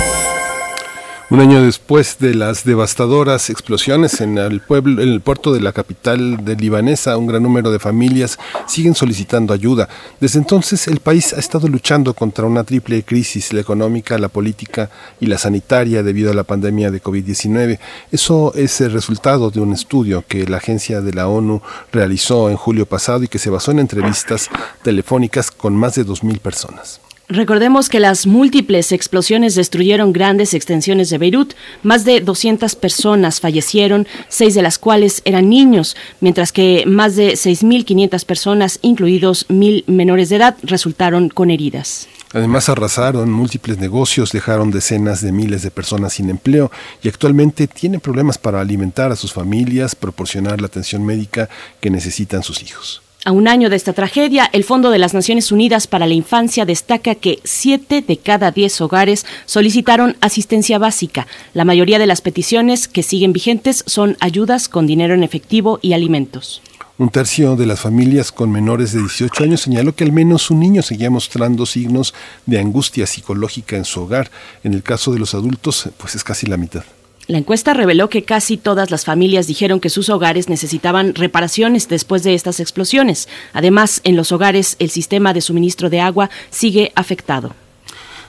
[1.34, 5.72] Un año después de las devastadoras explosiones en el pueblo, en el puerto de la
[5.72, 8.38] capital de libanesa, un gran número de familias
[8.68, 9.90] siguen solicitando ayuda.
[10.20, 14.92] Desde entonces, el país ha estado luchando contra una triple crisis, la económica, la política
[15.20, 17.80] y la sanitaria debido a la pandemia de COVID-19.
[18.12, 22.58] Eso es el resultado de un estudio que la agencia de la ONU realizó en
[22.58, 24.52] julio pasado y que se basó en entrevistas
[24.84, 27.03] telefónicas con más de 2.000 personas.
[27.30, 31.54] Recordemos que las múltiples explosiones destruyeron grandes extensiones de Beirut.
[31.82, 37.34] Más de 200 personas fallecieron, seis de las cuales eran niños, mientras que más de
[37.34, 42.10] 6.500 personas, incluidos mil menores de edad, resultaron con heridas.
[42.34, 46.72] Además arrasaron múltiples negocios, dejaron decenas de miles de personas sin empleo
[47.04, 51.48] y actualmente tienen problemas para alimentar a sus familias, proporcionar la atención médica
[51.80, 53.03] que necesitan sus hijos.
[53.26, 56.66] A un año de esta tragedia, el Fondo de las Naciones Unidas para la Infancia
[56.66, 61.26] destaca que siete de cada diez hogares solicitaron asistencia básica.
[61.54, 65.94] La mayoría de las peticiones que siguen vigentes son ayudas con dinero en efectivo y
[65.94, 66.62] alimentos.
[66.98, 70.60] Un tercio de las familias con menores de 18 años señaló que al menos un
[70.60, 72.14] niño seguía mostrando signos
[72.46, 74.32] de angustia psicológica en su hogar.
[74.66, 76.84] En el caso de los adultos, pues es casi la mitad.
[77.28, 82.24] La encuesta reveló que casi todas las familias dijeron que sus hogares necesitaban reparaciones después
[82.24, 83.30] de estas explosiones.
[83.54, 87.56] Además, en los hogares el sistema de suministro de agua sigue afectado.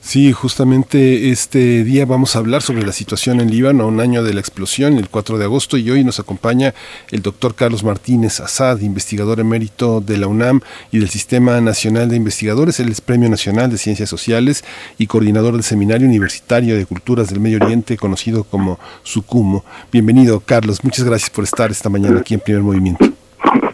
[0.04, 4.34] Sí, justamente este día vamos a hablar sobre la situación en Líbano, un año de
[4.34, 6.74] la explosión, el 4 de agosto, y hoy nos acompaña
[7.10, 10.60] el doctor Carlos Martínez Asad, investigador emérito de la UNAM
[10.92, 14.62] y del Sistema Nacional de Investigadores, él es Premio Nacional de Ciencias Sociales
[14.98, 19.64] y coordinador del Seminario Universitario de Culturas del Medio Oriente, conocido como SUCUMO.
[19.90, 23.06] Bienvenido, Carlos, muchas gracias por estar esta mañana aquí en Primer Movimiento.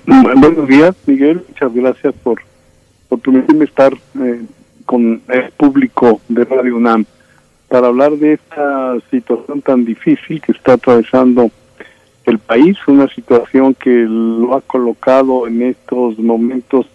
[0.07, 2.41] Buenos días, Miguel, muchas gracias por,
[3.09, 3.93] por permitirme estar...
[4.23, 4.43] Eh,
[4.91, 7.05] con el público de Radio UNAM
[7.69, 11.49] para hablar de esta situación tan difícil que está atravesando
[12.25, 16.87] el país, una situación que lo ha colocado en estos momentos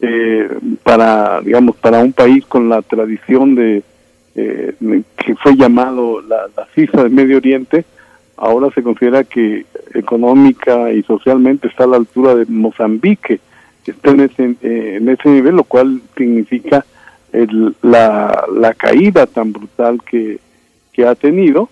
[0.00, 0.48] eh,
[0.82, 3.82] para, digamos, para un país con la tradición de
[4.34, 4.74] eh,
[5.18, 7.84] que fue llamado la, la CISA del Medio Oriente,
[8.38, 13.40] ahora se considera que económica y socialmente está a la altura de Mozambique,
[13.84, 16.82] está en ese, eh, en ese nivel, lo cual significa
[17.82, 20.38] la, la, caída tan brutal que,
[20.92, 21.68] que ha tenido,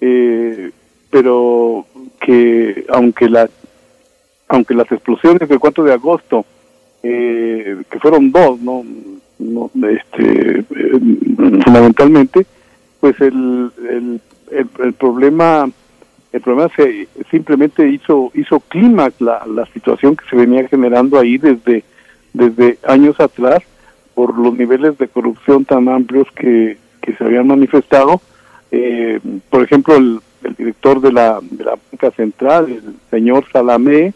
[0.00, 0.70] eh,
[1.10, 1.86] pero
[2.20, 3.48] que aunque la
[4.48, 6.44] aunque las explosiones del 4 de agosto,
[7.02, 8.82] eh, que fueron dos, no,
[9.38, 10.64] no este, eh,
[11.64, 12.46] fundamentalmente,
[12.98, 14.20] pues el, el,
[14.78, 15.70] el, problema
[16.32, 21.38] el problema se simplemente hizo hizo clímax la, la situación que se venía generando ahí
[21.38, 21.84] desde
[22.32, 23.62] desde años atrás
[24.18, 28.20] por los niveles de corrupción tan amplios que, que se habían manifestado.
[28.72, 30.18] Eh, por ejemplo el,
[30.56, 34.12] director de la, de la banca central el señor Salamé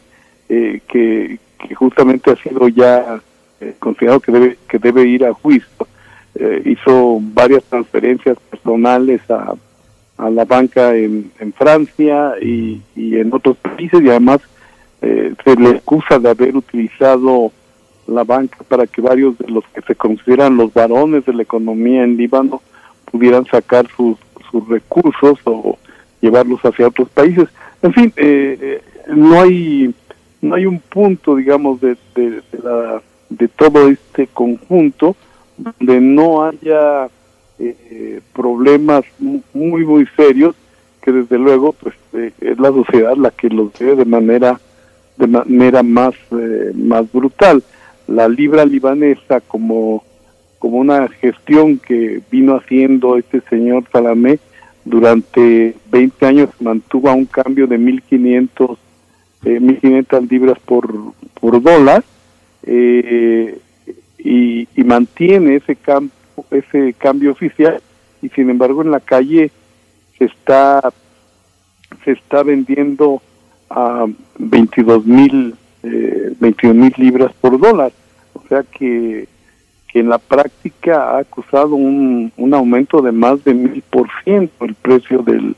[0.49, 1.39] eh, que,
[1.77, 3.21] justamente ha sido ya
[3.61, 5.87] eh, considerado que debe que debe ir a juicio
[6.35, 9.55] eh, hizo varias transferencias personales a,
[10.19, 14.41] a la banca en, en Francia y, en otros países y además
[15.01, 17.53] eh, se le acusa de haber utilizado
[18.07, 22.05] la banca para que varios de los que se consideran los varones de la economía
[22.05, 22.63] en Líbano
[23.11, 24.17] pudieran sacar sus,
[24.51, 25.79] sus recursos o
[26.21, 27.49] llevarlos hacia otros países.
[27.83, 29.95] En fin, eh, no hay
[30.41, 33.01] no hay un punto, digamos, de, de, de, la,
[33.31, 35.17] de todo este conjunto
[35.57, 37.09] donde no haya
[37.59, 40.55] eh, problemas muy muy serios
[41.01, 44.59] que desde luego pues eh, es la sociedad la que los ve de manera
[45.17, 47.63] de manera más eh, más brutal
[48.13, 50.05] la libra libanesa como
[50.59, 54.39] como una gestión que vino haciendo este señor Salamé
[54.85, 58.79] durante 20 años mantuvo un cambio de 1500
[59.45, 60.89] eh, 1500 libras por
[61.41, 62.05] por dólar
[62.65, 63.59] eh,
[64.19, 66.15] y, y mantiene ese, campo
[66.51, 67.81] ese cambio oficial
[68.21, 69.51] y sin embargo en la calle
[70.19, 70.93] se está
[72.05, 73.23] se está vendiendo
[73.71, 74.07] a
[74.39, 77.93] 22 mil eh, mil libras por dólar
[78.53, 79.29] sea que,
[79.89, 84.65] que en la práctica ha acusado un, un aumento de más de mil por ciento
[84.65, 85.57] el precio del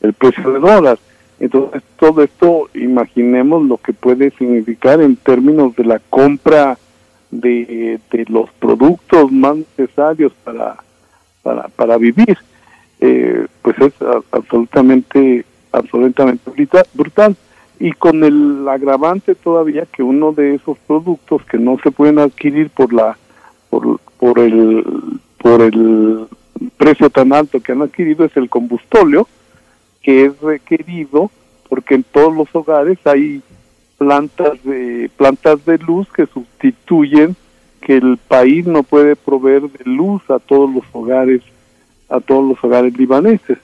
[0.00, 0.98] el precio de dólar
[1.38, 6.78] entonces todo esto imaginemos lo que puede significar en términos de la compra
[7.30, 10.76] de, de los productos más necesarios para,
[11.42, 12.38] para, para vivir,
[13.00, 13.92] eh, pues es
[14.30, 16.50] absolutamente, absolutamente
[16.94, 17.36] brutal.
[17.78, 22.70] Y con el agravante todavía que uno de esos productos que no se pueden adquirir
[22.70, 23.18] por la
[23.68, 24.84] por, por el
[25.38, 26.26] por el
[26.76, 29.28] precio tan alto que han adquirido es el combustóleo
[30.02, 31.30] que es requerido
[31.68, 33.42] porque en todos los hogares hay
[33.98, 37.36] plantas de plantas de luz que sustituyen
[37.80, 41.42] que el país no puede proveer de luz a todos los hogares
[42.08, 43.58] a todos los hogares libaneses.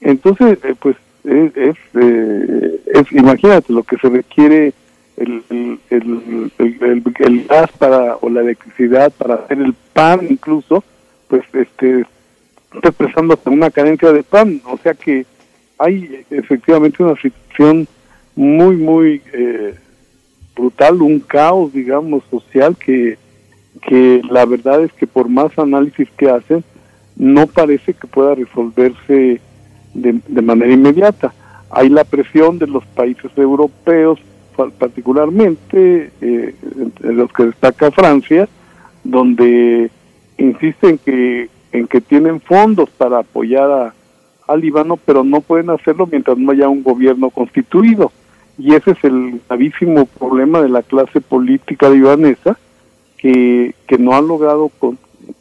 [0.00, 4.72] Entonces eh, pues es, eh, es, imagínate lo que se requiere
[5.16, 10.82] el, el, el, el, gas para o la electricidad para hacer el pan incluso
[11.28, 12.04] pues este
[12.74, 14.60] está expresando una carencia de pan.
[14.64, 15.26] O sea que
[15.78, 17.86] hay efectivamente una situación
[18.34, 19.74] muy, muy eh,
[20.54, 23.18] brutal, un caos, digamos, social que,
[23.86, 26.64] que la verdad es que por más análisis que hacen,
[27.16, 29.40] no parece que pueda resolverse
[29.94, 31.32] de, manera inmediata.
[31.70, 34.18] Hay la presión de los países europeos,
[34.78, 36.54] particularmente eh,
[37.00, 38.48] los que destaca Francia,
[39.04, 39.90] donde
[40.38, 43.94] insisten que en que tienen fondos para apoyar a,
[44.46, 48.12] al Líbano, pero no pueden hacerlo mientras no haya un gobierno constituido.
[48.58, 52.58] Y ese es el gravísimo problema de la clase política libanesa,
[53.16, 54.70] que, que no ha logrado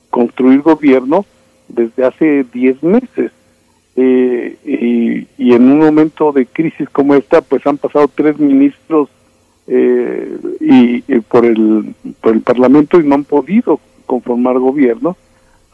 [0.09, 1.25] construir gobierno
[1.67, 3.31] desde hace 10 meses.
[3.95, 9.09] Eh, y, y, en un momento de crisis como esta, pues han pasado tres ministros
[9.67, 15.17] eh, y, por el por el Parlamento y no han podido conformar gobierno.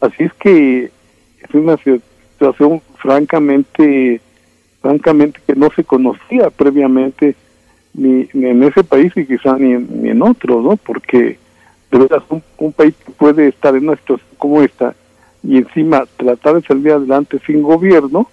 [0.01, 4.21] Así es que es una situación francamente
[4.81, 7.35] francamente que no se conocía previamente
[7.93, 10.77] ni, ni en ese país y quizá ni en, ni en otro, ¿no?
[10.77, 11.37] Porque
[11.91, 14.95] de verdad un, un, país que puede estar en una situación como esta
[15.47, 18.29] y encima tratar de salir adelante sin gobierno,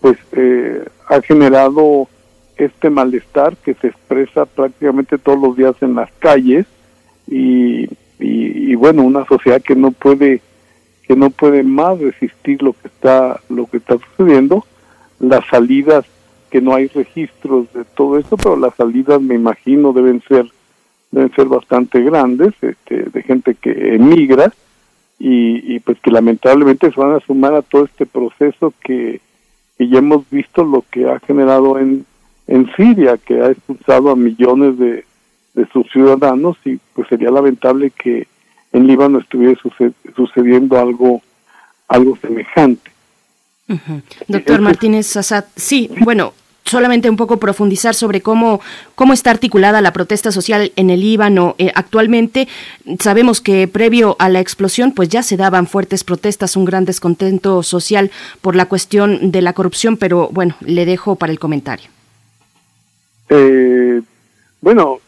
[0.00, 2.08] pues eh, ha generado
[2.56, 6.66] este malestar que se expresa prácticamente todos los días en las calles
[7.26, 7.84] y,
[8.20, 10.40] y, y bueno, una sociedad que no puede
[11.08, 14.64] que no puede más resistir lo que está lo que está sucediendo
[15.18, 16.04] las salidas
[16.48, 20.46] que no hay registros de todo esto pero las salidas me imagino deben ser
[21.10, 24.52] deben ser bastante grandes este, de gente que emigra
[25.24, 29.20] y, y, pues que lamentablemente se van a sumar a todo este proceso que,
[29.78, 32.04] que ya hemos visto lo que ha generado en
[32.46, 35.04] en Siria que ha expulsado a millones de,
[35.54, 38.26] de sus ciudadanos y pues sería lamentable que
[38.72, 39.58] en Líbano estuviera
[40.16, 41.22] sucediendo algo,
[41.88, 42.90] algo semejante.
[44.28, 48.60] Doctor Martínez Assad, sí, bueno, solamente un poco profundizar sobre cómo,
[48.94, 52.48] cómo está articulada la protesta social en el Líbano eh, actualmente.
[52.98, 57.62] Sabemos que previo a la explosión, pues ya se daban fuertes protestas, un gran descontento
[57.62, 58.10] social
[58.40, 61.90] por la cuestión de la corrupción, pero bueno, le dejo para el comentario.
[63.28, 64.00] Eh,
[64.60, 65.00] bueno,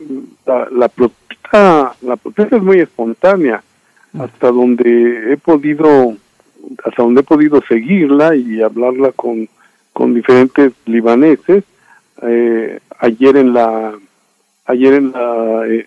[0.47, 3.63] la, protesta, la protesta es muy espontánea,
[4.19, 6.15] hasta donde he podido,
[6.85, 9.49] hasta donde he podido seguirla y hablarla con
[9.95, 11.65] con diferentes libaneses.
[12.21, 13.95] Eh, ayer en la
[14.67, 15.87] ayer en la eh,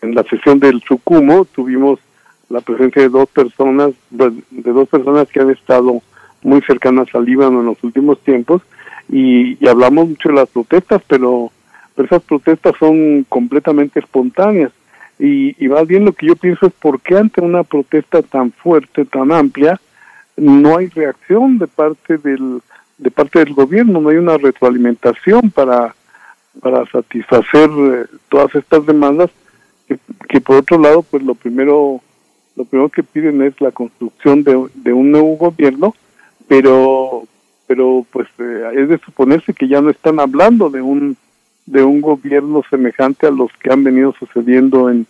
[0.00, 1.98] en la sesión del Sucumo tuvimos
[2.48, 6.00] la presencia de dos personas de, dos personas que han estado
[6.42, 8.62] muy cercanas al Líbano en los últimos tiempos
[9.08, 11.50] y, hablamos mucho de las protestas, pero,
[11.96, 14.72] esas protestas son completamente espontáneas.
[15.18, 18.52] Y, y más bien lo que yo pienso es por qué ante una protesta tan
[18.52, 19.78] fuerte, tan amplia,
[20.36, 22.62] no hay reacción de parte del,
[23.00, 25.94] de parte del gobierno, no hay una retroalimentación para,
[26.60, 29.30] para satisfacer eh, todas estas demandas
[30.28, 32.00] que, por otro lado pues lo primero
[32.54, 35.96] lo primero que piden es la construcción de, de un nuevo gobierno
[36.46, 37.24] pero
[37.66, 41.16] pero pues eh, es de suponerse que ya no están hablando de un
[41.66, 45.06] de un gobierno semejante a los que han venido sucediendo en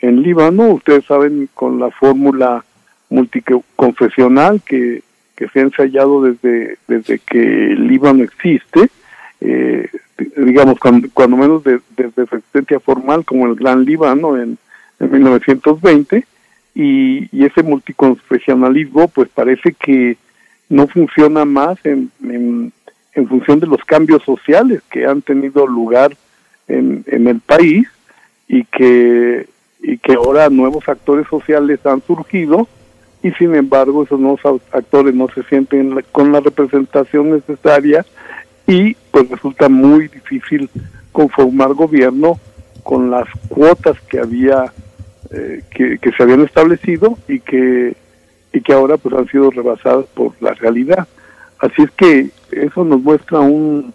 [0.00, 0.70] en Líbano.
[0.70, 2.64] Ustedes saben con la fórmula
[3.08, 5.02] multiconfesional que
[5.36, 8.88] que se ha ensayado desde, desde que Líbano existe,
[9.40, 9.88] eh,
[10.36, 14.58] digamos, cuando, menos desde su existencia formal como el Gran Líbano en,
[14.98, 16.24] 1920,
[16.74, 20.16] y, y, ese multiconfesionalismo pues parece que
[20.70, 22.72] no funciona más en, en,
[23.28, 26.16] función de los cambios sociales que han tenido lugar
[26.66, 27.86] en, en el país
[28.48, 29.46] y que,
[29.82, 32.68] y que ahora nuevos actores sociales han surgido
[33.26, 34.40] y sin embargo esos nuevos
[34.70, 38.06] actores no se sienten con la representación necesaria
[38.68, 40.70] y pues resulta muy difícil
[41.10, 42.38] conformar gobierno
[42.84, 44.72] con las cuotas que había
[45.32, 47.96] eh, que, se habían establecido y que
[48.52, 51.08] y que ahora pues han sido rebasadas por la realidad.
[51.58, 53.92] Así es que eso nos muestra un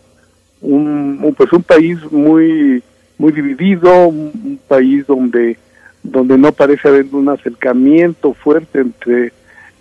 [0.60, 2.84] un, pues un país muy
[3.18, 5.58] muy dividido un país donde
[6.04, 9.32] donde no parece haber un acercamiento fuerte entre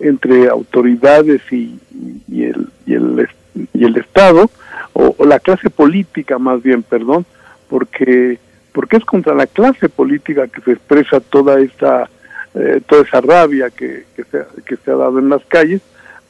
[0.01, 1.79] entre autoridades y,
[2.27, 3.29] y, el, y, el,
[3.73, 4.49] y el Estado,
[4.93, 7.25] o, la clase política más bien, perdón,
[7.69, 8.39] porque,
[8.73, 12.09] porque es contra la clase política que se expresa toda esta,
[12.55, 15.81] eh, toda esa rabia que, que, se, que se ha dado en las calles.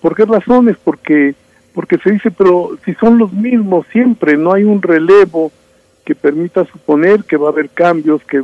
[0.01, 0.77] ¿Por qué razones?
[0.83, 1.35] Porque,
[1.73, 5.51] porque se dice, pero si son los mismos siempre, no hay un relevo
[6.05, 8.43] que permita suponer que va a haber cambios, que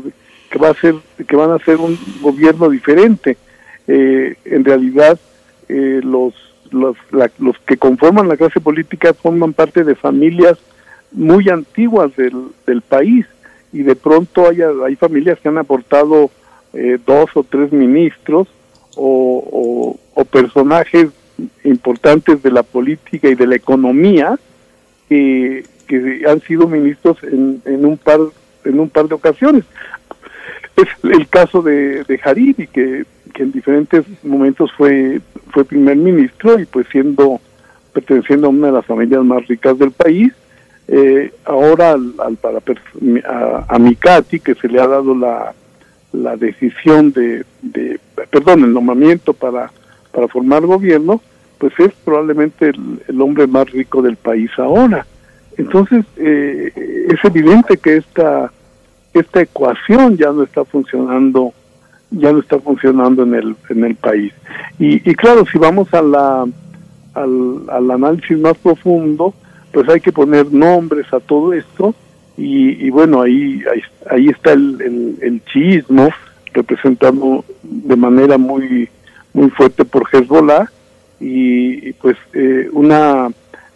[0.49, 0.95] que va a ser
[1.27, 3.37] que van a ser un gobierno diferente.
[3.87, 5.19] Eh, en realidad
[5.69, 6.33] eh, los
[6.71, 6.97] los,
[7.39, 10.57] los que conforman la clase política forman parte de familias
[11.11, 13.25] muy antiguas del, del país
[13.71, 16.29] y de pronto hay, hay familias que han aportado
[16.73, 18.47] eh, dos o tres ministros
[18.95, 21.09] o, o, personajes
[21.63, 24.37] importantes de la política y de la economía
[25.07, 28.19] que, que han sido ministros en, en un par
[28.65, 29.63] en un par de ocasiones
[30.77, 36.59] es el caso de, de Hariri, que, que en diferentes momentos fue, fue primer ministro
[36.59, 37.41] y pues siendo,
[37.93, 40.31] perteneciendo a una de las familias más ricas del país,
[40.87, 45.53] eh, ahora al, para, a, a, Mikati, que se le ha dado la,
[46.13, 47.99] la decisión de, de,
[48.29, 49.71] perdón, el nombramiento para,
[50.11, 51.21] para formar gobierno,
[51.57, 52.71] pues es probablemente
[53.07, 55.05] el, hombre más rico del país ahora.
[55.57, 56.71] Entonces, eh,
[57.09, 58.51] es evidente que esta
[59.19, 61.53] esta ecuación ya no está funcionando
[62.09, 64.33] ya no está funcionando en el en el país.
[64.79, 66.45] Y, claro si vamos a la
[67.13, 69.33] al, análisis más profundo
[69.71, 71.93] pues hay que poner nombres a todo esto
[72.39, 73.63] y, bueno ahí,
[74.11, 76.09] ahí, está el, el, chiismo
[76.53, 78.87] representado de manera muy
[79.33, 80.69] muy fuerte por Hezbollah
[81.19, 83.29] y, pues eh, una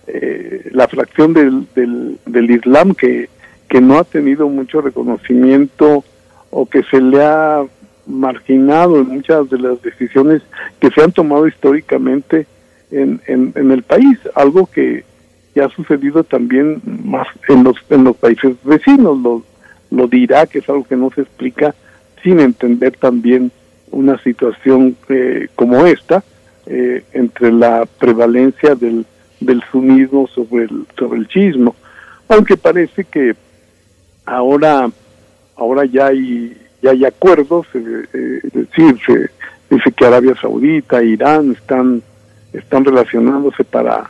[0.08, 3.30] eh, la fracción del, del, del Islam que
[3.72, 6.04] que no ha tenido mucho reconocimiento
[6.50, 7.64] o que se le ha
[8.06, 10.42] marginado en muchas de las decisiones
[10.82, 12.48] que se han tomado históricamente
[12.92, 15.06] en, en, el país, algo que,
[15.56, 19.42] ya ha sucedido también más en los, en los países vecinos, lo,
[19.90, 21.74] lo dirá que es algo que no se explica
[22.22, 23.54] sin entender también
[23.92, 26.26] una situación eh, como esta,
[26.66, 29.06] eh, entre la prevalencia del,
[29.40, 31.74] del sunismo sobre el, sobre el chismo,
[32.28, 33.34] aunque parece que
[34.32, 34.90] ahora
[35.56, 39.30] ahora ya hay ya hay acuerdos eh, eh, es decir se
[39.76, 42.02] dice que Arabia Saudita Irán están
[42.54, 44.10] están relacionándose para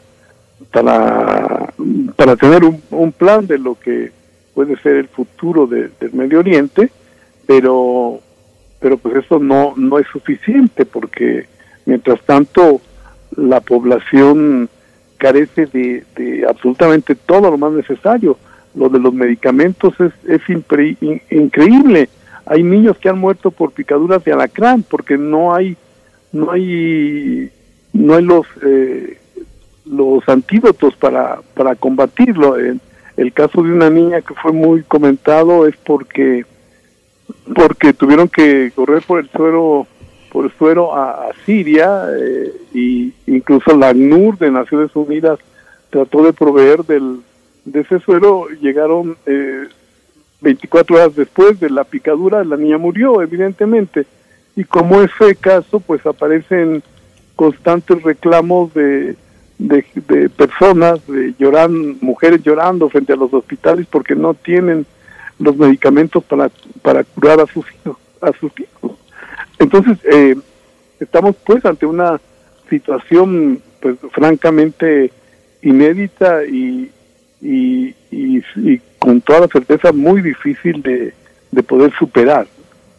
[0.69, 1.73] para,
[2.15, 4.11] para tener un, un plan de lo que
[4.53, 6.89] puede ser el futuro del Medio Oriente,
[7.47, 8.19] pero
[8.79, 11.47] pero pues eso no no es suficiente porque
[11.85, 12.81] mientras tanto
[13.35, 14.69] la población
[15.17, 18.37] carece de, de absolutamente todo lo más necesario.
[18.73, 22.09] Lo de los medicamentos es, es increíble.
[22.45, 25.77] Hay niños que han muerto por picaduras de alacrán porque no hay
[26.31, 27.49] no hay
[27.93, 29.17] no hay los eh,
[29.85, 32.55] los antídotos para para combatirlo.
[33.17, 36.45] El caso de una niña que fue muy comentado es porque
[37.53, 39.87] porque tuvieron que correr por el suero
[40.31, 45.39] por el suero a, Siria eh, y incluso la ACNUR de Naciones Unidas
[45.89, 47.19] trató de proveer del
[47.65, 49.67] de ese suero llegaron eh,
[50.41, 54.05] 24 horas después de la picadura la niña murió evidentemente
[54.55, 56.83] y como es caso pues aparecen
[57.35, 59.15] constantes reclamos de
[59.57, 64.87] de, de personas de lloran mujeres llorando frente a los hospitales porque no tienen
[65.41, 66.49] los medicamentos para,
[66.81, 68.97] para curar a sus hijos, a sus hijos.
[69.59, 70.35] Entonces, eh,
[70.99, 72.19] estamos pues ante una
[72.69, 75.11] situación pues francamente
[75.61, 76.91] inédita y,
[77.41, 81.13] y, y, con toda la certeza muy difícil de,
[81.51, 82.47] de poder superar.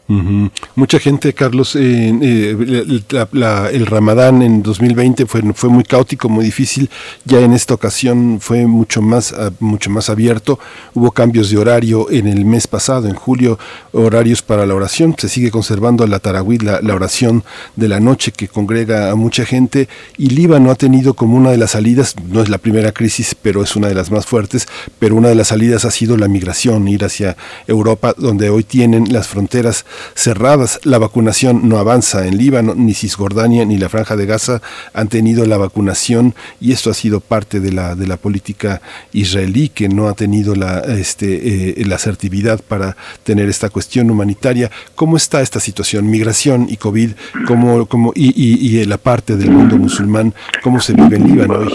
[0.08, 6.90] Mucha gente, Carlos, eh, el Ramadán en 2020 fue, fue muy caótico, muy difícil.
[7.24, 10.58] Ya en esta ocasión fue mucho más, ah, mucho más abierto.
[10.94, 13.58] Hubo cambios de horario en el mes pasado, en julio,
[13.92, 15.14] horarios para la oración.
[15.16, 17.42] Se sigue conservando la tarawih, la, oración
[17.76, 19.88] de la noche que congrega a mucha gente.
[20.18, 23.62] Y Líbano ha tenido como una de las salidas, no es la primera crisis, pero
[23.62, 24.66] es una de las más fuertes,
[24.98, 29.12] pero una de las salidas ha sido la migración, ir hacia Europa, donde hoy tienen
[29.12, 30.80] las fronteras cerradas.
[30.84, 34.62] La vacunación no avanza en Líbano, ni Cisjordania ni la Franja de Gaza
[34.94, 38.80] han tenido la vacunación y esto ha sido parte de la, de la política
[39.12, 44.70] israelí que no ha tenido la, este, eh, la asertividad para tener esta cuestión humanitaria.
[44.94, 46.10] ¿Cómo está esta situación?
[46.10, 47.12] Migración y COVID
[47.46, 50.32] ¿cómo, cómo, y, y, la parte del mundo musulmán,
[50.62, 51.74] ¿cómo se vive en Líbano hoy?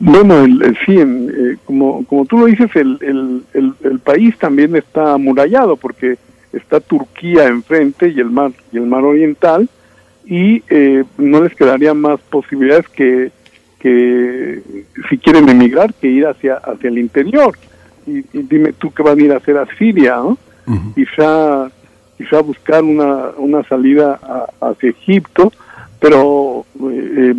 [0.00, 2.98] Bueno, el, sí, eh, como, como tú lo dices, el,
[3.54, 6.16] el, el, país también está amurallado porque
[6.52, 9.68] está Turquía enfrente y el mar y el mar oriental
[10.24, 13.32] y eh, no les quedaría más posibilidades que,
[13.78, 14.62] que
[15.08, 17.56] si quieren emigrar que ir hacia hacia el interior.
[18.06, 20.36] Y, dime tú qué van a ir a hacer a Siria ¿no?
[20.94, 21.70] quizá
[22.18, 24.18] quizá buscar una, una salida
[24.60, 25.52] hacia Egipto
[26.00, 27.34] pero eh,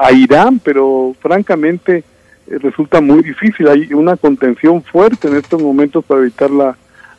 [0.00, 2.02] a Irán pero francamente
[2.46, 3.68] eh, resulta muy difícil.
[3.68, 6.76] Hay una contención fuerte en estos momentos para evitar la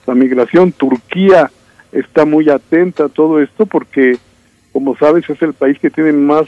[0.08, 0.72] la migración.
[0.72, 1.52] Turquía
[1.92, 4.18] está muy atenta a todo esto porque,
[4.72, 6.48] como sabes, es el país que tiene más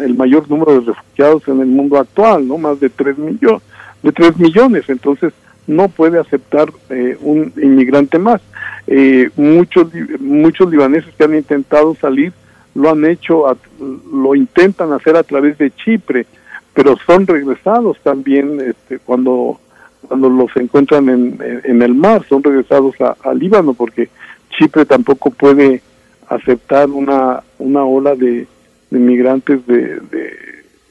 [0.00, 3.62] el mayor número de refugiados en el mundo actual, no más de tres millones,
[4.02, 4.84] de tres millones.
[4.88, 5.32] Entonces
[5.66, 8.40] no puede aceptar eh, un inmigrante más.
[8.86, 9.88] Eh, muchos
[10.18, 12.32] muchos libaneses que han intentado salir
[12.74, 13.44] lo han hecho,
[14.12, 16.26] lo intentan hacer a través de Chipre,
[16.74, 19.60] pero son regresados también este, cuando
[20.06, 24.08] cuando los encuentran en, en el mar, son regresados a, Líbano porque
[24.50, 25.82] Chipre tampoco puede
[26.28, 28.46] aceptar una, una ola de,
[28.90, 30.00] de migrantes de,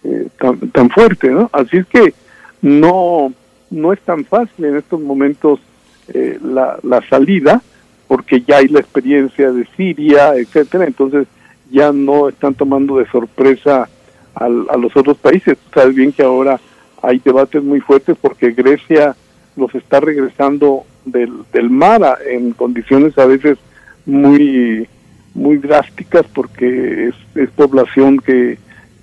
[0.04, 0.28] eh,
[0.72, 1.50] tan, fuerte, ¿no?
[1.54, 2.14] Así es que
[2.62, 3.34] no,
[3.70, 5.60] no es tan fácil en estos momentos
[6.14, 7.62] eh, la, la salida
[8.08, 11.28] porque ya hay la experiencia de Siria, etcétera, entonces
[11.70, 13.90] ya no están tomando de sorpresa
[14.34, 15.58] a, a los otros países.
[15.74, 16.60] Sabes bien que ahora
[17.02, 19.16] hay debates muy fuertes porque Grecia
[19.56, 23.58] los está regresando del, del mar en condiciones a veces
[24.06, 24.88] muy
[25.34, 28.58] muy drásticas porque es, es población que,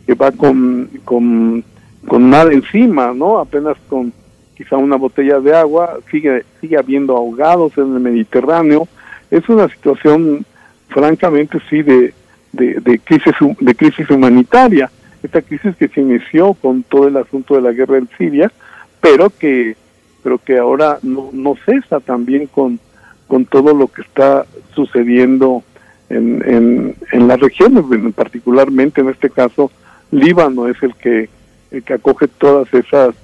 [0.04, 1.64] que va con, con,
[2.08, 3.38] con nada encima, ¿no?
[3.38, 4.12] Apenas con
[4.56, 8.88] quizá una botella de agua, sigue, sigue habiendo ahogados en el Mediterráneo.
[9.30, 10.44] Es una situación
[10.88, 12.12] francamente sí de,
[12.52, 14.90] de, de crisis de crisis humanitaria
[15.24, 18.52] esta crisis que se inició con todo el asunto de la guerra en Siria,
[19.00, 19.76] pero que
[20.22, 22.80] pero que ahora no, no cesa también con,
[23.28, 25.62] con todo lo que está sucediendo
[26.08, 29.70] en, en, en la región, particularmente en este caso
[30.10, 31.28] Líbano es el que,
[31.70, 33.14] el que acoge todas esas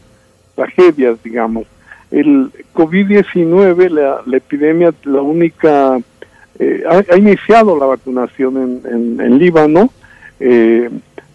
[0.55, 1.67] tragedias, digamos.
[2.11, 5.99] El COVID-19, la, la, epidemia, la única,
[6.59, 9.91] eh, ha, iniciado la vacunación en, en, en Líbano,
[10.41, 10.91] eh,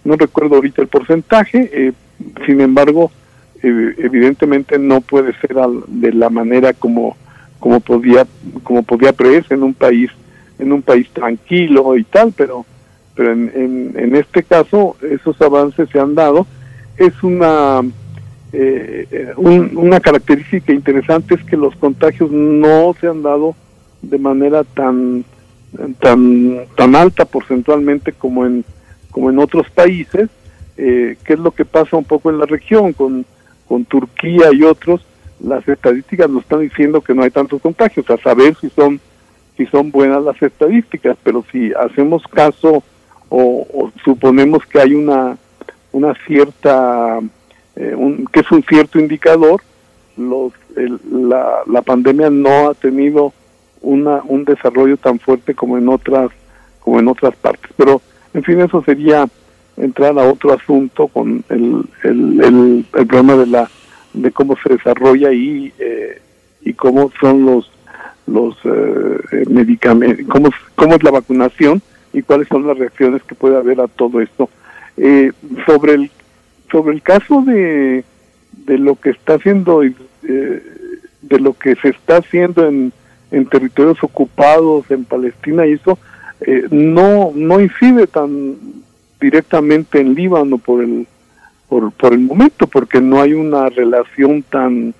[0.05, 1.93] no recuerdo ahorita el porcentaje, eh,
[2.45, 3.11] sin embargo,
[3.61, 5.55] eh, evidentemente no puede ser
[5.87, 7.17] de la manera como
[7.59, 8.27] como podía
[8.63, 10.11] como podía preverse en un país
[10.59, 12.65] en un país tranquilo y tal, pero
[13.15, 16.45] pero en, en, este caso esos avances se han dado.
[16.97, 17.81] Es una
[18.53, 23.55] eh, una característica interesante es que los contagios no se han dado
[24.01, 25.25] de manera tan
[25.99, 28.63] tan tan alta porcentualmente como en
[29.15, 30.29] como en otros países
[30.77, 33.25] eh, qué es lo que pasa un poco en la región con
[33.65, 35.05] con Turquía y otros
[35.39, 38.99] las estadísticas nos están diciendo que no hay tantos contagios a saber si son
[39.55, 42.83] si son buenas las estadísticas pero si hacemos caso
[43.29, 45.37] o suponemos que hay una
[45.93, 47.21] una cierta
[47.75, 49.61] eh, un, que es un cierto indicador,
[50.17, 50.53] los,
[51.11, 53.33] la, la pandemia no ha tenido
[53.81, 56.29] una, un desarrollo tan fuerte como en otras
[56.79, 57.71] como en otras partes.
[57.75, 58.01] Pero,
[58.35, 59.25] en fin, eso sería
[59.77, 62.41] entrar a otro asunto con el, el,
[62.93, 63.69] el, problema de la
[64.13, 66.21] de cómo se desarrolla y eh,
[66.61, 67.71] y cómo son los
[68.27, 71.81] los eh, medicamentos, cómo, cómo es la vacunación
[72.11, 74.49] y cuáles son las reacciones que puede haber a todo esto.
[74.97, 75.31] Eh,
[75.65, 76.11] sobre el
[76.71, 78.03] sobre el caso de,
[78.51, 79.93] de lo que está haciendo, eh,
[81.21, 82.91] de lo que se está haciendo en,
[83.31, 85.97] en territorios ocupados en Palestina y eso,
[86.41, 88.55] eh, no, no incide tan
[89.19, 91.07] directamente en Líbano por el,
[91.69, 94.93] por, por el momento, porque no hay una relación tan,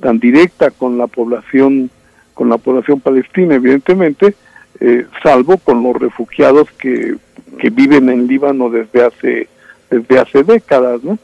[0.00, 1.90] tan directa con la población,
[2.34, 4.34] con la población palestina, evidentemente,
[4.80, 7.16] eh, salvo con los refugiados que,
[7.58, 9.48] que viven en Líbano desde hace
[9.90, 11.18] desde hace décadas, ¿no?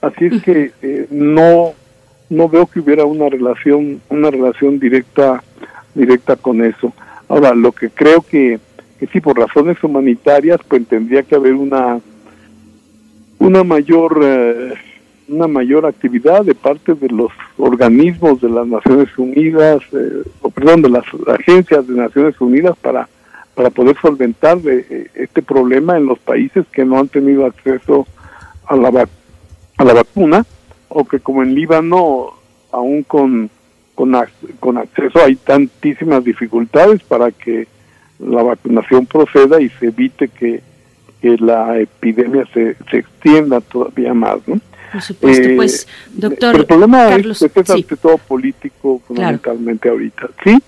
[0.00, 1.72] Así es que eh, no
[2.28, 5.42] no veo que hubiera una relación una relación directa
[5.94, 6.92] directa con eso.
[7.28, 8.58] Ahora, lo que creo que,
[8.98, 12.00] que sí por razones humanitarias pues tendría que haber una
[13.38, 14.74] una mayor eh,
[15.28, 20.80] una mayor actividad de parte de los organismos de las Naciones Unidas, eh, o perdón,
[20.80, 23.08] de las agencias de Naciones Unidas para
[23.54, 28.06] para poder solventar de, este problema en los países que no han tenido acceso
[28.64, 29.08] a la,
[29.78, 30.46] a la vacuna
[30.88, 32.34] o que como en Líbano
[32.70, 33.50] aún con,
[33.96, 37.66] con acceso hay tantísimas dificultades para que
[38.18, 40.62] la vacunación proceda y se evite que,
[41.20, 44.60] que la epidemia se, se extienda todavía más, ¿no?
[44.92, 46.56] Por supuesto, pues, eh, doctor.
[46.56, 50.30] el problema es, que es ante todo político, fundamentalmente ahorita.
[50.42, 50.58] ¿Sí?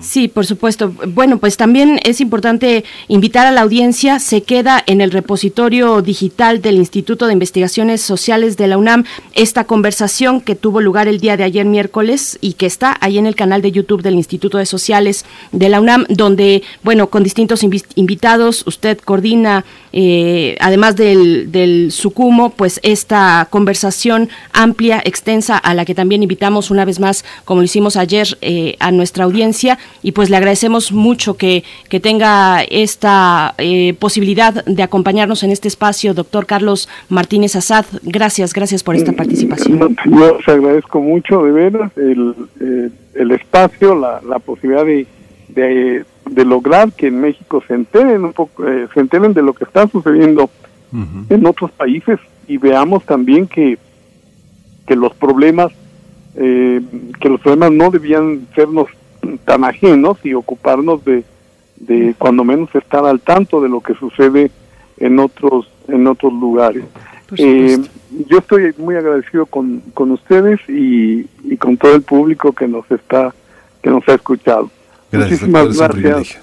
[0.00, 0.92] Sí, por supuesto.
[1.06, 4.18] Bueno, pues también es importante invitar a la audiencia.
[4.18, 9.64] Se queda en el repositorio digital del Instituto de Investigaciones Sociales de la UNAM esta
[9.64, 13.36] conversación que tuvo lugar el día de ayer miércoles y que está ahí en el
[13.36, 18.64] canal de YouTube del Instituto de Sociales de la UNAM, donde, bueno, con distintos invitados,
[18.66, 25.94] usted coordina, eh, además del, del SUCUMO, pues esta conversación amplia, extensa, a la que
[25.94, 29.59] también invitamos una vez más, como lo hicimos ayer, eh, a nuestra audiencia
[30.02, 35.68] y pues le agradecemos mucho que, que tenga esta eh, posibilidad de acompañarnos en este
[35.68, 37.84] espacio, doctor Carlos Martínez Azad.
[38.02, 39.96] Gracias, gracias por esta participación.
[40.06, 45.06] Yo os agradezco mucho, de veras, el, eh, el espacio, la, la posibilidad de,
[45.48, 49.64] de, lograr que en México se enteren un poco, eh, se enteren de lo que
[49.64, 50.50] está sucediendo
[51.28, 52.18] en otros países
[52.48, 53.78] y veamos también que,
[54.86, 55.70] que los problemas
[56.34, 58.86] que los problemas no debían sernos
[59.38, 61.24] tan ajenos y ocuparnos de,
[61.76, 64.50] de cuando menos estar al tanto de lo que sucede
[64.98, 66.84] en otros en otros lugares.
[67.36, 67.78] Eh,
[68.28, 72.90] yo estoy muy agradecido con, con ustedes y, y, con todo el público que nos
[72.90, 73.32] está
[73.82, 74.70] que nos ha escuchado.
[75.12, 76.38] Muchísimas gracias.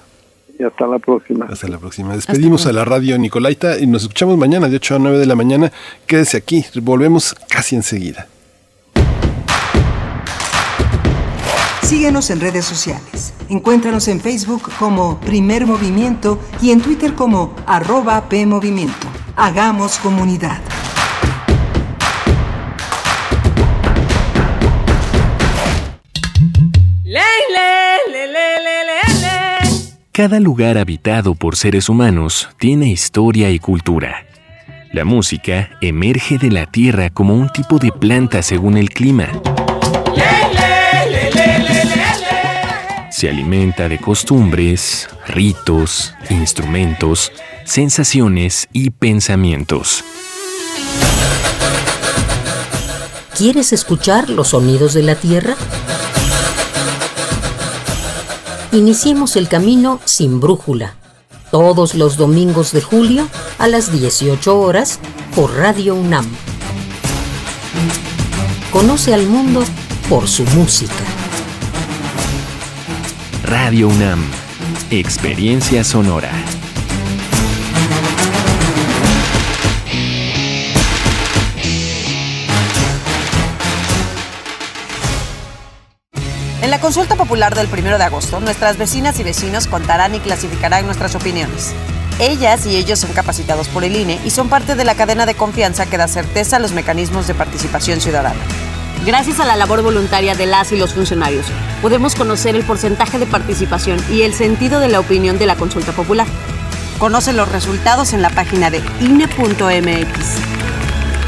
[0.60, 1.46] Y hasta la próxima.
[1.46, 2.16] Hasta la próxima.
[2.16, 5.36] Despedimos a la radio Nicolaita y nos escuchamos mañana de 8 a 9 de la
[5.36, 5.72] mañana.
[6.08, 8.28] Quédese aquí, volvemos casi enseguida.
[11.88, 13.34] Síguenos en redes sociales.
[13.48, 19.08] Encuéntranos en Facebook como Primer Movimiento y en Twitter como arroba PMovimiento.
[19.38, 20.60] Hagamos comunidad.
[30.12, 34.26] Cada lugar habitado por seres humanos tiene historia y cultura.
[34.92, 39.30] La música emerge de la tierra como un tipo de planta según el clima.
[43.18, 47.32] Se alimenta de costumbres, ritos, instrumentos,
[47.66, 50.04] sensaciones y pensamientos.
[53.36, 55.56] ¿Quieres escuchar los sonidos de la Tierra?
[58.72, 60.94] Iniciemos el camino sin brújula,
[61.50, 63.28] todos los domingos de julio
[63.58, 65.00] a las 18 horas
[65.36, 66.28] por Radio UNAM.
[68.72, 69.64] Conoce al mundo
[70.08, 71.17] por su música.
[73.48, 74.30] Radio UNAM.
[74.92, 76.30] Experiencia sonora.
[86.62, 90.86] En la consulta popular del 1 de agosto, nuestras vecinas y vecinos contarán y clasificarán
[90.86, 91.74] nuestras opiniones.
[92.20, 95.36] Ellas y ellos son capacitados por el INE y son parte de la cadena de
[95.36, 98.42] confianza que da certeza a los mecanismos de participación ciudadana.
[99.06, 101.46] Gracias a la labor voluntaria de las y los funcionarios,
[101.82, 105.92] podemos conocer el porcentaje de participación y el sentido de la opinión de la consulta
[105.94, 106.28] popular.
[107.00, 110.40] Conoce los resultados en la página de INE.mx.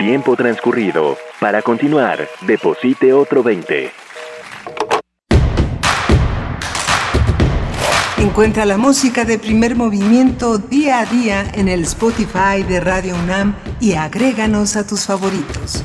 [0.06, 1.18] Tiempo transcurrido.
[1.40, 3.91] Para continuar, deposite otro 20.
[8.19, 13.56] Encuentra la música de primer movimiento día a día en el Spotify de Radio UNAM
[13.80, 15.84] y agréganos a tus favoritos.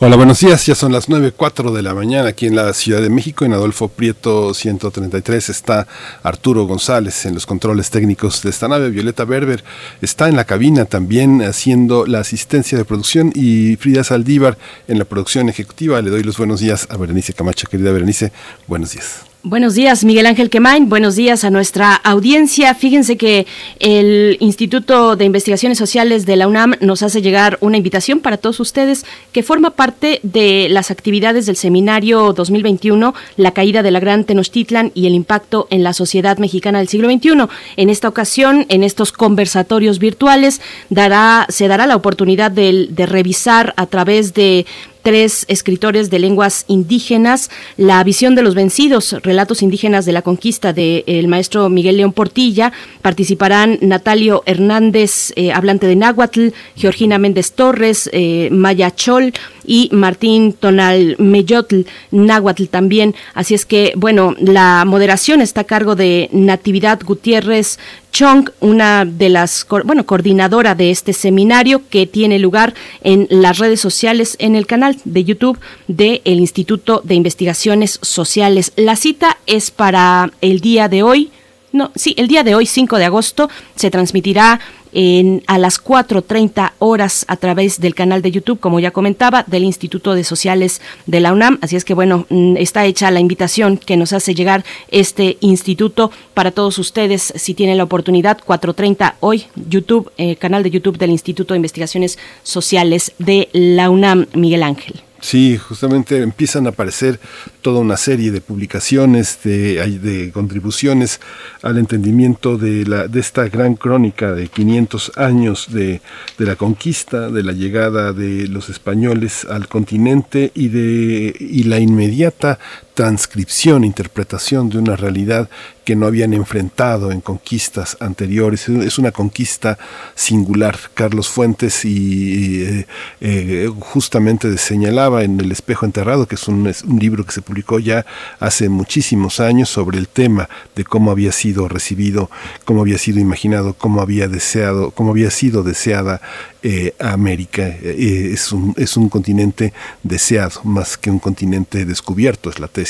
[0.00, 0.64] Hola, buenos días.
[0.64, 3.44] Ya son las 9.04 de la mañana aquí en la Ciudad de México.
[3.44, 5.88] En Adolfo Prieto 133 está
[6.22, 8.90] Arturo González en los controles técnicos de esta nave.
[8.90, 9.64] Violeta Berber
[10.00, 14.56] está en la cabina también haciendo la asistencia de producción y Frida Saldívar
[14.86, 16.00] en la producción ejecutiva.
[16.00, 17.66] Le doy los buenos días a Berenice Camacho.
[17.68, 18.30] Querida Berenice,
[18.68, 19.24] buenos días.
[19.48, 20.90] Buenos días, Miguel Ángel Quemain.
[20.90, 22.74] Buenos días a nuestra audiencia.
[22.74, 23.46] Fíjense que
[23.78, 28.60] el Instituto de Investigaciones Sociales de la UNAM nos hace llegar una invitación para todos
[28.60, 34.24] ustedes que forma parte de las actividades del seminario 2021, La caída de la Gran
[34.24, 37.48] Tenochtitlan y el impacto en la sociedad mexicana del siglo XXI.
[37.78, 40.60] En esta ocasión, en estos conversatorios virtuales,
[40.90, 44.66] dará, se dará la oportunidad de, de revisar a través de
[45.08, 50.74] tres escritores de lenguas indígenas, La visión de los vencidos, relatos indígenas de la conquista
[50.74, 52.74] del maestro Miguel León Portilla.
[53.00, 59.32] Participarán Natalio Hernández, eh, hablante de náhuatl, Georgina Méndez Torres, eh, Maya Chol
[59.68, 63.14] y Martín Tonal Meyotl, náhuatl también.
[63.34, 67.78] Así es que, bueno, la moderación está a cargo de Natividad Gutiérrez
[68.10, 73.80] Chong, una de las, bueno, coordinadora de este seminario que tiene lugar en las redes
[73.80, 78.72] sociales en el canal de YouTube del Instituto de Investigaciones Sociales.
[78.76, 81.30] La cita es para el día de hoy.
[81.70, 84.58] No, sí, el día de hoy, 5 de agosto, se transmitirá
[84.92, 89.64] en, a las 4.30 horas a través del canal de YouTube, como ya comentaba, del
[89.64, 91.58] Instituto de Sociales de la UNAM.
[91.62, 96.10] Así es que, bueno, mm, está hecha la invitación que nos hace llegar este instituto
[96.34, 101.10] para todos ustedes, si tienen la oportunidad, 4.30 hoy, YouTube, eh, canal de YouTube del
[101.10, 105.07] Instituto de Investigaciones Sociales de la UNAM, Miguel Ángel.
[105.20, 107.18] Sí, justamente empiezan a aparecer
[107.60, 111.20] toda una serie de publicaciones, de, de, contribuciones
[111.62, 116.00] al entendimiento de, la, de esta gran crónica de 500 años de,
[116.38, 121.80] de, la conquista, de la llegada de los españoles al continente y, de, y la
[121.80, 122.60] inmediata
[122.98, 125.48] transcripción, interpretación de una realidad
[125.84, 128.68] que no habían enfrentado en conquistas anteriores.
[128.68, 129.78] Es una conquista
[130.16, 130.76] singular.
[130.94, 132.86] Carlos Fuentes y eh,
[133.20, 138.04] eh, justamente señalaba en El espejo enterrado, que es un, libro que se publicó ya
[138.40, 142.30] hace muchísimos años sobre el tema de cómo había sido recibido,
[142.64, 146.20] cómo había sido imaginado, cómo había deseado, cómo había sido deseada
[146.64, 147.68] eh, América.
[147.68, 149.72] Es, un, es un continente
[150.02, 152.87] deseado, más que un continente descubierto, es la tesis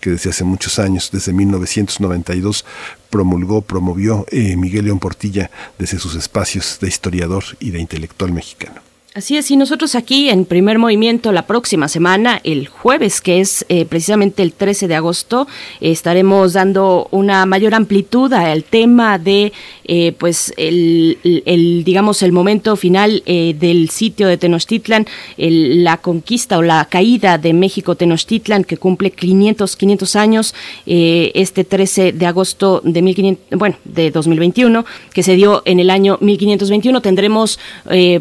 [0.00, 2.64] que desde hace muchos años, desde 1992,
[3.10, 8.80] promulgó, promovió eh, Miguel León Portilla desde sus espacios de historiador y de intelectual mexicano.
[9.16, 13.64] Así es, y nosotros aquí en primer movimiento la próxima semana, el jueves, que es
[13.70, 15.48] eh, precisamente el 13 de agosto,
[15.80, 19.54] estaremos dando una mayor amplitud al tema de,
[19.86, 21.16] eh, pues, el,
[21.82, 25.06] digamos, el momento final eh, del sitio de Tenochtitlan,
[25.38, 32.12] la conquista o la caída de México Tenochtitlan, que cumple 500, 500 años, este 13
[32.12, 34.84] de agosto de 1500, bueno, de 2021,
[35.14, 37.00] que se dio en el año 1521.
[37.00, 37.58] Tendremos,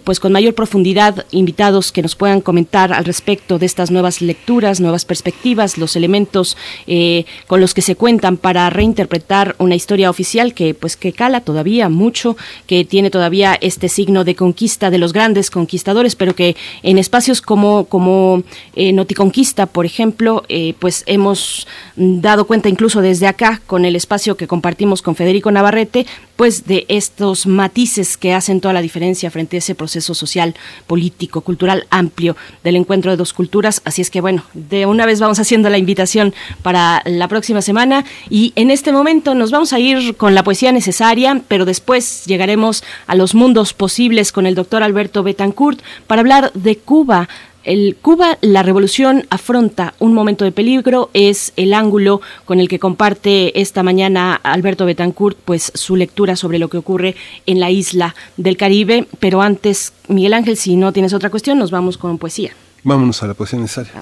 [0.05, 0.84] pues, con mayor profundidad
[1.31, 6.57] invitados que nos puedan comentar al respecto de estas nuevas lecturas, nuevas perspectivas, los elementos
[6.87, 11.41] eh, con los que se cuentan para reinterpretar una historia oficial que pues que cala
[11.41, 12.37] todavía mucho,
[12.67, 17.41] que tiene todavía este signo de conquista de los grandes conquistadores, pero que en espacios
[17.41, 18.43] como como
[18.75, 24.37] eh, Noticonquista, por ejemplo, eh, pues hemos dado cuenta incluso desde acá con el espacio
[24.37, 26.05] que compartimos con Federico Navarrete,
[26.35, 30.55] pues de estos matices que hacen toda la diferencia frente a ese proceso social
[30.87, 33.81] político, cultural amplio del encuentro de dos culturas.
[33.85, 38.05] Así es que bueno, de una vez vamos haciendo la invitación para la próxima semana
[38.29, 42.83] y en este momento nos vamos a ir con la poesía necesaria, pero después llegaremos
[43.07, 47.29] a los mundos posibles con el doctor Alberto Betancourt para hablar de Cuba
[47.65, 52.79] el Cuba, la revolución afronta un momento de peligro, es el ángulo con el que
[52.79, 57.15] comparte esta mañana Alberto Betancourt, pues su lectura sobre lo que ocurre
[57.45, 59.07] en la isla del Caribe.
[59.19, 62.51] Pero antes, Miguel Ángel, si no tienes otra cuestión, nos vamos con poesía.
[62.83, 63.93] Vámonos a la poesía necesaria.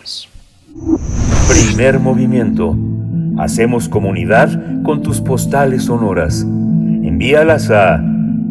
[1.47, 2.75] Primer movimiento.
[3.37, 6.41] Hacemos comunidad con tus postales sonoras.
[6.41, 8.03] Envíalas a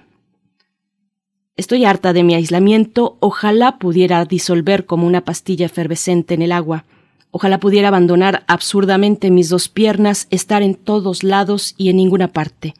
[1.58, 6.84] Estoy harta de mi aislamiento, ojalá pudiera disolver como una pastilla efervescente en el agua.
[7.32, 12.74] Ojalá pudiera abandonar absurdamente mis dos piernas, estar en todos lados y en ninguna parte.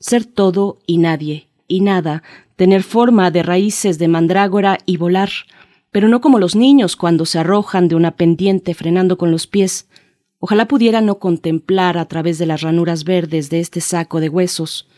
[0.00, 2.24] Ser todo y nadie, y nada,
[2.56, 5.30] tener forma de raíces de mandrágora y volar,
[5.92, 9.86] pero no como los niños cuando se arrojan de una pendiente frenando con los pies.
[10.40, 14.88] Ojalá pudiera no contemplar a través de las ranuras verdes de este saco de huesos,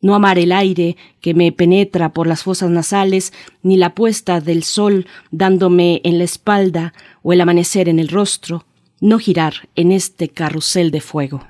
[0.00, 4.62] no amar el aire que me penetra por las fosas nasales, ni la puesta del
[4.62, 8.64] sol dándome en la espalda o el amanecer en el rostro,
[9.00, 11.42] no girar en este carrusel de fuego.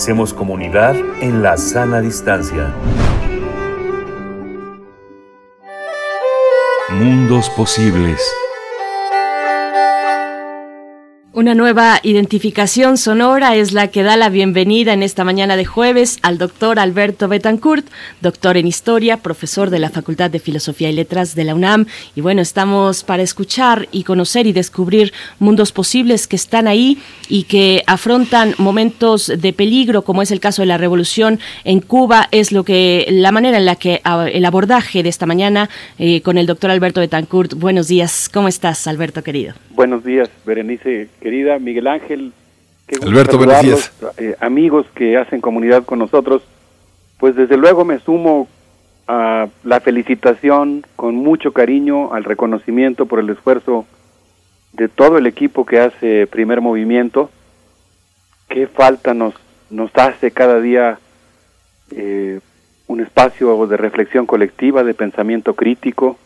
[0.00, 2.74] Hacemos comunidad en la sana distancia.
[6.88, 8.18] Mundos posibles.
[11.40, 16.18] Una nueva identificación sonora es la que da la bienvenida en esta mañana de jueves
[16.20, 17.86] al doctor Alberto Betancourt,
[18.20, 21.86] doctor en historia, profesor de la Facultad de Filosofía y Letras de la UNAM.
[22.14, 26.98] Y bueno, estamos para escuchar y conocer y descubrir mundos posibles que están ahí
[27.30, 32.28] y que afrontan momentos de peligro, como es el caso de la revolución en Cuba.
[32.32, 36.36] Es lo que la manera en la que el abordaje de esta mañana eh, con
[36.36, 37.54] el doctor Alberto Betancourt.
[37.54, 39.54] Buenos días, ¿cómo estás, Alberto querido?
[39.80, 42.34] Buenos días, Berenice, querida Miguel Ángel.
[42.86, 46.42] qué gusto Alberto, buenos saludarlos, eh, amigos que hacen comunidad con nosotros,
[47.18, 48.46] pues desde luego me sumo
[49.08, 53.86] a la felicitación con mucho cariño, al reconocimiento por el esfuerzo
[54.74, 57.30] de todo el equipo que hace Primer Movimiento.
[58.50, 59.32] Qué falta nos,
[59.70, 60.98] nos hace cada día
[61.90, 62.40] eh,
[62.86, 66.18] un espacio de reflexión colectiva, de pensamiento crítico,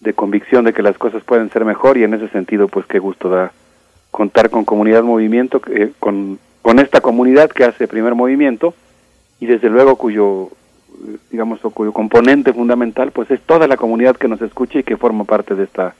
[0.00, 2.98] de convicción de que las cosas pueden ser mejor y en ese sentido pues qué
[2.98, 3.52] gusto da
[4.10, 8.74] contar con comunidad movimiento eh, con, con esta comunidad que hace primer movimiento
[9.38, 14.16] y desde luego cuyo eh, digamos o cuyo componente fundamental pues es toda la comunidad
[14.16, 15.94] que nos escucha y que forma parte de esta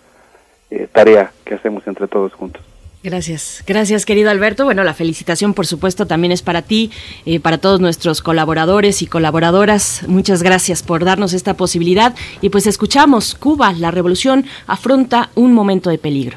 [0.71, 2.63] eh, tarea que hacemos entre todos juntos
[3.03, 4.67] Gracias, gracias querido Alberto.
[4.67, 6.91] Bueno, la felicitación por supuesto también es para ti,
[7.25, 10.07] eh, para todos nuestros colaboradores y colaboradoras.
[10.07, 12.15] Muchas gracias por darnos esta posibilidad.
[12.43, 16.37] Y pues escuchamos, Cuba, la revolución afronta un momento de peligro.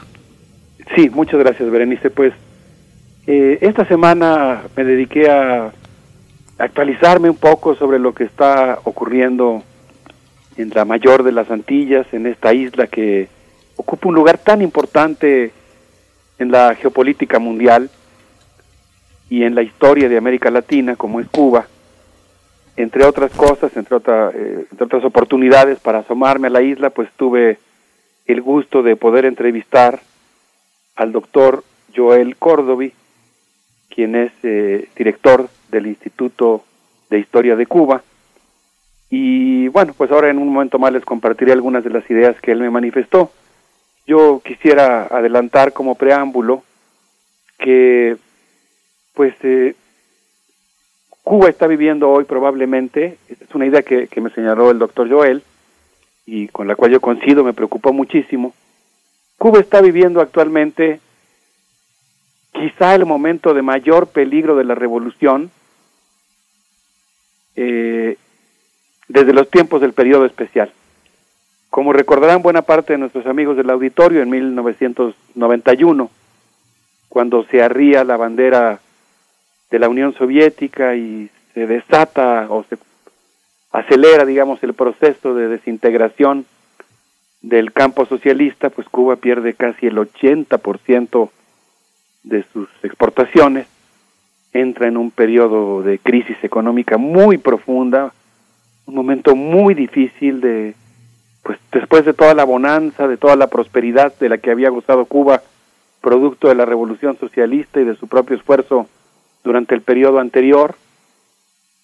[0.95, 2.09] Sí, muchas gracias, Berenice.
[2.09, 2.33] Pues
[3.27, 5.73] eh, esta semana me dediqué a
[6.59, 9.63] actualizarme un poco sobre lo que está ocurriendo
[10.55, 13.27] en la mayor de las Antillas, en esta isla que
[13.75, 15.51] ocupa un lugar tan importante
[16.39, 17.89] en la geopolítica mundial
[19.29, 21.67] y en la historia de América Latina como es Cuba,
[22.75, 27.09] entre otras cosas, entre, otra, eh, entre otras oportunidades para asomarme a la isla, pues
[27.15, 27.59] tuve
[28.25, 30.01] el gusto de poder entrevistar
[30.95, 31.63] al doctor
[31.95, 32.93] Joel Córdovi,
[33.89, 36.63] quien es eh, director del Instituto
[37.09, 38.01] de Historia de Cuba.
[39.09, 42.51] Y bueno, pues ahora en un momento más les compartiré algunas de las ideas que
[42.51, 43.31] él me manifestó.
[44.05, 46.63] Yo quisiera adelantar como preámbulo
[47.57, 48.17] que
[49.13, 49.75] pues eh,
[51.23, 55.41] Cuba está viviendo hoy probablemente, es una idea que, me señaló el doctor Joel
[56.25, 58.53] y con la cual yo coincido, me preocupó muchísimo,
[59.37, 60.99] Cuba está viviendo actualmente
[62.51, 65.49] quizá el momento de mayor peligro de la revolución
[67.55, 68.17] eh,
[69.07, 70.71] desde los tiempos del periodo especial.
[71.73, 76.11] Como recordarán buena parte de nuestros amigos del auditorio, en 1991,
[77.09, 78.79] cuando se arría la bandera
[79.71, 82.77] de la Unión Soviética y se desata o se
[83.71, 86.45] acelera, digamos, el proceso de desintegración
[87.41, 91.31] del campo socialista, pues Cuba pierde casi el 80%
[92.21, 93.65] de sus exportaciones,
[94.53, 98.13] entra en un periodo de crisis económica muy profunda,
[98.85, 100.75] un momento muy difícil de,
[101.43, 105.05] pues después de toda la bonanza, de toda la prosperidad de la que había gozado
[105.05, 105.43] Cuba,
[106.01, 108.87] producto de la revolución socialista y de su propio esfuerzo
[109.43, 110.75] durante el periodo anterior,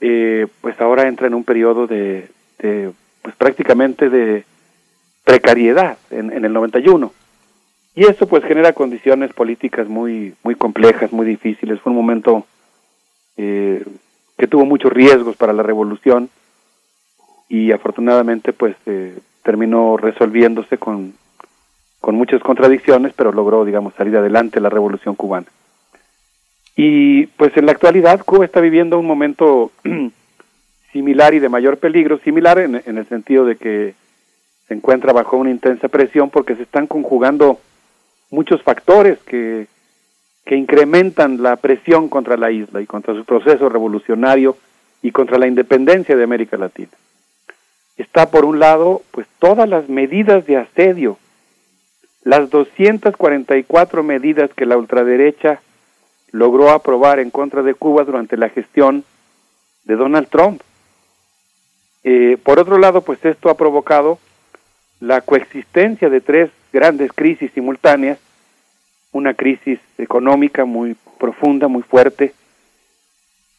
[0.02, 2.30] eh, pues ahora entra en un periodo de,
[2.60, 2.92] de
[3.22, 4.46] pues prácticamente de
[5.26, 7.14] precariedad en, en el 91.
[7.96, 11.82] Y eso pues genera condiciones políticas muy, muy complejas, muy difíciles.
[11.82, 12.46] Fue un momento
[13.36, 13.84] eh,
[14.38, 16.30] que tuvo muchos riesgos para la revolución
[17.50, 21.14] y afortunadamente pues eh, terminó resolviéndose con,
[22.00, 25.48] con muchas contradicciones, pero logró, digamos, salir adelante la revolución cubana.
[26.76, 29.72] Y pues en la actualidad Cuba está viviendo un momento
[30.94, 33.96] similar y de mayor peligro, similar en, el sentido de que
[34.68, 37.60] se encuentra bajo una intensa presión porque se están conjugando
[38.32, 39.68] muchos factores que,
[40.46, 44.56] que incrementan la presión contra la isla y contra su proceso revolucionario
[45.02, 46.92] y contra la independencia de América Latina.
[48.00, 51.20] Está por un lado, pues todas las medidas de asedio
[52.24, 55.62] las 244 medidas que la ultraderecha
[56.32, 59.04] logró aprobar en contra de Cuba durante la gestión
[59.84, 60.62] de Donald Trump.
[62.04, 64.20] Eh, por otro lado, pues esto ha provocado
[65.02, 68.20] la coexistencia de tres grandes crisis simultáneas,
[69.12, 72.34] una crisis económica muy profunda, muy fuerte.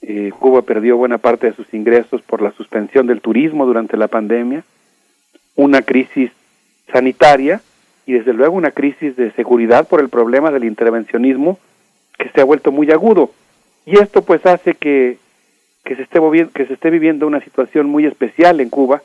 [0.03, 4.09] Eh, Cuba perdió buena parte de sus ingresos por la suspensión del turismo durante la
[4.09, 4.65] pandemia,
[5.57, 6.31] una crisis
[6.91, 7.61] sanitaria
[8.07, 11.59] y desde luego una crisis de seguridad por el problema del intervencionismo
[12.19, 13.31] que se ha vuelto muy agudo.
[13.87, 15.19] Y esto pues hace que,
[15.85, 16.21] que, se, esté
[16.55, 19.03] que se esté viviendo una situación muy especial en Cuba,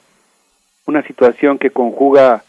[0.85, 2.43] una situación que conjuga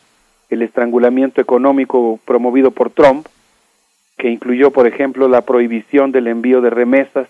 [0.50, 3.26] el estrangulamiento económico promovido por Trump,
[4.18, 7.28] que incluyó, por ejemplo, la prohibición del envío de remesas,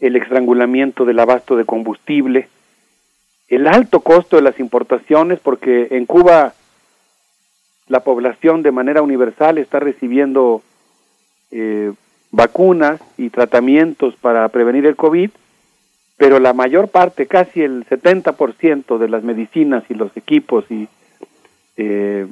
[0.00, 2.48] el estrangulamiento del abasto de combustible,
[3.48, 6.54] el alto costo de las importaciones, porque en Cuba
[7.88, 10.62] la población de manera universal está recibiendo
[11.50, 11.92] eh,
[12.32, 15.30] vacunas y tratamientos para prevenir el COVID,
[16.16, 20.88] pero la mayor parte, casi el 70% de las medicinas y los equipos y
[21.76, 22.26] eh,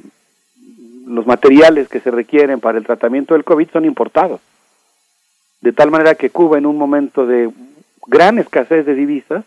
[1.05, 4.41] los materiales que se requieren para el tratamiento del COVID son importados.
[5.65, 7.49] De tal manera que Cuba en un momento de
[8.05, 9.43] gran escasez de divisas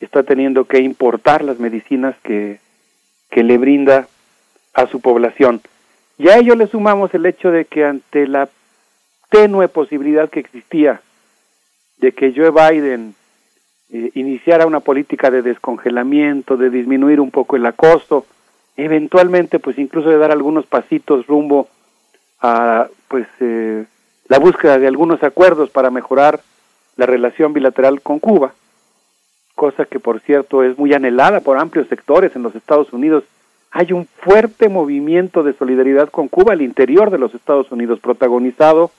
[0.00, 2.58] está teniendo que importar las medicinas que,
[3.30, 4.08] que le brinda
[4.74, 5.60] a su población.
[6.18, 8.48] Y a ello le sumamos el hecho de que ante la
[9.30, 11.02] tenue posibilidad que existía
[11.98, 13.14] de que Joe Biden
[13.92, 18.26] eh, iniciara una política de descongelamiento, de disminuir un poco el acoso,
[18.76, 21.68] eventualmente pues incluso de dar algunos pasitos rumbo
[22.40, 23.86] a pues eh,
[24.28, 26.40] la búsqueda de algunos acuerdos para mejorar
[26.96, 28.52] la relación bilateral con Cuba,
[29.54, 33.24] cosa que por cierto es muy anhelada por amplios sectores en los Estados Unidos.
[33.70, 38.90] Hay un fuerte movimiento de solidaridad con Cuba al interior de los Estados Unidos, protagonizado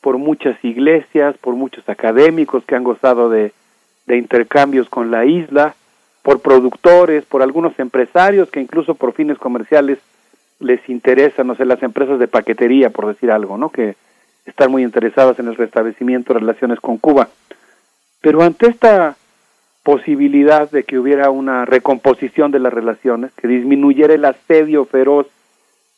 [0.00, 3.52] por muchas iglesias, por muchos académicos que han gozado de,
[4.08, 5.74] intercambios con la isla,
[6.22, 9.98] por productores, por algunos empresarios que incluso por fines comerciales
[10.58, 13.70] les interesan, no sé, las empresas de paquetería, por decir algo, ¿no?
[13.70, 13.96] Que
[14.44, 17.28] están muy interesadas en el restablecimiento de relaciones con Cuba.
[18.20, 19.16] Pero ante esta
[19.82, 25.26] posibilidad de que hubiera una recomposición de las relaciones, que disminuyera el asedio feroz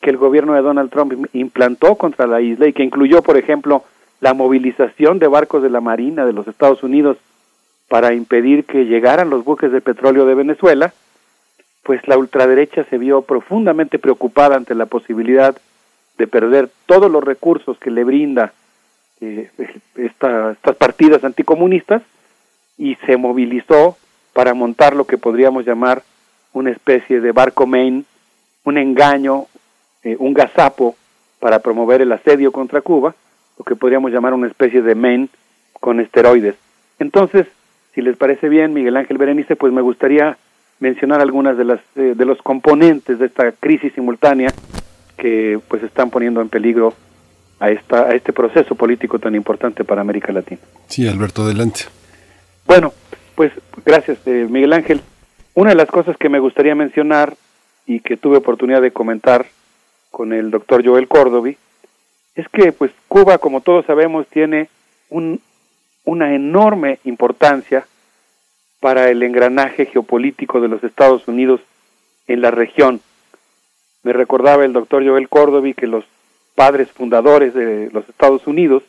[0.00, 3.84] que el gobierno de Donald Trump implantó contra la isla y que incluyó, por ejemplo,
[4.20, 7.18] la movilización de barcos de la Marina de los Estados Unidos
[7.88, 10.92] para impedir que llegaran los buques de petróleo de Venezuela,
[11.82, 15.56] pues la ultraderecha se vio profundamente preocupada ante la posibilidad
[16.18, 18.52] de perder todos los recursos que le brinda
[19.20, 19.50] eh,
[19.96, 22.02] estas partidas anticomunistas
[22.76, 23.96] y se movilizó
[24.32, 26.02] para montar lo que podríamos llamar
[26.52, 28.04] una especie de barco main,
[28.64, 29.46] un engaño,
[30.02, 30.96] eh, un gazapo
[31.40, 33.14] para promover el asedio contra Cuba,
[33.58, 35.28] lo que podríamos llamar una especie de main
[35.80, 36.56] con esteroides.
[36.98, 37.46] Entonces,
[37.94, 40.36] si les parece bien, Miguel Ángel Berenice, pues me gustaría
[40.80, 44.52] mencionar algunas de las eh, de los componentes de esta crisis simultánea
[45.16, 46.94] que pues están poniendo en peligro
[47.60, 50.60] a esta a este proceso político tan importante para América Latina.
[50.86, 51.82] Sí, Alberto, adelante.
[52.66, 52.92] Bueno,
[53.34, 53.52] pues
[53.84, 55.00] gracias, eh, Miguel Ángel.
[55.54, 57.36] Una de las cosas que me gustaría mencionar
[57.86, 59.46] y que tuve oportunidad de comentar
[60.10, 61.56] con el doctor Joel Córdovi
[62.34, 64.68] es que pues Cuba, como todos sabemos, tiene
[65.10, 65.40] un,
[66.04, 67.86] una enorme importancia
[68.80, 71.60] para el engranaje geopolítico de los Estados Unidos
[72.26, 73.00] en la región.
[74.04, 76.04] Me recordaba el doctor Joel Córdovi que los
[76.54, 78.82] padres fundadores de los Estados Unidos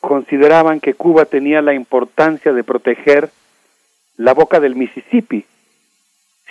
[0.00, 3.30] consideraban que Cuba tenía la importancia de proteger
[4.16, 5.46] la boca del Mississippi.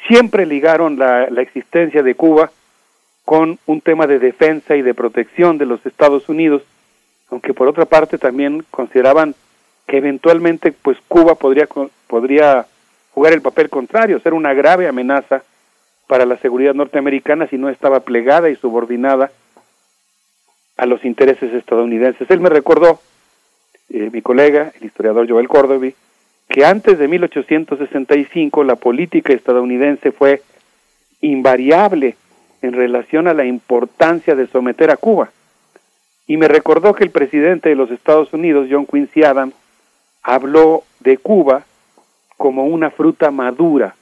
[0.08, 2.50] Siempre ligaron la, la existencia de Cuba
[3.24, 6.64] con un tema de defensa y de protección de los Estados Unidos
[7.34, 9.34] aunque por otra parte también consideraban
[9.88, 11.68] que eventualmente pues Cuba podría
[12.08, 12.68] podría
[13.12, 15.44] jugar el papel contrario, ser una grave amenaza
[16.08, 19.32] para la seguridad norteamericana si no estaba plegada y subordinada
[20.78, 22.30] a los intereses estadounidenses.
[22.30, 23.00] Él me recordó,
[23.90, 25.96] eh, mi colega, el historiador Joel Córdovi,
[26.50, 30.42] que antes de 1865 la política estadounidense fue
[31.22, 32.16] invariable
[32.62, 35.30] en relación a la importancia de someter a Cuba
[36.28, 39.54] y me recordó que el presidente de los Estados Unidos, John Quincy Adams,
[40.22, 41.66] habló de Cuba
[42.38, 43.96] como una fruta madura,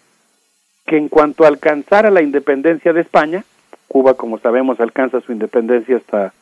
[0.85, 3.43] que en cuanto alcanzara la independencia de España,
[3.87, 6.33] Cuba, como sabemos, alcanza su independencia hasta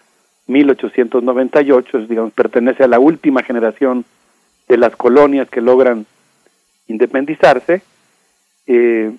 [0.47, 4.05] 1898, es, digamos, pertenece a la última generación
[4.67, 6.05] de las colonias que logran
[6.87, 7.81] independizarse,
[8.67, 9.11] eh,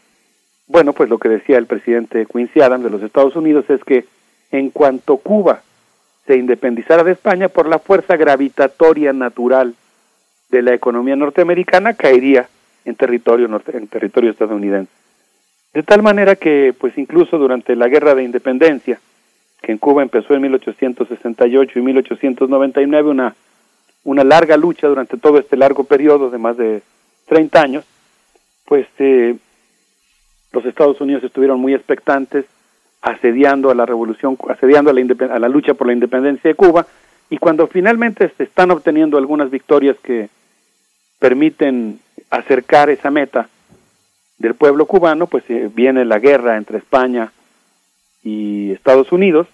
[0.67, 4.05] Bueno, pues lo que decía el presidente Quincy Adams de los Estados Unidos es que
[4.53, 5.63] en cuanto Cuba
[6.29, 9.75] se independizara de España por la fuerza gravitatoria natural
[10.49, 12.49] de la economía norteamericana caería
[12.85, 15.00] en territorio norte, en territorio estadounidense.
[15.73, 19.01] De tal manera que pues incluso durante la Guerra de Independencia,
[19.63, 23.35] que en Cuba empezó en 1868 y 1899 una
[24.05, 26.83] una larga lucha durante todo este largo periodo de más de
[27.27, 27.85] 30 años,
[28.65, 29.37] pues eh,
[30.53, 32.47] los Estados Unidos estuvieron muy expectantes,
[33.03, 36.87] asediando a la revolución, asediando a la, a la lucha por la independencia de Cuba,
[37.29, 40.29] y cuando finalmente se están obteniendo algunas victorias que
[41.19, 42.01] permiten
[42.31, 43.49] acercar esa meta
[44.41, 47.31] del pueblo cubano, pues eh, viene la guerra entre España
[48.25, 49.47] y Estados Unidos,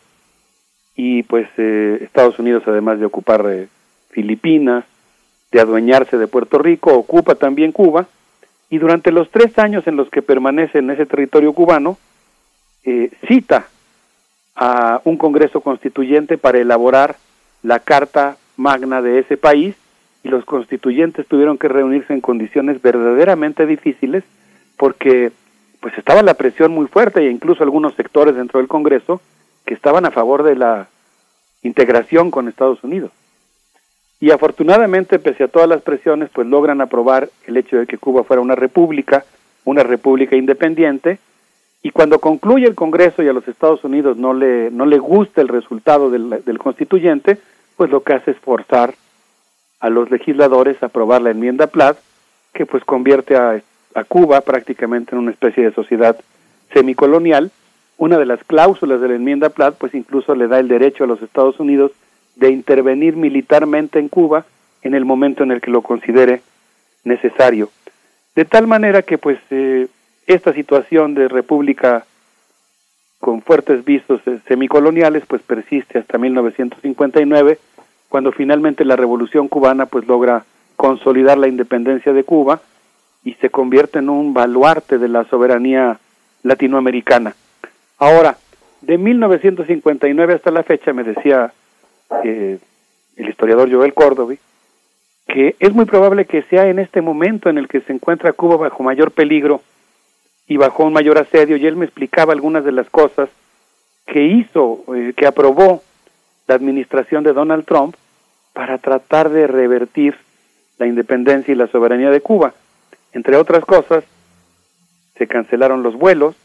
[0.94, 3.68] y pues eh, Estados Unidos además de ocupar eh,
[4.10, 4.84] Filipinas,
[5.50, 8.06] de adueñarse de Puerto Rico, ocupa también Cuba,
[8.70, 11.98] y durante los tres años en los que permanece en ese territorio cubano,
[13.26, 13.66] cita
[14.54, 17.16] a un Congreso Constituyente para elaborar
[17.64, 19.74] la Carta Magna de ese país,
[20.22, 24.22] y los constituyentes tuvieron que reunirse en condiciones verdaderamente difíciles,
[24.76, 25.32] porque
[25.80, 29.20] pues estaba la presión muy fuerte e incluso algunos sectores dentro del Congreso
[29.64, 30.88] que estaban a favor de la
[31.62, 33.10] integración con Estados Unidos.
[34.18, 38.24] Y afortunadamente, pese a todas las presiones, pues logran aprobar el hecho de que Cuba
[38.24, 39.24] fuera una república,
[39.64, 41.18] una república independiente,
[41.82, 45.40] y cuando concluye el Congreso y a los Estados Unidos no le, no le gusta
[45.40, 47.38] el resultado del, constituyente,
[47.76, 48.94] pues lo que hace es forzar
[49.78, 51.98] a los legisladores a aprobar la enmienda Platt,
[52.54, 53.60] que pues convierte a,
[53.96, 56.16] a Cuba prácticamente en una especie de sociedad
[56.72, 57.50] semicolonial.
[57.96, 61.06] Una de las cláusulas de la enmienda Platt pues incluso le da el derecho a
[61.06, 61.92] los Estados Unidos
[62.36, 64.44] de intervenir militarmente en Cuba
[64.82, 66.42] en el momento en el que lo considere
[67.04, 67.70] necesario.
[68.34, 69.88] De tal manera que pues eh,
[70.26, 72.04] esta situación de república
[73.18, 77.58] con fuertes visos eh, semicoloniales pues persiste hasta 1959
[78.10, 80.44] cuando finalmente la revolución cubana pues logra
[80.76, 82.60] consolidar la independencia de Cuba
[83.26, 85.98] y se convierte en un baluarte de la soberanía
[86.44, 87.34] latinoamericana.
[87.98, 88.38] Ahora,
[88.82, 91.52] de 1959 hasta la fecha, me decía
[92.22, 92.60] el
[93.16, 94.34] historiador Joel Córdoba,
[95.26, 98.58] que es muy probable que sea en este momento en el que se encuentra Cuba
[98.58, 99.60] bajo mayor peligro
[100.46, 103.28] y bajo un mayor asedio, y él me explicaba algunas de las cosas
[104.06, 105.82] que hizo, eh, que aprobó
[106.46, 107.96] la administración de Donald Trump
[108.52, 110.14] para tratar de revertir
[110.78, 112.54] la independencia y la soberanía de Cuba.
[113.16, 114.04] Entre otras cosas,
[115.16, 116.36] se cancelaron los vuelos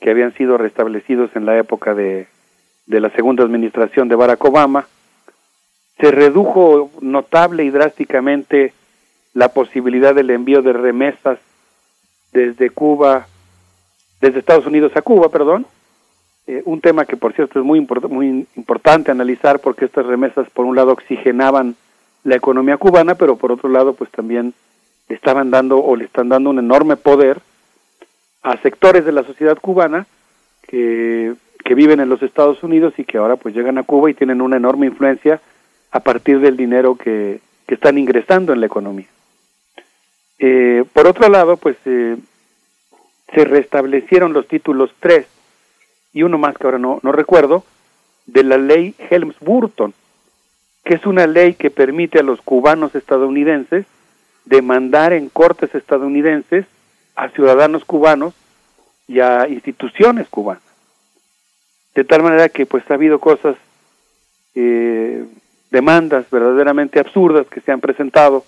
[0.00, 2.26] que habían sido restablecidos en la época de
[2.88, 4.88] de la segunda administración de Barack Obama,
[6.00, 8.72] se redujo notable y drásticamente
[9.34, 11.38] la posibilidad del envío de remesas
[12.32, 13.26] desde Cuba,
[14.20, 15.66] desde Estados Unidos a Cuba, perdón,
[16.46, 20.64] eh, un tema que por cierto es muy, muy importante analizar porque estas remesas por
[20.64, 21.76] un lado oxigenaban
[22.24, 24.54] la economía cubana, pero por otro lado pues también
[25.08, 27.40] estaban dando o le están dando un enorme poder
[28.42, 30.06] a sectores de la sociedad cubana
[30.62, 31.34] que
[31.68, 34.40] que viven en los Estados Unidos y que ahora pues llegan a Cuba y tienen
[34.40, 35.38] una enorme influencia
[35.90, 39.06] a partir del dinero que, que están ingresando en la economía.
[40.38, 42.16] Eh, por otro lado, pues eh,
[43.34, 45.26] se restablecieron los títulos 3
[46.14, 47.64] y uno más que ahora no, no recuerdo,
[48.24, 49.92] de la ley Helms-Burton,
[50.84, 53.84] que es una ley que permite a los cubanos estadounidenses
[54.48, 56.66] demandar en cortes estadounidenses
[57.16, 58.34] a ciudadanos cubanos
[59.06, 60.68] y a instituciones cubanas
[61.98, 63.56] de tal manera que pues ha habido cosas,
[64.54, 65.24] eh,
[65.72, 68.44] demandas verdaderamente absurdas que se han presentado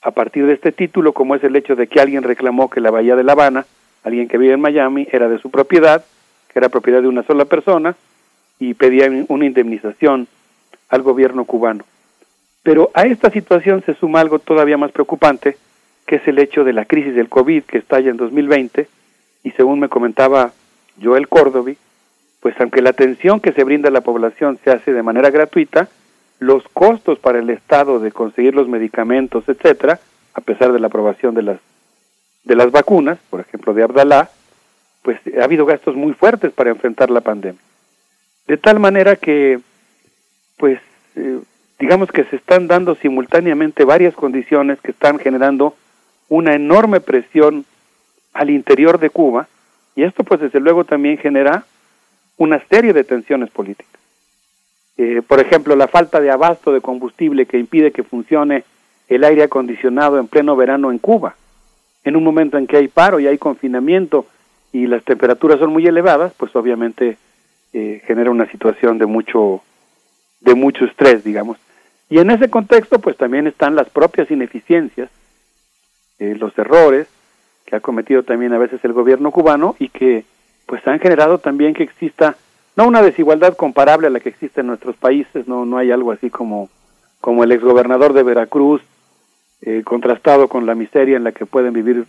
[0.00, 2.92] a partir de este título, como es el hecho de que alguien reclamó que la
[2.92, 3.66] bahía de La Habana,
[4.04, 6.04] alguien que vive en Miami, era de su propiedad,
[6.52, 7.96] que era propiedad de una sola persona,
[8.60, 10.28] y pedía una indemnización
[10.88, 11.84] al gobierno cubano.
[12.68, 15.56] Pero a esta situación se suma algo todavía más preocupante,
[16.04, 18.86] que es el hecho de la crisis del COVID que estalla en 2020,
[19.42, 20.52] y según me comentaba
[21.02, 21.72] Joel Córdoba,
[22.40, 25.88] pues aunque la atención que se brinda a la población se hace de manera gratuita,
[26.40, 29.98] los costos para el Estado de conseguir los medicamentos, etcétera,
[30.34, 31.60] a pesar de la aprobación de las
[32.44, 34.28] de las vacunas, por ejemplo de Abdalá,
[35.00, 37.62] pues ha habido gastos muy fuertes para enfrentar la pandemia.
[38.46, 39.58] De tal manera que,
[40.58, 40.78] pues,
[41.16, 41.38] eh,
[41.78, 45.74] digamos que se están dando simultáneamente varias condiciones que están generando
[46.28, 47.64] una enorme presión
[48.32, 49.48] al interior de Cuba,
[49.96, 51.64] y esto pues desde luego también genera
[52.36, 54.00] una serie de tensiones políticas.
[54.96, 58.64] Eh, por ejemplo, la falta de abasto de combustible que impide que funcione
[59.08, 61.36] el aire acondicionado en pleno verano en Cuba,
[62.04, 64.26] en un momento en que hay paro y hay confinamiento
[64.72, 67.16] y las temperaturas son muy elevadas, pues obviamente
[67.72, 69.62] eh, genera una situación de mucho
[70.40, 71.58] de mucho estrés, digamos.
[72.10, 75.10] Y en ese contexto, pues también están las propias ineficiencias,
[76.18, 77.06] eh, los errores
[77.66, 80.24] que ha cometido también a veces el gobierno cubano y que
[80.66, 82.36] pues han generado también que exista
[82.76, 86.10] no una desigualdad comparable a la que existe en nuestros países, no no hay algo
[86.10, 86.70] así como
[87.20, 88.80] como el exgobernador de Veracruz
[89.60, 92.06] eh, contrastado con la miseria en la que pueden vivir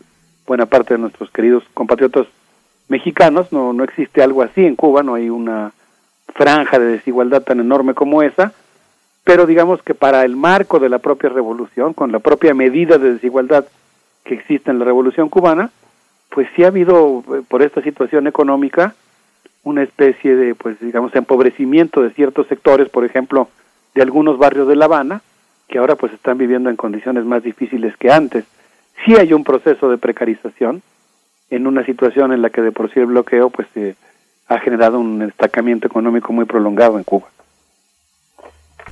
[0.48, 2.26] buena parte de nuestros queridos compatriotas
[2.88, 5.74] mexicanos, no no existe algo así en Cuba, no hay una
[6.34, 8.54] franja de desigualdad tan enorme como esa,
[9.24, 13.14] pero digamos que para el marco de la propia revolución, con la propia medida de
[13.14, 13.66] desigualdad
[14.24, 15.72] que existe en la revolución cubana,
[16.30, 18.96] pues sí ha habido eh, por esta situación económica
[19.64, 23.50] una especie de, pues digamos, empobrecimiento de ciertos sectores, por ejemplo,
[23.94, 25.22] de algunos barrios de La Habana,
[25.68, 28.46] que ahora pues están viviendo en condiciones más difíciles que antes.
[29.06, 30.82] Sí hay un proceso de precarización
[31.50, 33.96] en una situación en la que de por sí el bloqueo pues eh,
[34.48, 37.28] ha generado un destacamiento económico muy prolongado en Cuba.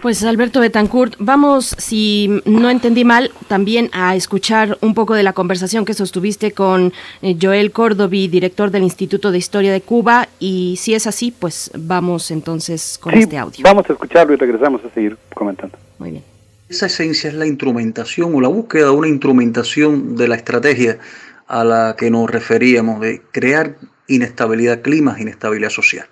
[0.01, 5.33] Pues Alberto Betancourt, vamos, si no entendí mal, también a escuchar un poco de la
[5.33, 6.93] conversación que sostuviste con
[7.23, 11.71] eh, Joel Córdovi, director del Instituto de Historia de Cuba, y si es así, pues
[11.75, 13.63] vamos entonces con este audio.
[13.63, 15.77] Vamos a escucharlo y regresamos a seguir comentando.
[15.97, 16.23] Muy bien.
[16.69, 20.99] Esa esencia es la instrumentación o la búsqueda de una instrumentación de la estrategia
[21.47, 23.77] a la que nos referíamos, de crear
[24.07, 26.05] inestabilidad, climas, inestabilidad social.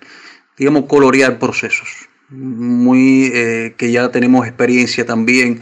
[0.56, 5.60] Digamos, colorear procesos, muy eh, que ya tenemos experiencia también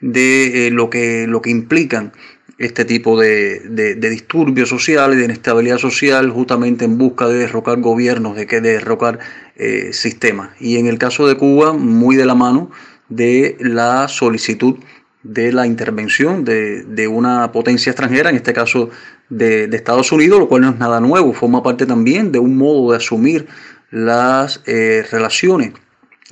[0.00, 2.12] de eh, lo, que, lo que implican
[2.58, 8.36] este tipo de, de, disturbios sociales, de inestabilidad social, justamente en busca de derrocar gobiernos,
[8.36, 9.18] de que derrocar
[9.56, 10.50] eh, sistemas.
[10.60, 12.70] Y en el caso de Cuba, muy de la mano
[13.08, 14.76] de la solicitud
[15.24, 18.90] de la intervención de, de, una potencia extranjera, en este caso
[19.28, 22.56] de, de, Estados Unidos, lo cual no es nada nuevo, forma parte también de un
[22.56, 23.46] modo de asumir
[23.90, 25.72] las relaciones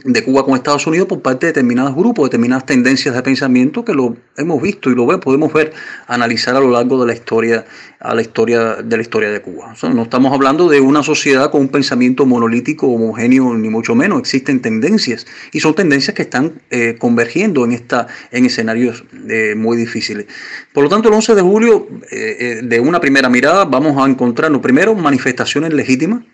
[0.05, 3.93] de Cuba con Estados Unidos por parte de determinados grupos, determinadas tendencias de pensamiento que
[3.93, 5.73] lo hemos visto y lo podemos ver,
[6.07, 7.65] analizar a lo largo de la historia,
[7.99, 9.75] a la historia de la historia de Cuba.
[9.93, 14.21] no estamos hablando de una sociedad con un pensamiento monolítico, homogéneo, ni mucho menos.
[14.21, 19.77] Existen tendencias y son tendencias que están eh, convergiendo en esta, en escenarios eh, muy
[19.77, 20.27] difíciles.
[20.73, 24.61] Por lo tanto, el 11 de julio, eh, de una primera mirada, vamos a encontrarnos
[24.61, 26.25] primero manifestaciones legítimas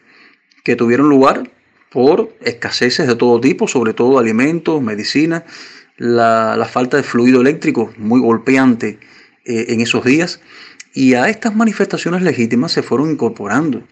[0.62, 1.48] que tuvieron lugar
[1.96, 5.44] por escaseces de todo tipo, sobre todo alimentos, medicinas,
[5.96, 8.98] la, falta de fluido eléctrico muy golpeante
[9.46, 10.42] eh, en esos días.
[10.92, 13.82] Y a estas manifestaciones legítimas se fueron incorporando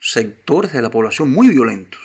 [0.00, 2.00] sectores de la población muy violentos,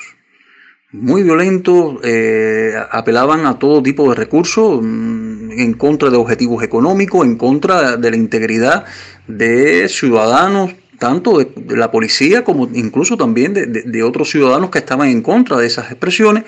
[0.92, 7.26] muy violentos, eh, apelaban a todo tipo de recursos mm, en contra de objetivos económicos,
[7.26, 8.84] en contra de la integridad
[9.28, 15.22] de ciudadanos tanto de, la policía como incluso también de, otros ciudadanos que estaban en
[15.22, 16.44] contra de esas expresiones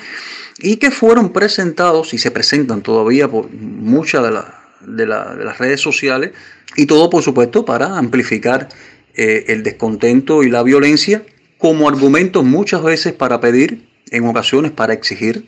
[0.59, 6.31] y que fueron presentados y se presentan todavía por muchas de, las redes sociales
[6.75, 8.69] y todo por supuesto para amplificar
[9.15, 11.23] eh, el descontento y la violencia
[11.57, 15.45] como argumentos muchas veces para pedir, en ocasiones para exigir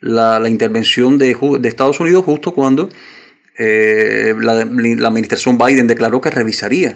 [0.00, 2.88] la, intervención de, Estados Unidos justo cuando
[3.58, 6.94] eh, la, la administración Biden declaró que revisaría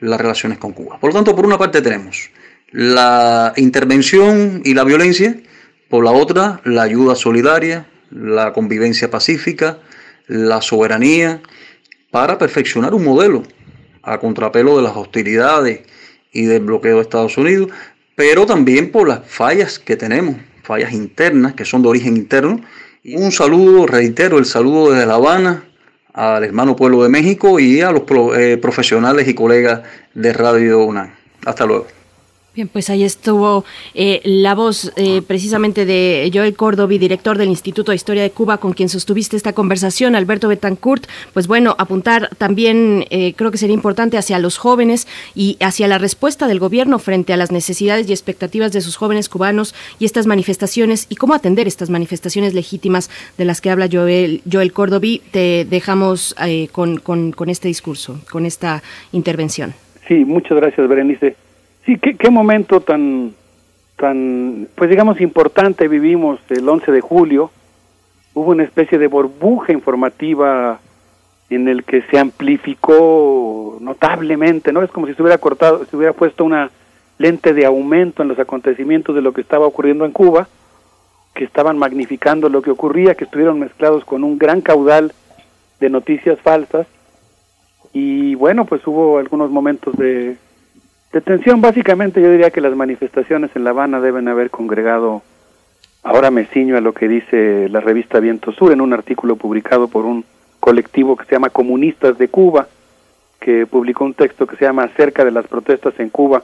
[0.00, 0.98] las relaciones con Cuba.
[0.98, 2.30] Por lo tanto, por una parte tenemos
[2.70, 5.36] la intervención y la violencia,
[5.88, 9.78] por la otra la ayuda solidaria, la convivencia pacífica,
[10.26, 11.40] la soberanía,
[12.10, 13.42] para perfeccionar un modelo
[14.02, 15.80] a contrapelo de las hostilidades
[16.32, 17.70] y del bloqueo de Estados Unidos,
[18.16, 22.60] pero también por las fallas que tenemos, fallas internas que son de origen interno.
[23.04, 25.64] un saludo, reitero, el saludo desde La Habana
[26.14, 28.02] al hermano pueblo de México y a los
[28.36, 29.82] eh, profesionales y colegas
[30.14, 31.10] de Radio UNAM.
[31.44, 31.86] Hasta luego.
[32.54, 37.90] Bien, pues ahí estuvo eh, la voz eh, precisamente de Joel Córdoba, director del Instituto
[37.90, 41.04] de Historia de Cuba, con quien sostuviste esta conversación, Alberto Betancourt.
[41.32, 45.98] Pues bueno, apuntar también eh, creo que sería importante hacia los jóvenes y hacia la
[45.98, 50.28] respuesta del gobierno frente a las necesidades y expectativas de sus jóvenes cubanos y estas
[50.28, 55.08] manifestaciones y cómo atender estas manifestaciones legítimas de las que habla Joel, Joel Córdoba.
[55.32, 56.36] Te dejamos
[56.70, 59.74] con, con, con este discurso, con esta intervención.
[60.06, 61.34] Sí, muchas gracias, Berenice.
[61.84, 63.34] Sí, qué, momento tan,
[63.96, 67.50] tan, pues digamos, importante vivimos el 11 de julio.
[68.32, 70.80] Hubo una especie de burbuja informativa
[71.50, 74.82] en el que se amplificó notablemente, ¿no?
[74.82, 76.70] Es como si se hubiera cortado, se hubiera puesto una
[77.18, 80.48] lente de aumento en los acontecimientos de lo que estaba ocurriendo en Cuba,
[81.34, 85.12] que estaban magnificando lo que ocurría, que estuvieron mezclados con un gran caudal
[85.80, 86.86] de noticias falsas.
[87.92, 90.38] Y bueno, pues hubo algunos momentos de
[91.14, 95.22] De tensión, básicamente yo diría que las manifestaciones en La Habana deben haber congregado,
[96.02, 99.86] ahora me ciño a lo que dice la revista Viento Sur en un artículo publicado
[99.86, 100.24] por un
[100.58, 102.66] colectivo que se llama Comunistas de Cuba,
[103.38, 106.42] que publicó un texto que se llama Acerca de las protestas en Cuba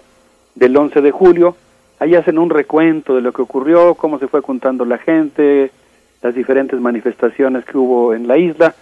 [0.54, 1.56] del 11 de julio.
[1.98, 5.72] Ahí hacen un recuento de lo que ocurrió, cómo se fue juntando la gente,
[6.22, 8.76] las diferentes manifestaciones que hubo en la isla.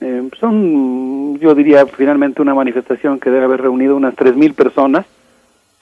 [0.00, 5.06] Eh, son, yo diría, finalmente una manifestación que debe haber reunido unas 3.000 personas.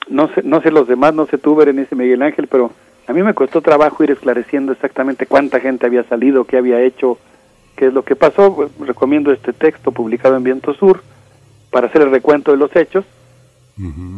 [0.09, 2.71] No sé, no sé los demás, no sé tú, Berenice Miguel Ángel, pero
[3.07, 7.17] a mí me costó trabajo ir esclareciendo exactamente cuánta gente había salido, qué había hecho,
[7.75, 8.55] qué es lo que pasó.
[8.55, 11.01] Pues, recomiendo este texto publicado en Viento Sur
[11.71, 13.05] para hacer el recuento de los hechos.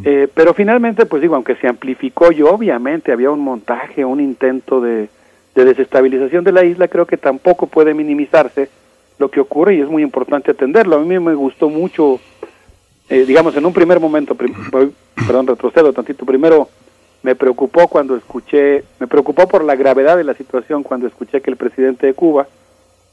[0.04, 4.80] Eh, pero finalmente, pues digo, aunque se amplificó y obviamente había un montaje, un intento
[4.80, 5.08] de,
[5.54, 8.68] de desestabilización de la isla, creo que tampoco puede minimizarse
[9.22, 10.96] lo que ocurre y es muy importante atenderlo.
[10.96, 12.18] A mí me gustó mucho,
[13.08, 16.68] eh, digamos, en un primer momento, perdón, retrocedo tantito, primero
[17.22, 21.52] me preocupó cuando escuché, me preocupó por la gravedad de la situación cuando escuché que
[21.52, 22.48] el presidente de Cuba,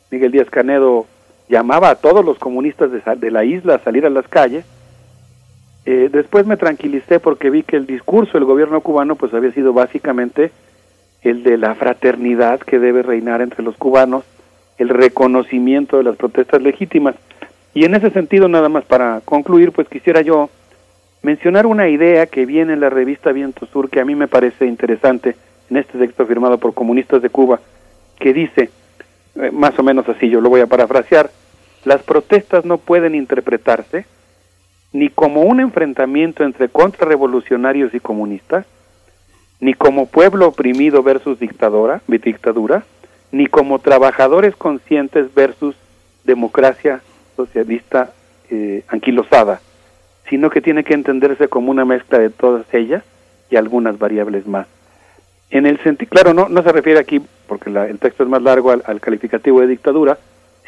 [0.09, 1.05] Miguel Díaz Canedo,
[1.47, 4.65] llamaba a todos los comunistas de, de la isla a salir a las calles.
[5.85, 9.73] Eh, después me tranquilicé porque vi que el discurso del gobierno cubano pues había sido
[9.73, 10.51] básicamente
[11.21, 14.23] el de la fraternidad que debe reinar entre los cubanos,
[14.79, 17.15] el reconocimiento de las protestas legítimas.
[17.73, 20.49] Y en ese sentido, nada más para concluir, pues quisiera yo
[21.21, 24.65] mencionar una idea que viene en la revista Viento Sur que a mí me parece
[24.65, 25.35] interesante
[25.69, 27.59] en este texto firmado por comunistas de Cuba,
[28.19, 28.69] que dice,
[29.35, 31.29] eh, más o menos así, yo lo voy a parafrasear,
[31.85, 34.05] las protestas no pueden interpretarse
[34.91, 38.65] ni como un enfrentamiento entre contrarrevolucionarios y comunistas,
[39.59, 42.83] ni como pueblo oprimido versus dictadora, dictadura,
[43.31, 45.75] ni como trabajadores conscientes versus
[46.23, 47.01] democracia
[47.35, 48.11] socialista
[48.49, 49.61] eh, anquilosada,
[50.29, 53.03] sino que tiene que entenderse como una mezcla de todas ellas
[53.49, 54.67] y algunas variables más.
[55.49, 58.71] En el sentido, claro, no, no se refiere aquí, porque el texto es más largo
[58.71, 60.17] al, al, calificativo de dictadura,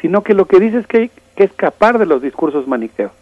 [0.00, 3.12] sino que lo que dice es que hay que escapar de los discursos maniqueos.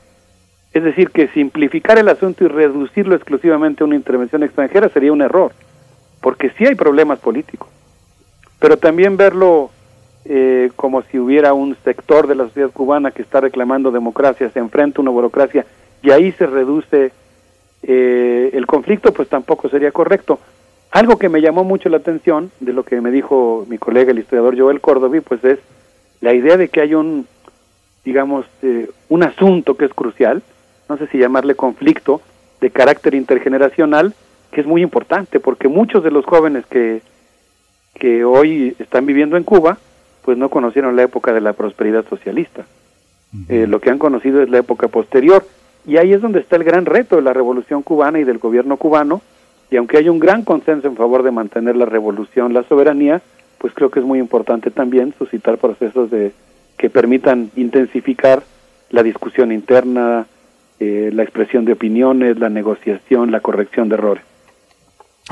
[0.72, 5.20] Es decir, que simplificar el asunto y reducirlo exclusivamente a una intervención extranjera sería un
[5.20, 5.52] error,
[6.22, 7.68] porque sí hay problemas políticos,
[8.60, 9.70] pero también verlo
[10.26, 14.58] eh, como si hubiera un sector de la sociedad cubana que está reclamando democracia, se
[14.58, 15.66] enfrenta a una burocracia
[16.02, 17.10] y ahí se reduce
[17.82, 20.38] eh, el conflicto, pues tampoco sería correcto.
[20.90, 24.18] Algo que me llamó mucho la atención de lo que me dijo mi colega el
[24.18, 25.58] historiador Joel Córdoba, pues es
[26.20, 27.26] la idea de que hay un,
[28.04, 30.42] digamos, eh, un asunto que es crucial,
[30.88, 32.20] no sé si llamarle conflicto,
[32.60, 34.12] de carácter intergeneracional,
[34.52, 37.00] que es muy importante, porque muchos de los jóvenes que,
[37.94, 39.78] que hoy están viviendo en Cuba,
[40.22, 42.64] pues no conocieron la época de la prosperidad socialista.
[43.48, 45.44] Eh, lo que han conocido es la época posterior.
[45.86, 48.76] Y ahí es donde está el gran reto de la revolución cubana y del gobierno
[48.76, 49.22] cubano.
[49.70, 53.22] Y aunque hay un gran consenso en favor de mantener la revolución, la soberanía,
[53.58, 56.32] pues creo que es muy importante también suscitar procesos de
[56.76, 58.42] que permitan intensificar
[58.90, 60.26] la discusión interna,
[60.80, 64.24] eh, la expresión de opiniones, la negociación, la corrección de errores.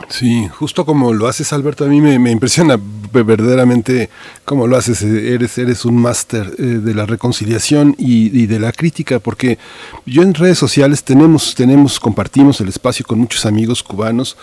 [0.08, 2.78] Sí, justo como lo haces, Alberto, a mí me, me impresiona
[3.12, 4.08] verdaderamente
[4.44, 5.02] cómo lo haces.
[5.02, 9.58] Eres, eres un máster eh, de la reconciliación y, y, de la crítica, porque
[10.06, 14.36] yo en redes sociales tenemos, tenemos, compartimos el espacio con muchos amigos cubanos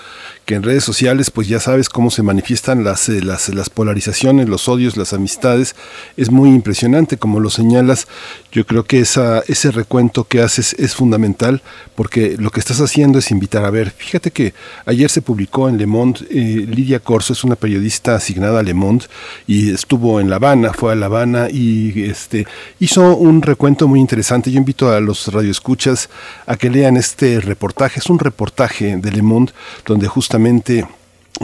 [0.46, 4.48] que en redes sociales, pues ya sabes cómo se manifiestan las, eh, las, las polarizaciones,
[4.48, 5.76] los odios, las amistades.
[6.18, 8.08] Es muy impresionante, como lo señalas.
[8.52, 11.64] Yo creo que esa, ese recuento que haces es fundamental,
[11.96, 13.90] porque lo que estás haciendo es invitar a ver.
[13.90, 14.54] Fíjate que
[14.86, 18.74] ayer se publicó en Le Monde, eh, Lidia Corso es una periodista asignada a Le
[18.74, 19.06] Monde
[19.48, 22.46] y estuvo en La Habana, fue a La Habana y este,
[22.80, 24.52] hizo un recuento muy interesante.
[24.52, 26.10] Yo invito a los radioescuchas
[26.46, 28.00] a que lean este reportaje.
[28.00, 29.54] Es un reportaje de Le Monde
[29.86, 30.86] donde justamente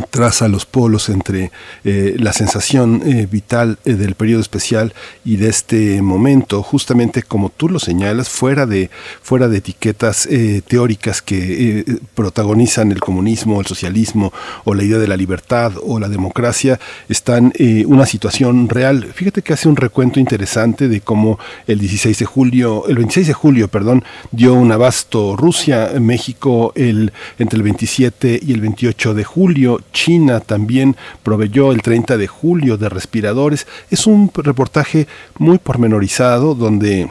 [0.09, 1.51] traza los polos entre
[1.83, 4.93] eh, la sensación eh, vital eh, del periodo especial
[5.25, 8.89] y de este momento, justamente como tú lo señalas, fuera de,
[9.21, 10.27] fuera de etiquetas
[10.67, 16.09] teóricas que protagonizan el comunismo, el socialismo o la idea de la libertad o la
[16.09, 16.79] democracia,
[17.09, 17.53] están
[17.85, 19.11] una situación real.
[19.13, 23.33] Fíjate que hace un recuento interesante de cómo el 16 de julio, el 26 de
[23.33, 29.23] julio, perdón, dio un abasto Rusia, México el, entre el 27 y el 28 de
[29.23, 33.67] julio, China también proveyó el 30 de julio de respiradores.
[33.89, 37.09] Es un reportaje muy pormenorizado donde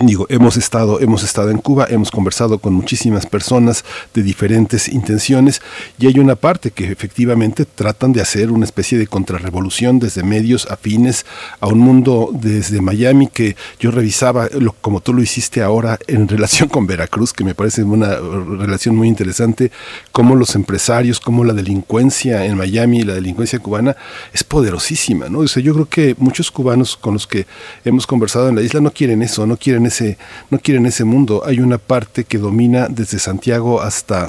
[0.00, 5.60] Digo, hemos estado, hemos estado en Cuba, hemos conversado con muchísimas personas de diferentes intenciones
[5.98, 10.68] y hay una parte que efectivamente tratan de hacer una especie de contrarrevolución desde medios
[10.70, 11.26] afines
[11.58, 16.28] a un mundo desde Miami que yo revisaba, lo, como tú lo hiciste ahora, en
[16.28, 19.72] relación con Veracruz, que me parece una relación muy interesante,
[20.12, 23.96] cómo los empresarios, cómo la delincuencia en Miami, la delincuencia cubana
[24.32, 25.40] es poderosísima, ¿no?
[25.40, 27.48] O sea, yo creo que muchos cubanos con los que
[27.84, 30.18] hemos conversado en la isla no quieren eso, no quieren ese,
[30.50, 31.42] no quieren ese mundo.
[31.44, 34.28] Hay una parte que domina desde Santiago hasta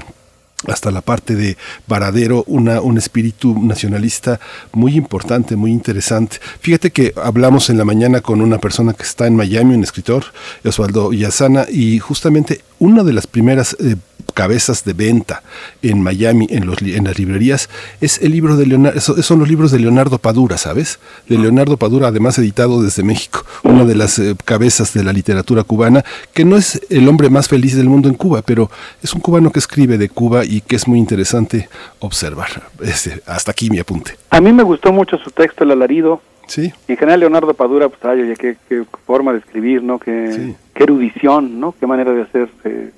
[0.68, 1.58] hasta la parte de
[1.88, 4.40] Varadero, una, un espíritu nacionalista
[4.74, 6.38] muy importante, muy interesante.
[6.60, 10.26] Fíjate que hablamos en la mañana con una persona que está en Miami, un escritor,
[10.66, 13.96] Osvaldo Yazana, y justamente una de las primeras eh,
[14.34, 15.44] cabezas de venta
[15.82, 17.70] en Miami, en, los, en las librerías,
[18.02, 21.00] es el libro de Leonardo, son los libros de Leonardo Padura, ¿sabes?
[21.28, 25.64] De Leonardo Padura, además editado desde México, una de las eh, cabezas de la literatura
[25.64, 28.70] cubana, que no es el hombre más feliz del mundo en Cuba, pero
[29.04, 32.70] es un cubano que escribe de Cuba y que es muy interesante observar.
[32.82, 34.16] Este, hasta aquí mi apunte.
[34.30, 36.22] A mí me gustó mucho su texto, El alarido.
[36.50, 36.74] Sí.
[36.88, 40.00] Y en general Leonardo Padura, pues, ay, oye, qué, qué forma de escribir, ¿no?
[40.00, 41.74] Qué, qué erudición, ¿no?
[41.80, 42.92] Qué manera de hacer, eh,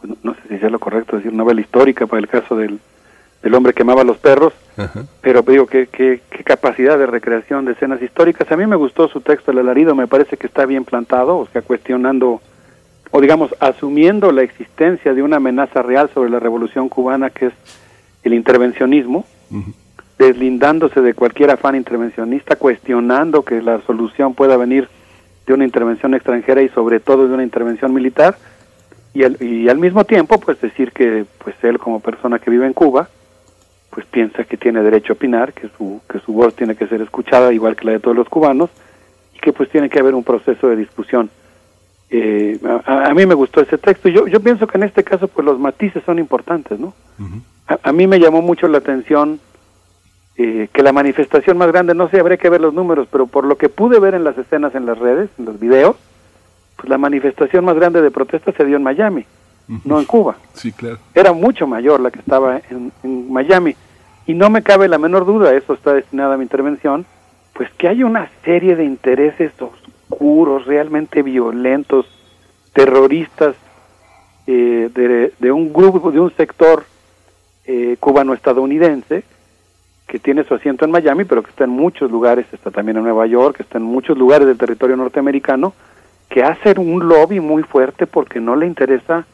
[0.00, 2.80] pues, no sé si sea lo correcto decir novela histórica para el caso del,
[3.42, 4.52] del hombre que amaba a los perros,
[5.20, 8.50] pero digo, qué, qué, qué capacidad de recreación de escenas históricas.
[8.50, 11.46] A mí me gustó su texto, El alarido, me parece que está bien plantado, o
[11.52, 12.40] sea, cuestionando
[13.10, 17.52] o digamos, asumiendo la existencia de una amenaza real sobre la revolución cubana, que es
[18.22, 19.26] el intervencionismo,
[20.20, 24.86] deslindándose de cualquier afán intervencionista, cuestionando que la solución pueda venir
[25.46, 28.36] de una intervención extranjera y sobre todo de una intervención militar,
[29.14, 32.66] y al, y al mismo tiempo, pues decir que pues él como persona que vive
[32.66, 33.08] en Cuba,
[33.88, 37.00] pues piensa que tiene derecho a opinar, que su, que su voz tiene que ser
[37.00, 38.68] escuchada igual que la de todos los cubanos,
[39.34, 41.30] y que pues tiene que haber un proceso de discusión
[42.10, 44.08] eh, a, a, mí me gustó ese texto.
[44.08, 46.92] Yo, yo pienso que en este caso, pues los matices son importantes, ¿no?
[47.68, 49.38] a, a, mí me llamó mucho la atención
[50.42, 53.44] eh, que la manifestación más grande, no sé, habría que ver los números, pero por
[53.44, 55.96] lo que pude ver en las escenas en las redes, en los videos,
[56.76, 59.26] pues la manifestación más grande de protesta se dio en Miami,
[59.84, 60.36] no en Cuba.
[60.54, 60.96] Sí, claro.
[61.14, 63.76] Era mucho mayor la que estaba en, en Miami.
[64.24, 67.04] Y no me cabe la menor duda, eso está destinado a mi intervención,
[67.52, 72.06] pues que hay una serie de intereses oscuros, realmente violentos,
[72.72, 73.56] terroristas
[74.46, 76.86] eh, de, de, un grupo, de un sector
[77.66, 79.22] eh, cubano-estadounidense
[80.10, 83.04] que tiene su asiento en Miami, pero que está en muchos lugares, está también en
[83.04, 85.72] Nueva York, está en muchos lugares del territorio norteamericano,
[86.28, 89.24] que hace un lobby muy fuerte porque no le interesa,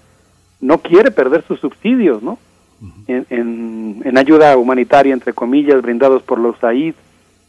[0.60, 2.38] no quiere perder sus subsidios, ¿no?
[3.08, 6.94] En, en, en ayuda humanitaria, entre comillas, brindados por los AID,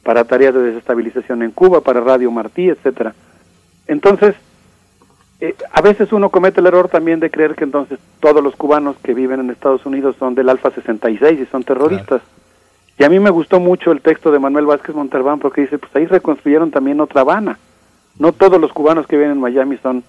[0.03, 3.14] para tareas de desestabilización en Cuba, para Radio Martí, etcétera.
[3.88, 4.35] Entonces,
[5.41, 8.95] eh, a veces uno comete el error también de creer que entonces todos los cubanos
[9.03, 12.22] que viven en Estados Unidos son del Alfa 66 y son terroristas.
[12.22, 12.36] Claro.
[13.00, 15.95] Y a mí me gustó mucho el texto de Manuel Vázquez Montalbán porque dice, pues
[15.95, 17.59] ahí reconstruyeron también otra Habana.
[18.17, 20.03] No todos los cubanos que viven en Miami son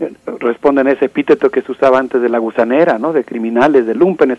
[0.00, 3.12] eh, responden a ese epíteto que se usaba antes de la gusanera, ¿no?
[3.12, 4.38] De criminales, de lumpenes.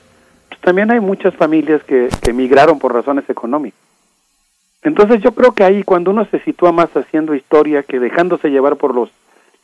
[0.49, 3.79] Pues también hay muchas familias que, que emigraron por razones económicas.
[4.81, 8.75] Entonces yo creo que ahí cuando uno se sitúa más haciendo historia que dejándose llevar
[8.75, 9.09] por los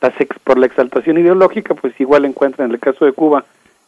[0.00, 3.44] las por la exaltación ideológica, pues igual encuentra en el caso de Cuba,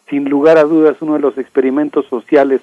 [0.08, 2.60] sin lugar a dudas, uno de los experimentos sociales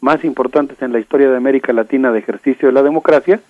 [0.00, 3.40] más importantes en la historia de América Latina de ejercicio de la democracia,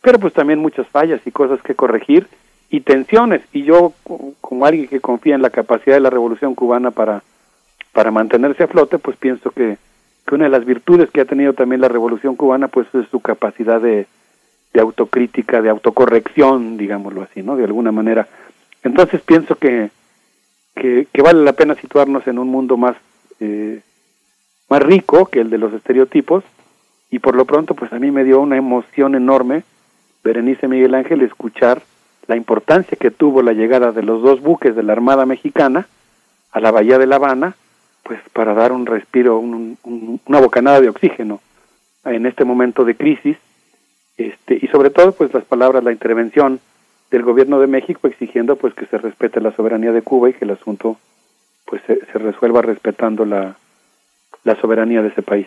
[0.00, 2.26] pero pues también muchas fallas y cosas que corregir
[2.70, 3.42] y tensiones.
[3.52, 3.92] Y yo,
[4.40, 7.22] como alguien que confía en la capacidad de la revolución cubana para,
[7.92, 9.76] para mantenerse a flote, pues pienso que,
[10.26, 13.20] que una de las virtudes que ha tenido también la revolución cubana pues es su
[13.20, 14.06] capacidad de,
[14.72, 17.56] de autocrítica, de autocorrección, digámoslo así, ¿no?
[17.56, 18.26] De alguna manera.
[18.82, 19.90] Entonces pienso que,
[20.74, 22.96] que, que vale la pena situarnos en un mundo más,
[23.38, 23.80] eh,
[24.72, 26.44] más rico que el de los estereotipos
[27.10, 29.64] y por lo pronto pues a mí me dio una emoción enorme,
[30.24, 31.82] Berenice Miguel Ángel, escuchar
[32.26, 35.88] la importancia que tuvo la llegada de los dos buques de la Armada Mexicana
[36.52, 37.54] a la Bahía de La Habana,
[38.02, 41.42] pues para dar un respiro, un, un, una bocanada de oxígeno
[42.06, 43.36] en este momento de crisis,
[44.16, 46.60] este, y sobre todo pues las palabras, la intervención
[47.10, 50.46] del gobierno de México exigiendo pues que se respete la soberanía de Cuba y que
[50.46, 50.96] el asunto
[51.66, 53.56] pues se, se resuelva respetando la,
[54.44, 55.46] la soberanía de ese país.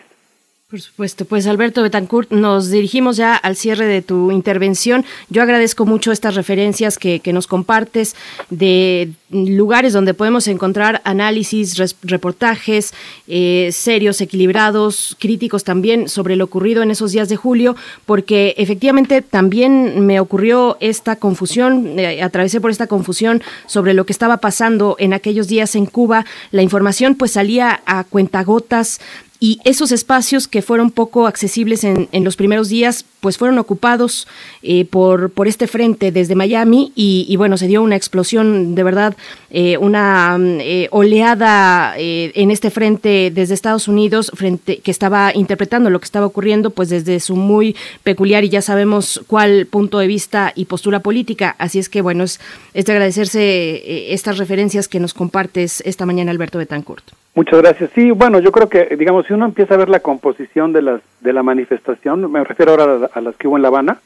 [0.68, 5.04] Por supuesto, pues Alberto Betancourt, nos dirigimos ya al cierre de tu intervención.
[5.30, 8.16] Yo agradezco mucho estas referencias que, nos compartes
[8.50, 12.94] de lugares donde podemos encontrar análisis, reportajes
[13.28, 19.22] eh, serios, equilibrados, críticos también sobre lo ocurrido en esos días de julio, porque efectivamente
[19.22, 24.96] también me ocurrió esta confusión, eh, atravesé por esta confusión sobre lo que estaba pasando
[24.98, 26.26] en aquellos días en Cuba.
[26.50, 29.00] La información pues salía a cuentagotas
[29.40, 34.28] y esos espacios que fueron poco accesibles en, en los primeros días, pues fueron ocupados
[34.62, 39.16] eh, por, por este frente desde Miami y, bueno, se dio una explosión, de verdad,
[39.50, 45.90] eh, una mm, eh, oleada en este frente desde Estados Unidos, frente que estaba interpretando
[45.90, 47.74] lo que estaba ocurriendo, pues desde su muy
[48.04, 51.56] peculiar y ya sabemos cuál punto de vista y postura política.
[51.58, 52.38] Así es que, bueno, es,
[52.74, 57.25] de agradecerse estas referencias que nos compartes esta mañana, Alberto Betancourt.
[57.36, 57.90] Muchas gracias.
[57.94, 61.02] Sí, bueno, yo creo que, digamos, si uno empieza a ver la composición de, las,
[61.20, 64.00] de la manifestación, me refiero ahora a, las que hubo en La Habana,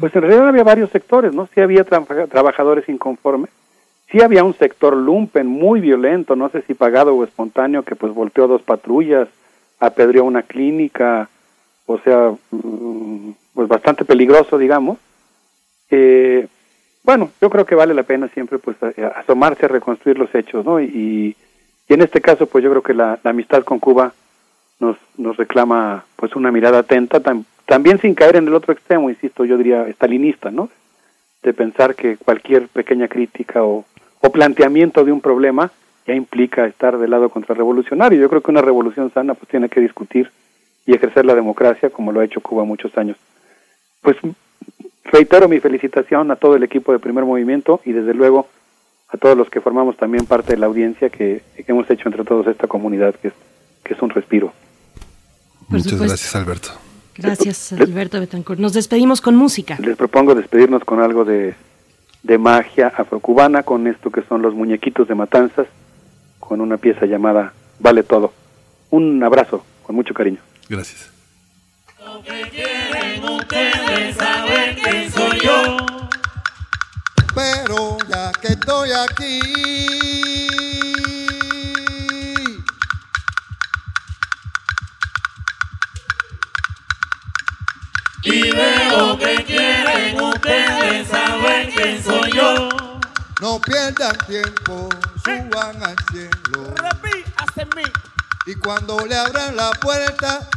[0.00, 1.48] pues en realidad había varios sectores, ¿no?
[1.54, 3.50] Sí había trabajadores inconformes,
[4.10, 8.12] sí había un sector lumpen muy violento, no sé si pagado o espontáneo, que pues
[8.12, 9.28] volteó dos patrullas,
[9.78, 11.28] apedreó una clínica,
[11.86, 14.98] o sea, mm, pues bastante peligroso, digamos.
[15.88, 16.48] Eh,
[17.04, 18.76] bueno, yo creo que vale la pena siempre pues
[19.14, 20.80] asomarse a reconstruir los hechos, ¿no?
[20.80, 21.36] Y,
[21.90, 24.14] y en este caso, pues yo creo que la, amistad con Cuba
[24.78, 27.20] nos, nos reclama pues una mirada atenta,
[27.66, 30.70] también sin caer en el otro extremo, insisto, yo diría estalinista, ¿no?
[31.42, 33.84] De pensar que cualquier pequeña crítica o,
[34.20, 35.72] o planteamiento de un problema
[36.06, 38.20] ya implica estar del lado contrarrevolucionario.
[38.20, 40.30] Yo creo que una revolución sana pues tiene que discutir
[40.86, 43.16] y ejercer la democracia como lo ha hecho Cuba muchos años.
[44.00, 44.16] Pues
[45.02, 48.46] reitero mi felicitación a todo el equipo de primer movimiento y desde luego
[49.12, 52.46] a todos los que formamos también parte de la audiencia que, hemos hecho entre todos
[52.46, 53.34] esta comunidad, que es,
[53.84, 54.52] que es un respiro.
[55.68, 56.70] Muchas gracias, Alberto.
[57.16, 58.60] Gracias, Alberto Betancourt.
[58.60, 59.76] Nos despedimos con música.
[59.80, 61.54] Les propongo despedirnos con algo de,
[62.22, 65.66] de magia afrocubana, con esto que son los muñequitos de matanzas,
[66.38, 68.32] con una pieza llamada Vale Todo.
[68.90, 70.38] Un abrazo, con mucho cariño.
[70.68, 71.10] Gracias.
[75.12, 75.76] soy yo
[77.34, 79.40] pero ya que estoy aquí.
[88.22, 92.68] Y veo que quieren ustedes saber quién soy yo.
[93.40, 94.88] No pierdan tiempo,
[95.24, 96.74] suban al cielo.
[98.46, 100.48] Y cuando le abran la puerta,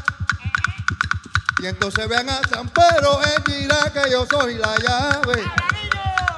[1.59, 5.43] y entonces vean a San Pedro, él dirá que yo soy la llave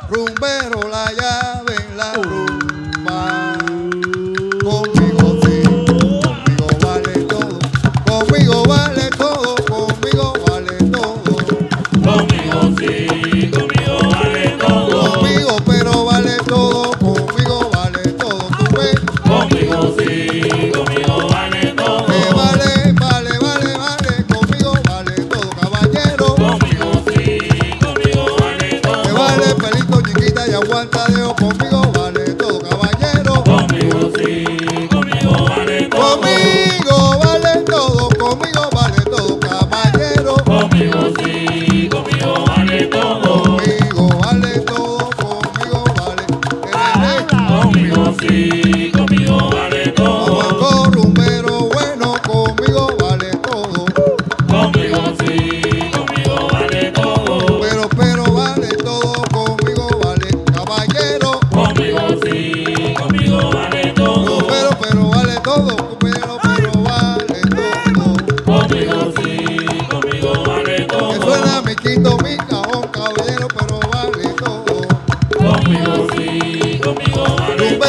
[0.10, 3.45] rumbero la llave en la rumba.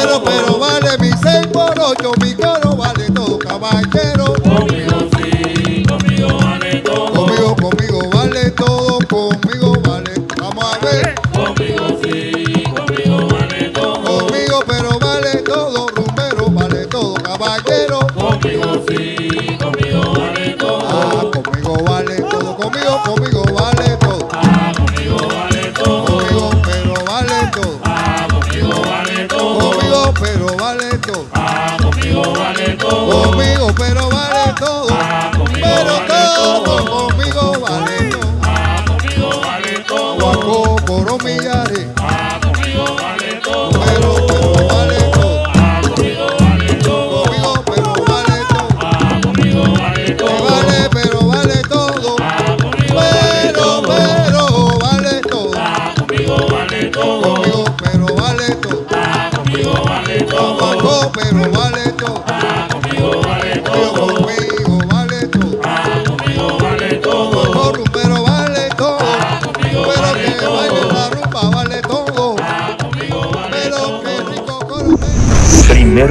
[0.07, 2.26] Vale Pero, vale mi seis por ocho, mi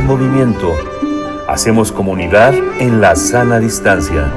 [0.07, 0.73] movimiento.
[1.49, 4.33] Hacemos comunidad en la sana distancia.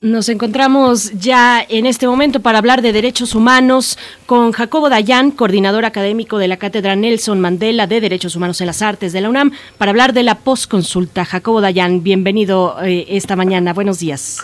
[0.00, 3.96] Nos encontramos ya en este momento para hablar de derechos humanos
[4.26, 8.82] con Jacobo Dayan, coordinador académico de la Cátedra Nelson Mandela de Derechos Humanos en las
[8.82, 11.24] Artes de la UNAM, para hablar de la postconsulta.
[11.24, 13.72] Jacobo Dayan, bienvenido eh, esta mañana.
[13.72, 14.42] Buenos días.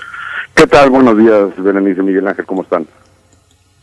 [0.54, 0.90] ¿Qué tal?
[0.90, 2.86] Buenos días, Berenice Miguel Ángel, ¿cómo están?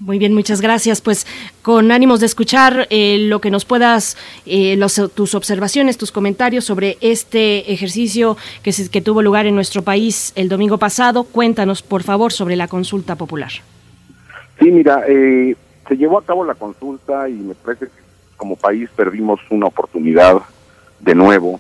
[0.06, 1.02] Muy bien, muchas gracias.
[1.02, 1.26] Pues
[1.64, 4.80] con ánimos de escuchar eh, lo que nos puedas, eh,
[5.16, 10.48] tus observaciones, tus comentarios sobre este ejercicio que, que tuvo lugar en nuestro país el
[10.48, 11.24] domingo pasado.
[11.24, 13.50] Cuéntanos, por favor, sobre la consulta popular.
[14.60, 15.56] Sí, mira, eh,
[15.88, 18.04] se llevó a cabo la consulta y me parece que
[18.38, 20.38] como país perdimos una oportunidad
[21.00, 21.60] de nuevo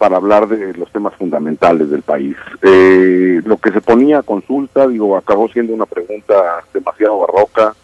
[0.00, 2.34] para hablar de los temas fundamentales del país.
[2.62, 7.74] Eh, lo que se ponía a consulta, digo, acabó siendo una pregunta demasiado barroca,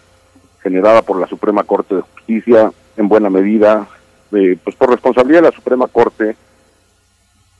[0.62, 3.86] generada por la Suprema Corte de Justicia, en buena medida,
[4.32, 6.34] eh, pues por responsabilidad de la Suprema Corte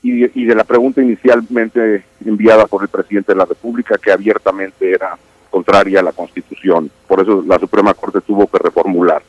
[0.01, 4.91] y, y de la pregunta inicialmente enviada por el presidente de la República, que abiertamente
[4.91, 5.19] era
[5.51, 6.89] contraria a la Constitución.
[7.07, 9.21] Por eso la Suprema Corte tuvo que reformular.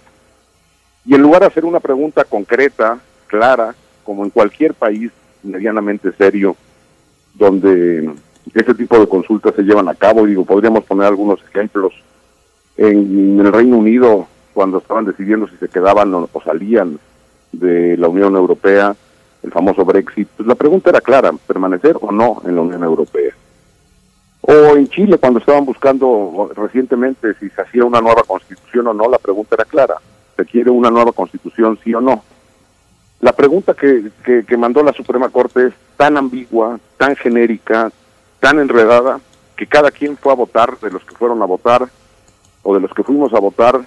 [1.05, 3.75] Y en lugar de hacer una pregunta concreta, clara,
[4.09, 6.57] como en cualquier país medianamente serio,
[7.34, 8.10] donde
[8.55, 10.26] ese tipo de consultas se llevan a cabo.
[10.26, 11.92] Digo, podríamos poner algunos ejemplos.
[12.76, 16.99] En, el Reino Unido, cuando estaban decidiendo si se quedaban o, salían
[17.52, 18.94] de la Unión Europea,
[19.42, 23.33] el famoso Brexit, pues la pregunta era clara, permanecer o no en la Unión Europea.
[24.41, 29.08] O en Chile, cuando estaban buscando recientemente si se hacía una nueva constitución o no,
[29.08, 29.97] la pregunta era clara,
[30.36, 32.23] ¿se quiere una nueva constitución sí o no?
[33.21, 34.11] La pregunta que,
[34.47, 37.91] que, mandó la Suprema Corte es tan ambigua, tan genérica,
[38.39, 39.21] tan enredada,
[39.57, 41.89] que cada quien fue a votar, de los que fueron a votar
[42.63, 43.81] o de los que fuimos a votar,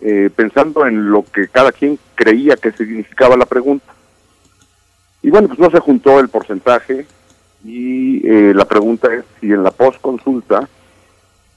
[0.00, 3.92] eh, pensando en lo que cada quien creía que significaba la pregunta.
[5.22, 7.06] Y bueno, pues no se juntó el porcentaje
[7.64, 10.66] y eh, la pregunta es si en la postconsulta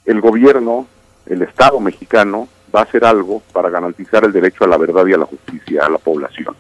[0.06, 0.88] el gobierno,
[1.27, 5.14] el Estado mexicano, va a hacer algo para garantizar el derecho a la verdad y
[5.14, 6.56] a la justicia a la población.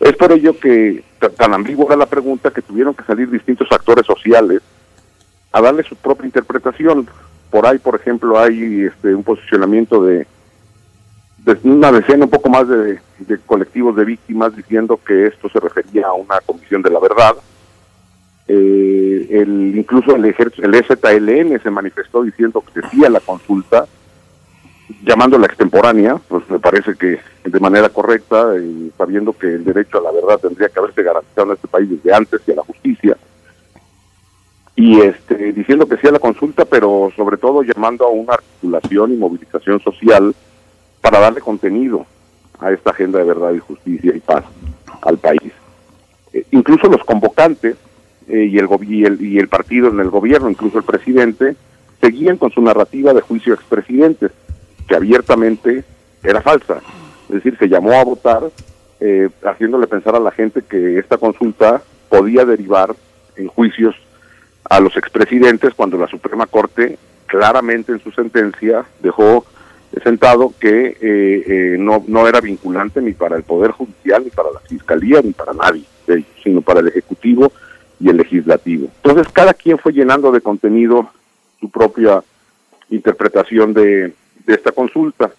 [0.00, 1.04] Es por ello que
[1.36, 4.60] tan ambigua era la pregunta que tuvieron que salir distintos actores sociales
[5.52, 7.08] a darle su propia interpretación.
[7.50, 10.26] Por ahí, por ejemplo, hay este, un posicionamiento de,
[11.62, 13.00] una decena, un poco más de,
[13.46, 17.36] colectivos de víctimas diciendo que esto se refería a una comisión de la verdad.
[18.48, 23.86] Eh, el, incluso el, el EZLN se manifestó diciendo que decía la consulta
[25.02, 28.52] llamándola extemporánea, pues me parece que de manera correcta,
[28.96, 32.14] sabiendo que el derecho a la verdad tendría que haberse garantizado en este país desde
[32.14, 33.16] antes y a la justicia,
[34.76, 39.12] y este, diciendo que sí a la consulta, pero sobre todo llamando a una articulación
[39.12, 40.34] y movilización social
[41.00, 42.04] para darle contenido
[42.60, 44.44] a esta agenda de verdad y justicia y paz
[45.02, 45.52] al país.
[46.32, 47.76] Eh, incluso los convocantes
[48.28, 51.56] eh, y, el, y, el, y el partido en el gobierno, incluso el presidente,
[52.00, 54.30] seguían con su narrativa de juicio a expresidentes
[54.86, 55.84] que abiertamente
[56.22, 56.80] era falsa.
[57.28, 58.42] Es decir, se llamó a votar
[59.00, 62.94] eh, haciéndole pensar a la gente que esta consulta podía derivar
[63.36, 63.94] en juicios
[64.64, 69.44] a los expresidentes cuando la Suprema Corte claramente en su sentencia dejó
[70.02, 74.50] sentado que eh, eh, no, no era vinculante ni para el Poder Judicial, ni para
[74.50, 75.84] la Fiscalía, ni para nadie,
[76.42, 77.52] sino para el Ejecutivo
[77.98, 78.88] y el Legislativo.
[79.02, 81.10] Entonces cada quien fue llenando de contenido
[81.60, 82.22] su propia
[82.90, 84.12] interpretación de,
[84.46, 85.30] de esta consulta.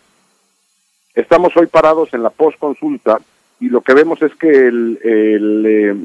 [1.16, 3.20] Estamos hoy parados en la postconsulta
[3.60, 5.96] y lo que vemos es que el, eh,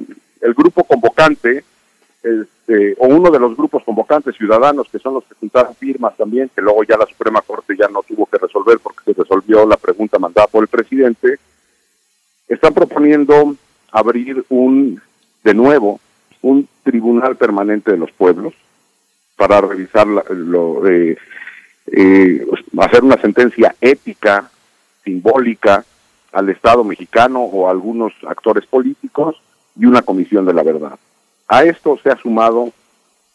[0.40, 1.64] el grupo convocante,
[2.22, 6.50] este, o uno de los grupos convocantes ciudadanos, que son los que juntaron firmas también,
[6.54, 9.76] que luego ya la Suprema Corte ya no tuvo que resolver porque se resolvió la
[9.76, 11.38] pregunta mandada por el presidente,
[12.48, 13.56] están proponiendo
[13.90, 15.00] abrir un,
[15.44, 16.00] de nuevo,
[16.40, 18.54] un tribunal permanente de los pueblos
[19.36, 21.16] para revisar lo, eh,
[21.86, 22.46] eh,
[22.78, 24.50] hacer una sentencia ética,
[25.04, 25.84] simbólica,
[26.32, 29.36] al Estado mexicano o a algunos actores políticos
[29.76, 30.98] y una comisión de la verdad.
[31.48, 32.72] A esto se ha sumado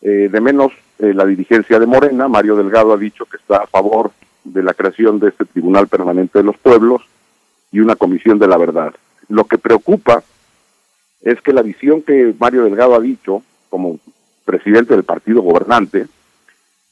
[0.01, 2.27] eh, de menos eh, la dirigencia de Morena.
[2.27, 4.11] Mario Delgado ha dicho que está a favor
[4.43, 7.03] de la creación de este Tribunal Permanente de los Pueblos
[7.71, 8.93] y una comisión de la verdad.
[9.27, 10.23] Lo que preocupa
[11.21, 13.99] es que la visión que Mario Delgado ha dicho como
[14.45, 16.07] presidente del partido gobernante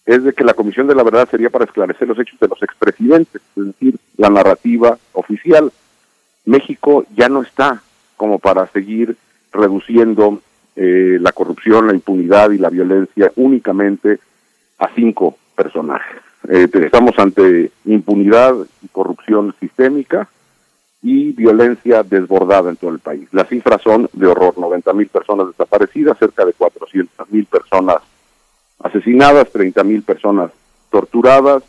[0.06, 2.62] es de que la Comisión de la Verdad sería para esclarecer los hechos de los
[2.62, 5.72] expresidentes, es decir, la narrativa oficial.
[6.46, 7.82] México ya no está
[8.16, 9.18] como para seguir
[9.52, 10.42] reduciendo
[10.76, 14.20] eh, la corrupción, la impunidad y la violencia únicamente
[14.78, 16.22] a cinco personajes.
[16.50, 18.54] Eh, estamos ante impunidad
[18.84, 20.30] y corrupción sistémica,
[21.06, 23.30] y violencia desbordada en todo el país.
[23.32, 27.98] Las cifras son de horror, 90 mil personas desaparecidas, cerca de 400 mil personas
[28.80, 30.52] asesinadas, 30 mil personas
[30.90, 31.64] torturadas,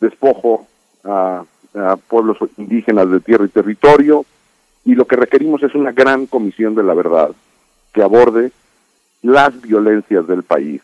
[0.00, 0.66] despojo
[1.04, 4.24] a, a pueblos indígenas de tierra y territorio,
[4.84, 7.30] y lo que requerimos es una gran comisión de la verdad
[7.92, 8.52] que aborde
[9.22, 10.80] las violencias del país,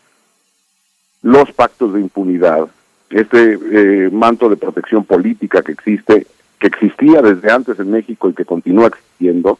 [1.21, 2.67] los pactos de impunidad,
[3.09, 6.27] este eh, manto de protección política que existe,
[6.59, 9.59] que existía desde antes en México y que continúa existiendo.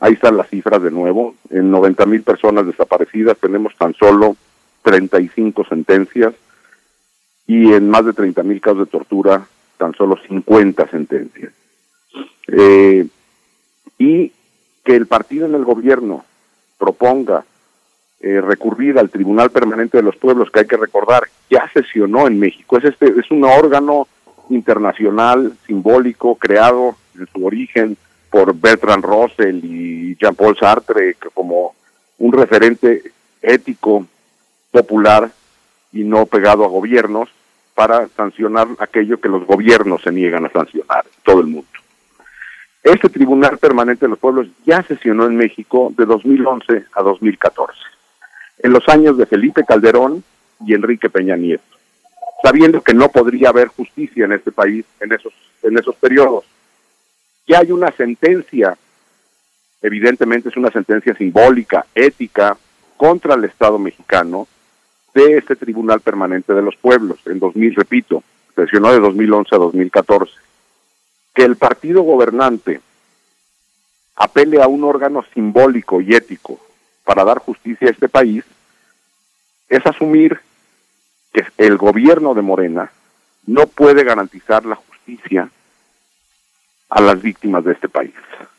[0.00, 1.34] Ahí están las cifras de nuevo.
[1.50, 4.36] En 90 mil personas desaparecidas tenemos tan solo
[4.84, 6.34] 35 sentencias
[7.46, 9.46] y en más de 30 mil casos de tortura
[9.78, 11.52] tan solo 50 sentencias.
[12.48, 13.06] Eh,
[13.98, 14.32] y
[14.84, 16.24] que el partido en el gobierno
[16.78, 17.44] proponga
[18.20, 22.38] eh, recurrir al Tribunal Permanente de los Pueblos, que hay que recordar, ya sesionó en
[22.38, 22.78] México.
[22.78, 24.06] Es, este, es un órgano
[24.50, 27.96] internacional, simbólico, creado en su origen
[28.30, 31.74] por Bertrand Russell y Jean-Paul Sartre como
[32.18, 33.02] un referente
[33.40, 34.06] ético,
[34.74, 35.30] popular
[35.92, 37.28] y no pegado a gobiernos
[37.74, 41.68] para sancionar aquello que los gobiernos se niegan a sancionar, todo el mundo.
[42.82, 47.72] Este Tribunal Permanente de los Pueblos ya sesionó en México de 2011 a 2014
[48.64, 50.24] en los años de Felipe Calderón
[50.66, 51.62] y Enrique Peña Nieto,
[52.42, 56.44] sabiendo que no podría haber justicia en este país en esos, en esos periodos.
[57.46, 58.76] Ya hay una sentencia,
[59.82, 62.56] evidentemente es una sentencia simbólica, ética,
[62.96, 64.48] contra el Estado mexicano
[65.14, 68.22] de este Tribunal Permanente de los Pueblos, en 2000, repito,
[68.54, 70.32] sesionó de 2011 a 2014,
[71.34, 72.80] que el partido gobernante
[74.16, 76.60] apele a un órgano simbólico y ético
[77.04, 78.44] para dar justicia a este país
[79.68, 80.40] es asumir
[81.32, 82.90] que el gobierno de Morena
[83.46, 85.50] no puede garantizar la justicia
[86.88, 88.14] a las víctimas de este país.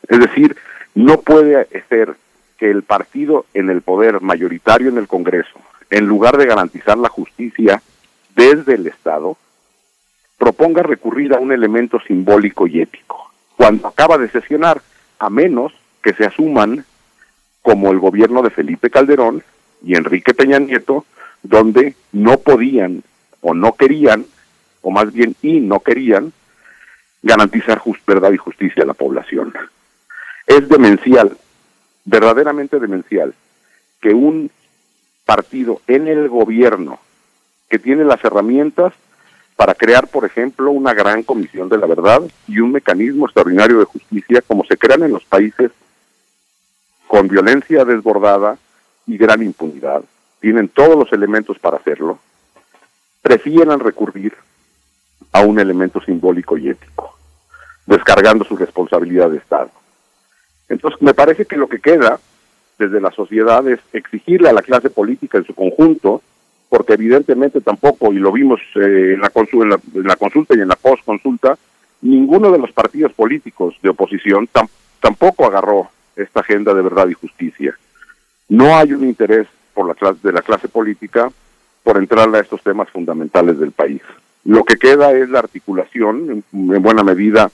[0.08, 0.56] Es decir,
[0.94, 2.16] no puede ser
[2.58, 5.58] que el partido en el poder mayoritario en el Congreso,
[5.90, 7.82] en lugar de garantizar la justicia
[8.34, 9.36] desde el Estado,
[10.38, 14.82] proponga recurrir a un elemento simbólico y ético, cuando acaba de sesionar,
[15.18, 16.84] a menos que se asuman
[17.62, 19.42] como el gobierno de Felipe Calderón
[19.82, 21.04] y Enrique Peña Nieto,
[21.42, 23.02] donde no podían
[23.40, 24.26] o no querían,
[24.82, 26.32] o más bien y no querían,
[27.22, 29.52] garantizar verdad y justicia a la población.
[30.46, 31.36] Es demencial,
[32.04, 33.34] verdaderamente demencial,
[34.00, 34.50] que un
[35.26, 36.98] partido en el gobierno
[37.68, 38.94] que tiene las herramientas
[39.56, 43.84] para crear, por ejemplo, una gran comisión de la verdad y un mecanismo extraordinario de
[43.84, 45.72] justicia como se crean en los países
[47.08, 48.58] con violencia desbordada
[49.06, 50.02] y gran impunidad,
[50.40, 52.18] tienen todos los elementos para hacerlo,
[53.22, 54.34] prefieran recurrir
[55.32, 57.16] a un elemento simbólico y ético,
[57.86, 59.70] descargando su responsabilidad de Estado.
[60.68, 62.18] Entonces, me parece que lo que queda
[62.78, 66.22] desde la sociedad es exigirle a la clase política en su conjunto,
[66.68, 70.68] porque evidentemente tampoco, y lo vimos eh, en, la consulta, en, la, consulta y en
[70.68, 71.56] la post-consulta,
[72.02, 74.48] ninguno de los partidos políticos de oposición
[75.00, 77.76] tampoco agarró esta agenda de verdad y justicia.
[78.48, 81.30] No hay un interés por la clase, de la clase política
[81.82, 84.02] por entrar a estos temas fundamentales del país.
[84.44, 87.50] Lo que queda es la articulación, en, buena medida,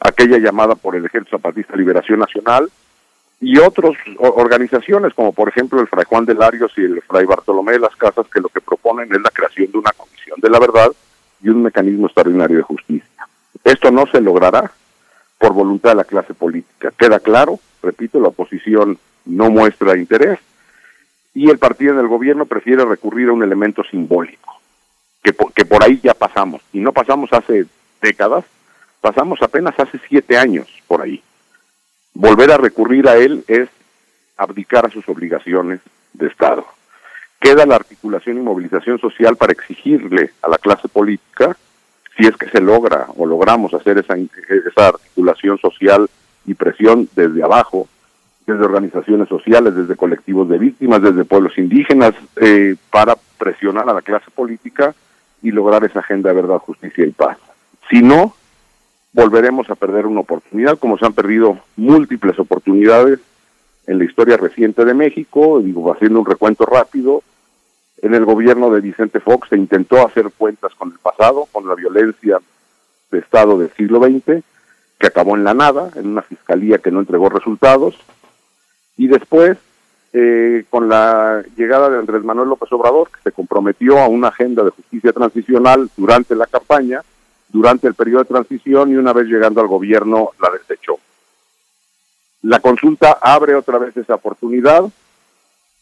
[0.00, 2.70] aquella llamada por el Ejército Zapatista Liberación Nacional
[3.42, 7.72] y otras organizaciones, como por ejemplo el Fray Juan de Larios y el Fray Bartolomé
[7.72, 10.60] de las Casas, que lo que proponen es la creación de una comisión de la
[10.60, 10.92] verdad
[11.42, 13.28] y un mecanismo extraordinario de justicia.
[13.64, 14.70] Esto no se logrará
[15.38, 16.92] por voluntad de la clase política.
[16.96, 20.38] Queda claro, repito, la oposición no muestra interés
[21.34, 24.60] y el partido en el gobierno prefiere recurrir a un elemento simbólico,
[25.20, 27.66] que por, que por ahí ya pasamos, y no pasamos hace
[28.00, 28.44] décadas,
[29.00, 31.20] pasamos apenas hace siete años por ahí.
[32.14, 33.68] Volver a recurrir a él es
[34.36, 35.80] abdicar a sus obligaciones
[36.12, 36.66] de Estado.
[37.40, 41.56] Queda la articulación y movilización social para exigirle a la clase política
[42.16, 46.08] si es que se logra o logramos hacer esa, esa articulación social
[46.46, 47.88] y presión desde abajo,
[48.46, 54.02] desde organizaciones sociales, desde colectivos de víctimas, desde pueblos indígenas, eh, para presionar a la
[54.02, 54.94] clase política
[55.42, 57.38] y lograr esa agenda de verdad, justicia y paz.
[57.90, 58.34] Si no,
[59.12, 63.20] volveremos a perder una oportunidad, como se han perdido múltiples oportunidades
[63.86, 67.22] en la historia reciente de México, digo, haciendo un recuento rápido,
[68.00, 71.74] en el gobierno de Vicente Fox se intentó hacer cuentas con el pasado, con la
[71.74, 72.40] violencia
[73.10, 74.42] de Estado del siglo XX,
[74.98, 77.96] que acabó en la nada, en una fiscalía que no entregó resultados,
[78.96, 79.58] y después,
[80.12, 84.64] eh, con la llegada de Andrés Manuel López Obrador, que se comprometió a una agenda
[84.64, 87.02] de justicia transicional durante la campaña,
[87.52, 90.98] durante el periodo de transición y una vez llegando al gobierno la desechó.
[92.42, 94.84] La consulta abre otra vez esa oportunidad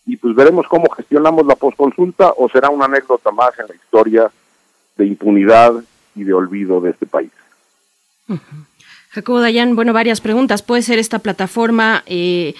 [0.05, 4.31] y pues veremos cómo gestionamos la posconsulta o será una anécdota más en la historia
[4.97, 5.73] de impunidad
[6.15, 7.31] y de olvido de este país.
[9.11, 10.63] Jacobo Dayan, bueno, varias preguntas.
[10.63, 12.55] ¿Puede ser esta plataforma eh,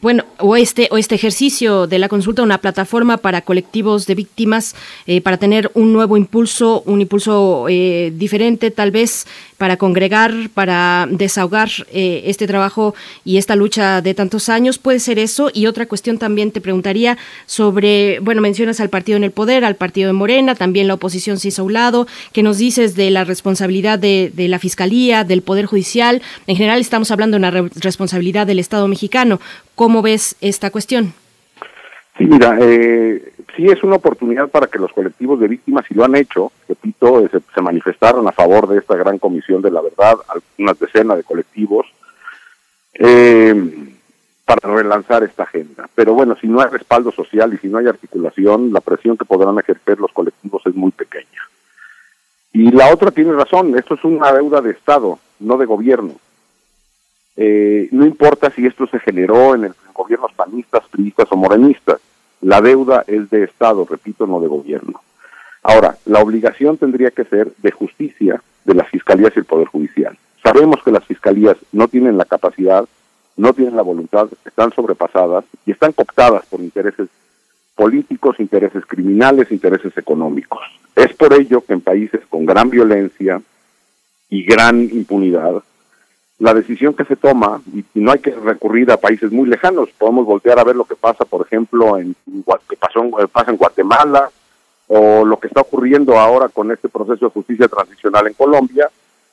[0.00, 4.74] bueno, o este, o este ejercicio de la consulta, una plataforma para colectivos de víctimas,
[5.06, 9.26] eh, para tener un nuevo impulso, un impulso eh, diferente tal vez,
[9.58, 12.94] para congregar, para desahogar eh, este trabajo
[13.26, 14.78] y esta lucha de tantos años.
[14.78, 15.50] Puede ser eso.
[15.52, 19.76] Y otra cuestión también te preguntaría sobre, bueno, mencionas al partido en el poder, al
[19.76, 22.06] partido de Morena, también la oposición se hizo a un lado.
[22.32, 26.22] ¿Qué nos dices de la responsabilidad de, de la Fiscalía, del Poder Judicial?
[26.46, 29.40] En general estamos hablando de una responsabilidad del Estado mexicano.
[29.80, 31.14] ¿Cómo ves esta cuestión?
[32.18, 36.04] Sí, mira, eh, sí es una oportunidad para que los colectivos de víctimas, y lo
[36.04, 40.18] han hecho, repito, se, se manifestaron a favor de esta gran comisión de la verdad,
[40.58, 41.86] unas decenas de colectivos,
[42.92, 43.54] eh,
[44.44, 45.88] para relanzar esta agenda.
[45.94, 49.24] Pero bueno, si no hay respaldo social y si no hay articulación, la presión que
[49.24, 51.40] podrán ejercer los colectivos es muy pequeña.
[52.52, 56.16] Y la otra tiene razón, esto es una deuda de Estado, no de gobierno.
[57.42, 61.98] Eh, no importa si esto se generó en, el, en gobiernos panistas, priistas o morenistas,
[62.42, 65.00] la deuda es de Estado, repito, no de gobierno.
[65.62, 70.18] Ahora, la obligación tendría que ser de justicia de las fiscalías y el Poder Judicial.
[70.42, 72.86] Sabemos que las fiscalías no tienen la capacidad,
[73.38, 77.08] no tienen la voluntad, están sobrepasadas y están cooptadas por intereses
[77.74, 80.60] políticos, intereses criminales, intereses económicos.
[80.94, 83.40] Es por ello que en países con gran violencia
[84.28, 85.62] y gran impunidad,
[86.40, 90.24] la decisión que se toma, y, no hay que recurrir a países muy lejanos, podemos
[90.24, 92.16] voltear a ver lo que pasa, por ejemplo, en,
[92.68, 94.30] que pasó en, Guatemala,
[94.88, 98.90] o lo que está ocurriendo ahora con este proceso de justicia transicional en Colombia,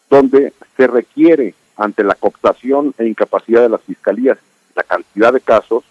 [0.10, 4.38] donde se requiere, ante la cooptación e incapacidad de las fiscalías,
[4.76, 5.86] la cantidad de casos,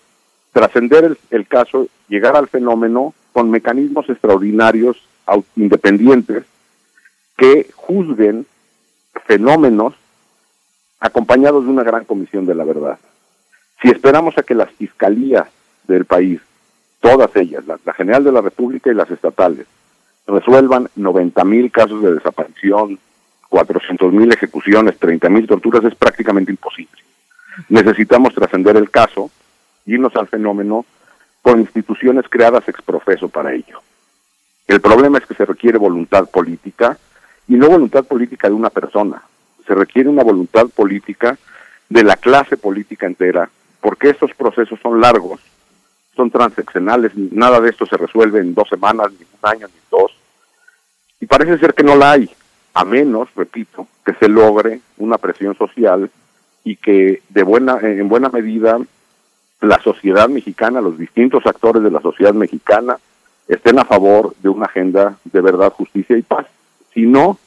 [0.53, 5.03] trascender el, el, caso, llegar al fenómeno con mecanismos extraordinarios,
[5.57, 6.45] independientes,
[7.39, 8.47] que juzguen
[9.25, 9.95] fenómenos
[11.01, 12.99] acompañados de una gran comisión de la verdad.
[13.83, 15.47] Si esperamos a que las fiscalías
[15.87, 16.41] del país,
[17.01, 19.67] todas ellas, la, la General de la República y las estatales,
[20.27, 22.99] resuelvan 90 mil casos de desaparición,
[23.49, 27.03] 400 mil ejecuciones, 30 mil torturas, es prácticamente imposible.
[27.69, 29.31] Necesitamos trascender el caso,
[29.87, 30.85] irnos al fenómeno
[31.43, 33.81] con instituciones creadas ex profeso para ello.
[34.67, 36.99] El problema es que se requiere voluntad política
[37.47, 39.23] y no voluntad política de una persona,
[39.67, 41.39] se requiere una voluntad política
[41.89, 45.41] de la clase política entera, porque estos procesos son largos,
[46.15, 50.13] son transaccionales, nada de esto se resuelve en dos semanas, ni un año, ni dos.
[51.21, 52.31] Y parece ser que no la hay,
[52.75, 56.11] a menos, repito, que se logre una presión social
[56.65, 58.79] y que de buena, en buena medida
[59.61, 62.99] la sociedad mexicana, los distintos actores de la sociedad mexicana,
[63.49, 66.47] estén a favor de una agenda de verdad, justicia y paz.
[66.93, 67.39] Si no,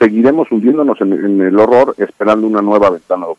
[0.00, 3.34] seguiremos hundiéndonos en, en el horror esperando una nueva ventana de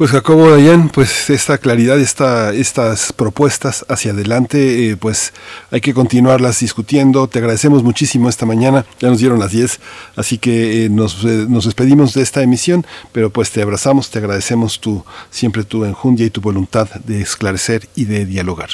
[0.00, 5.34] pues Jacobo Dayan, pues esta claridad, esta, estas propuestas hacia adelante, eh, pues
[5.70, 7.28] hay que continuarlas discutiendo.
[7.28, 9.78] Te agradecemos muchísimo esta mañana, ya nos dieron las 10,
[10.16, 14.20] así que eh, nos, eh, nos, despedimos de esta emisión, pero pues te abrazamos, te
[14.20, 18.70] agradecemos tu, siempre tu enjundia y tu voluntad de esclarecer y de dialogar.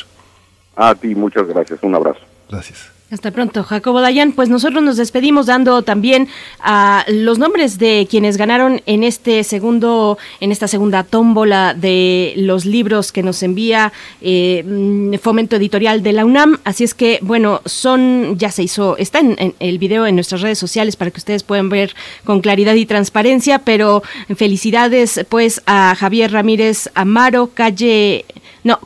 [0.77, 2.21] A ti, muchas gracias, un abrazo.
[2.49, 2.96] Gracias.
[3.09, 4.33] Hasta pronto, Jacobo Dayan.
[4.33, 6.27] Pues nosotros nos despedimos dando también
[6.59, 12.65] a los nombres de quienes ganaron en este segundo, en esta segunda tómbola de los
[12.65, 16.59] libros que nos envía eh, Fomento Editorial de la UNAM.
[16.65, 20.41] Así es que, bueno, son, ya se hizo, está en, en, el video en nuestras
[20.41, 21.95] redes sociales para que ustedes puedan ver
[22.25, 24.03] con claridad y transparencia, pero
[24.35, 28.25] felicidades pues a Javier Ramírez Amaro, calle
[28.67, 28.81] no,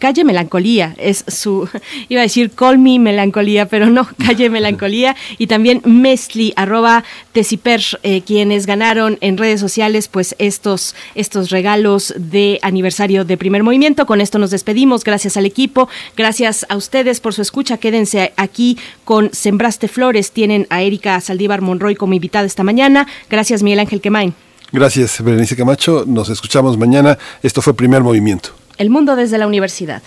[0.00, 1.68] Calle Melancolía es su,
[2.08, 5.14] iba a decir Call Me Melancolía, pero no, Calle Melancolía.
[5.38, 12.12] Y también Mesli, arroba Teciper, eh, quienes ganaron en redes sociales pues estos, estos regalos
[12.16, 14.04] de aniversario de primer movimiento.
[14.04, 15.04] Con esto nos despedimos.
[15.04, 17.78] Gracias al equipo, gracias a ustedes por su escucha.
[17.78, 20.32] Quédense aquí con Sembraste Flores.
[20.32, 23.06] Tienen a Erika Saldívar Monroy como invitada esta mañana.
[23.30, 24.34] Gracias, Miguel Ángel Quemain.
[24.72, 26.04] Gracias, Berenice Camacho.
[26.04, 27.16] Nos escuchamos mañana.
[27.44, 28.59] Esto fue Primer Movimiento.
[28.80, 30.00] El mundo desde la universidad.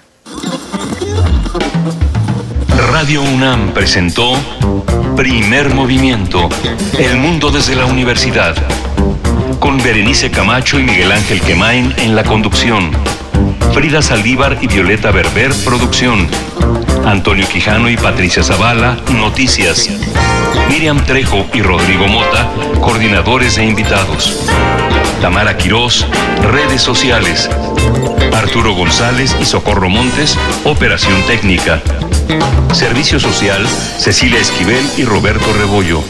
[2.92, 4.34] Radio UNAM presentó
[5.16, 6.50] Primer Movimiento.
[6.98, 8.56] El mundo desde la universidad.
[9.60, 12.90] Con Berenice Camacho y Miguel Ángel Quemain en la conducción.
[13.76, 16.28] Frida Saldívar y Violeta Berber, producción.
[17.06, 19.88] Antonio Quijano y Patricia Zavala, noticias.
[20.68, 22.50] Miriam Trejo y Rodrigo Mota,
[22.82, 24.50] coordinadores e invitados.
[25.24, 26.06] Tamara Quirós,
[26.52, 27.50] redes sociales.
[28.34, 31.82] Arturo González y Socorro Montes, operación técnica.
[32.74, 33.66] Servicio social,
[33.98, 36.04] Cecilia Esquivel y Roberto Rebollo.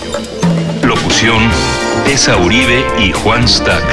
[0.82, 1.48] Locución,
[2.06, 3.83] Tessa Uribe y Juan Stack.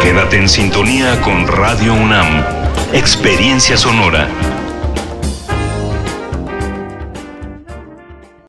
[0.00, 2.42] Quédate en sintonía con Radio UNAM.
[2.94, 4.26] Experiencia sonora.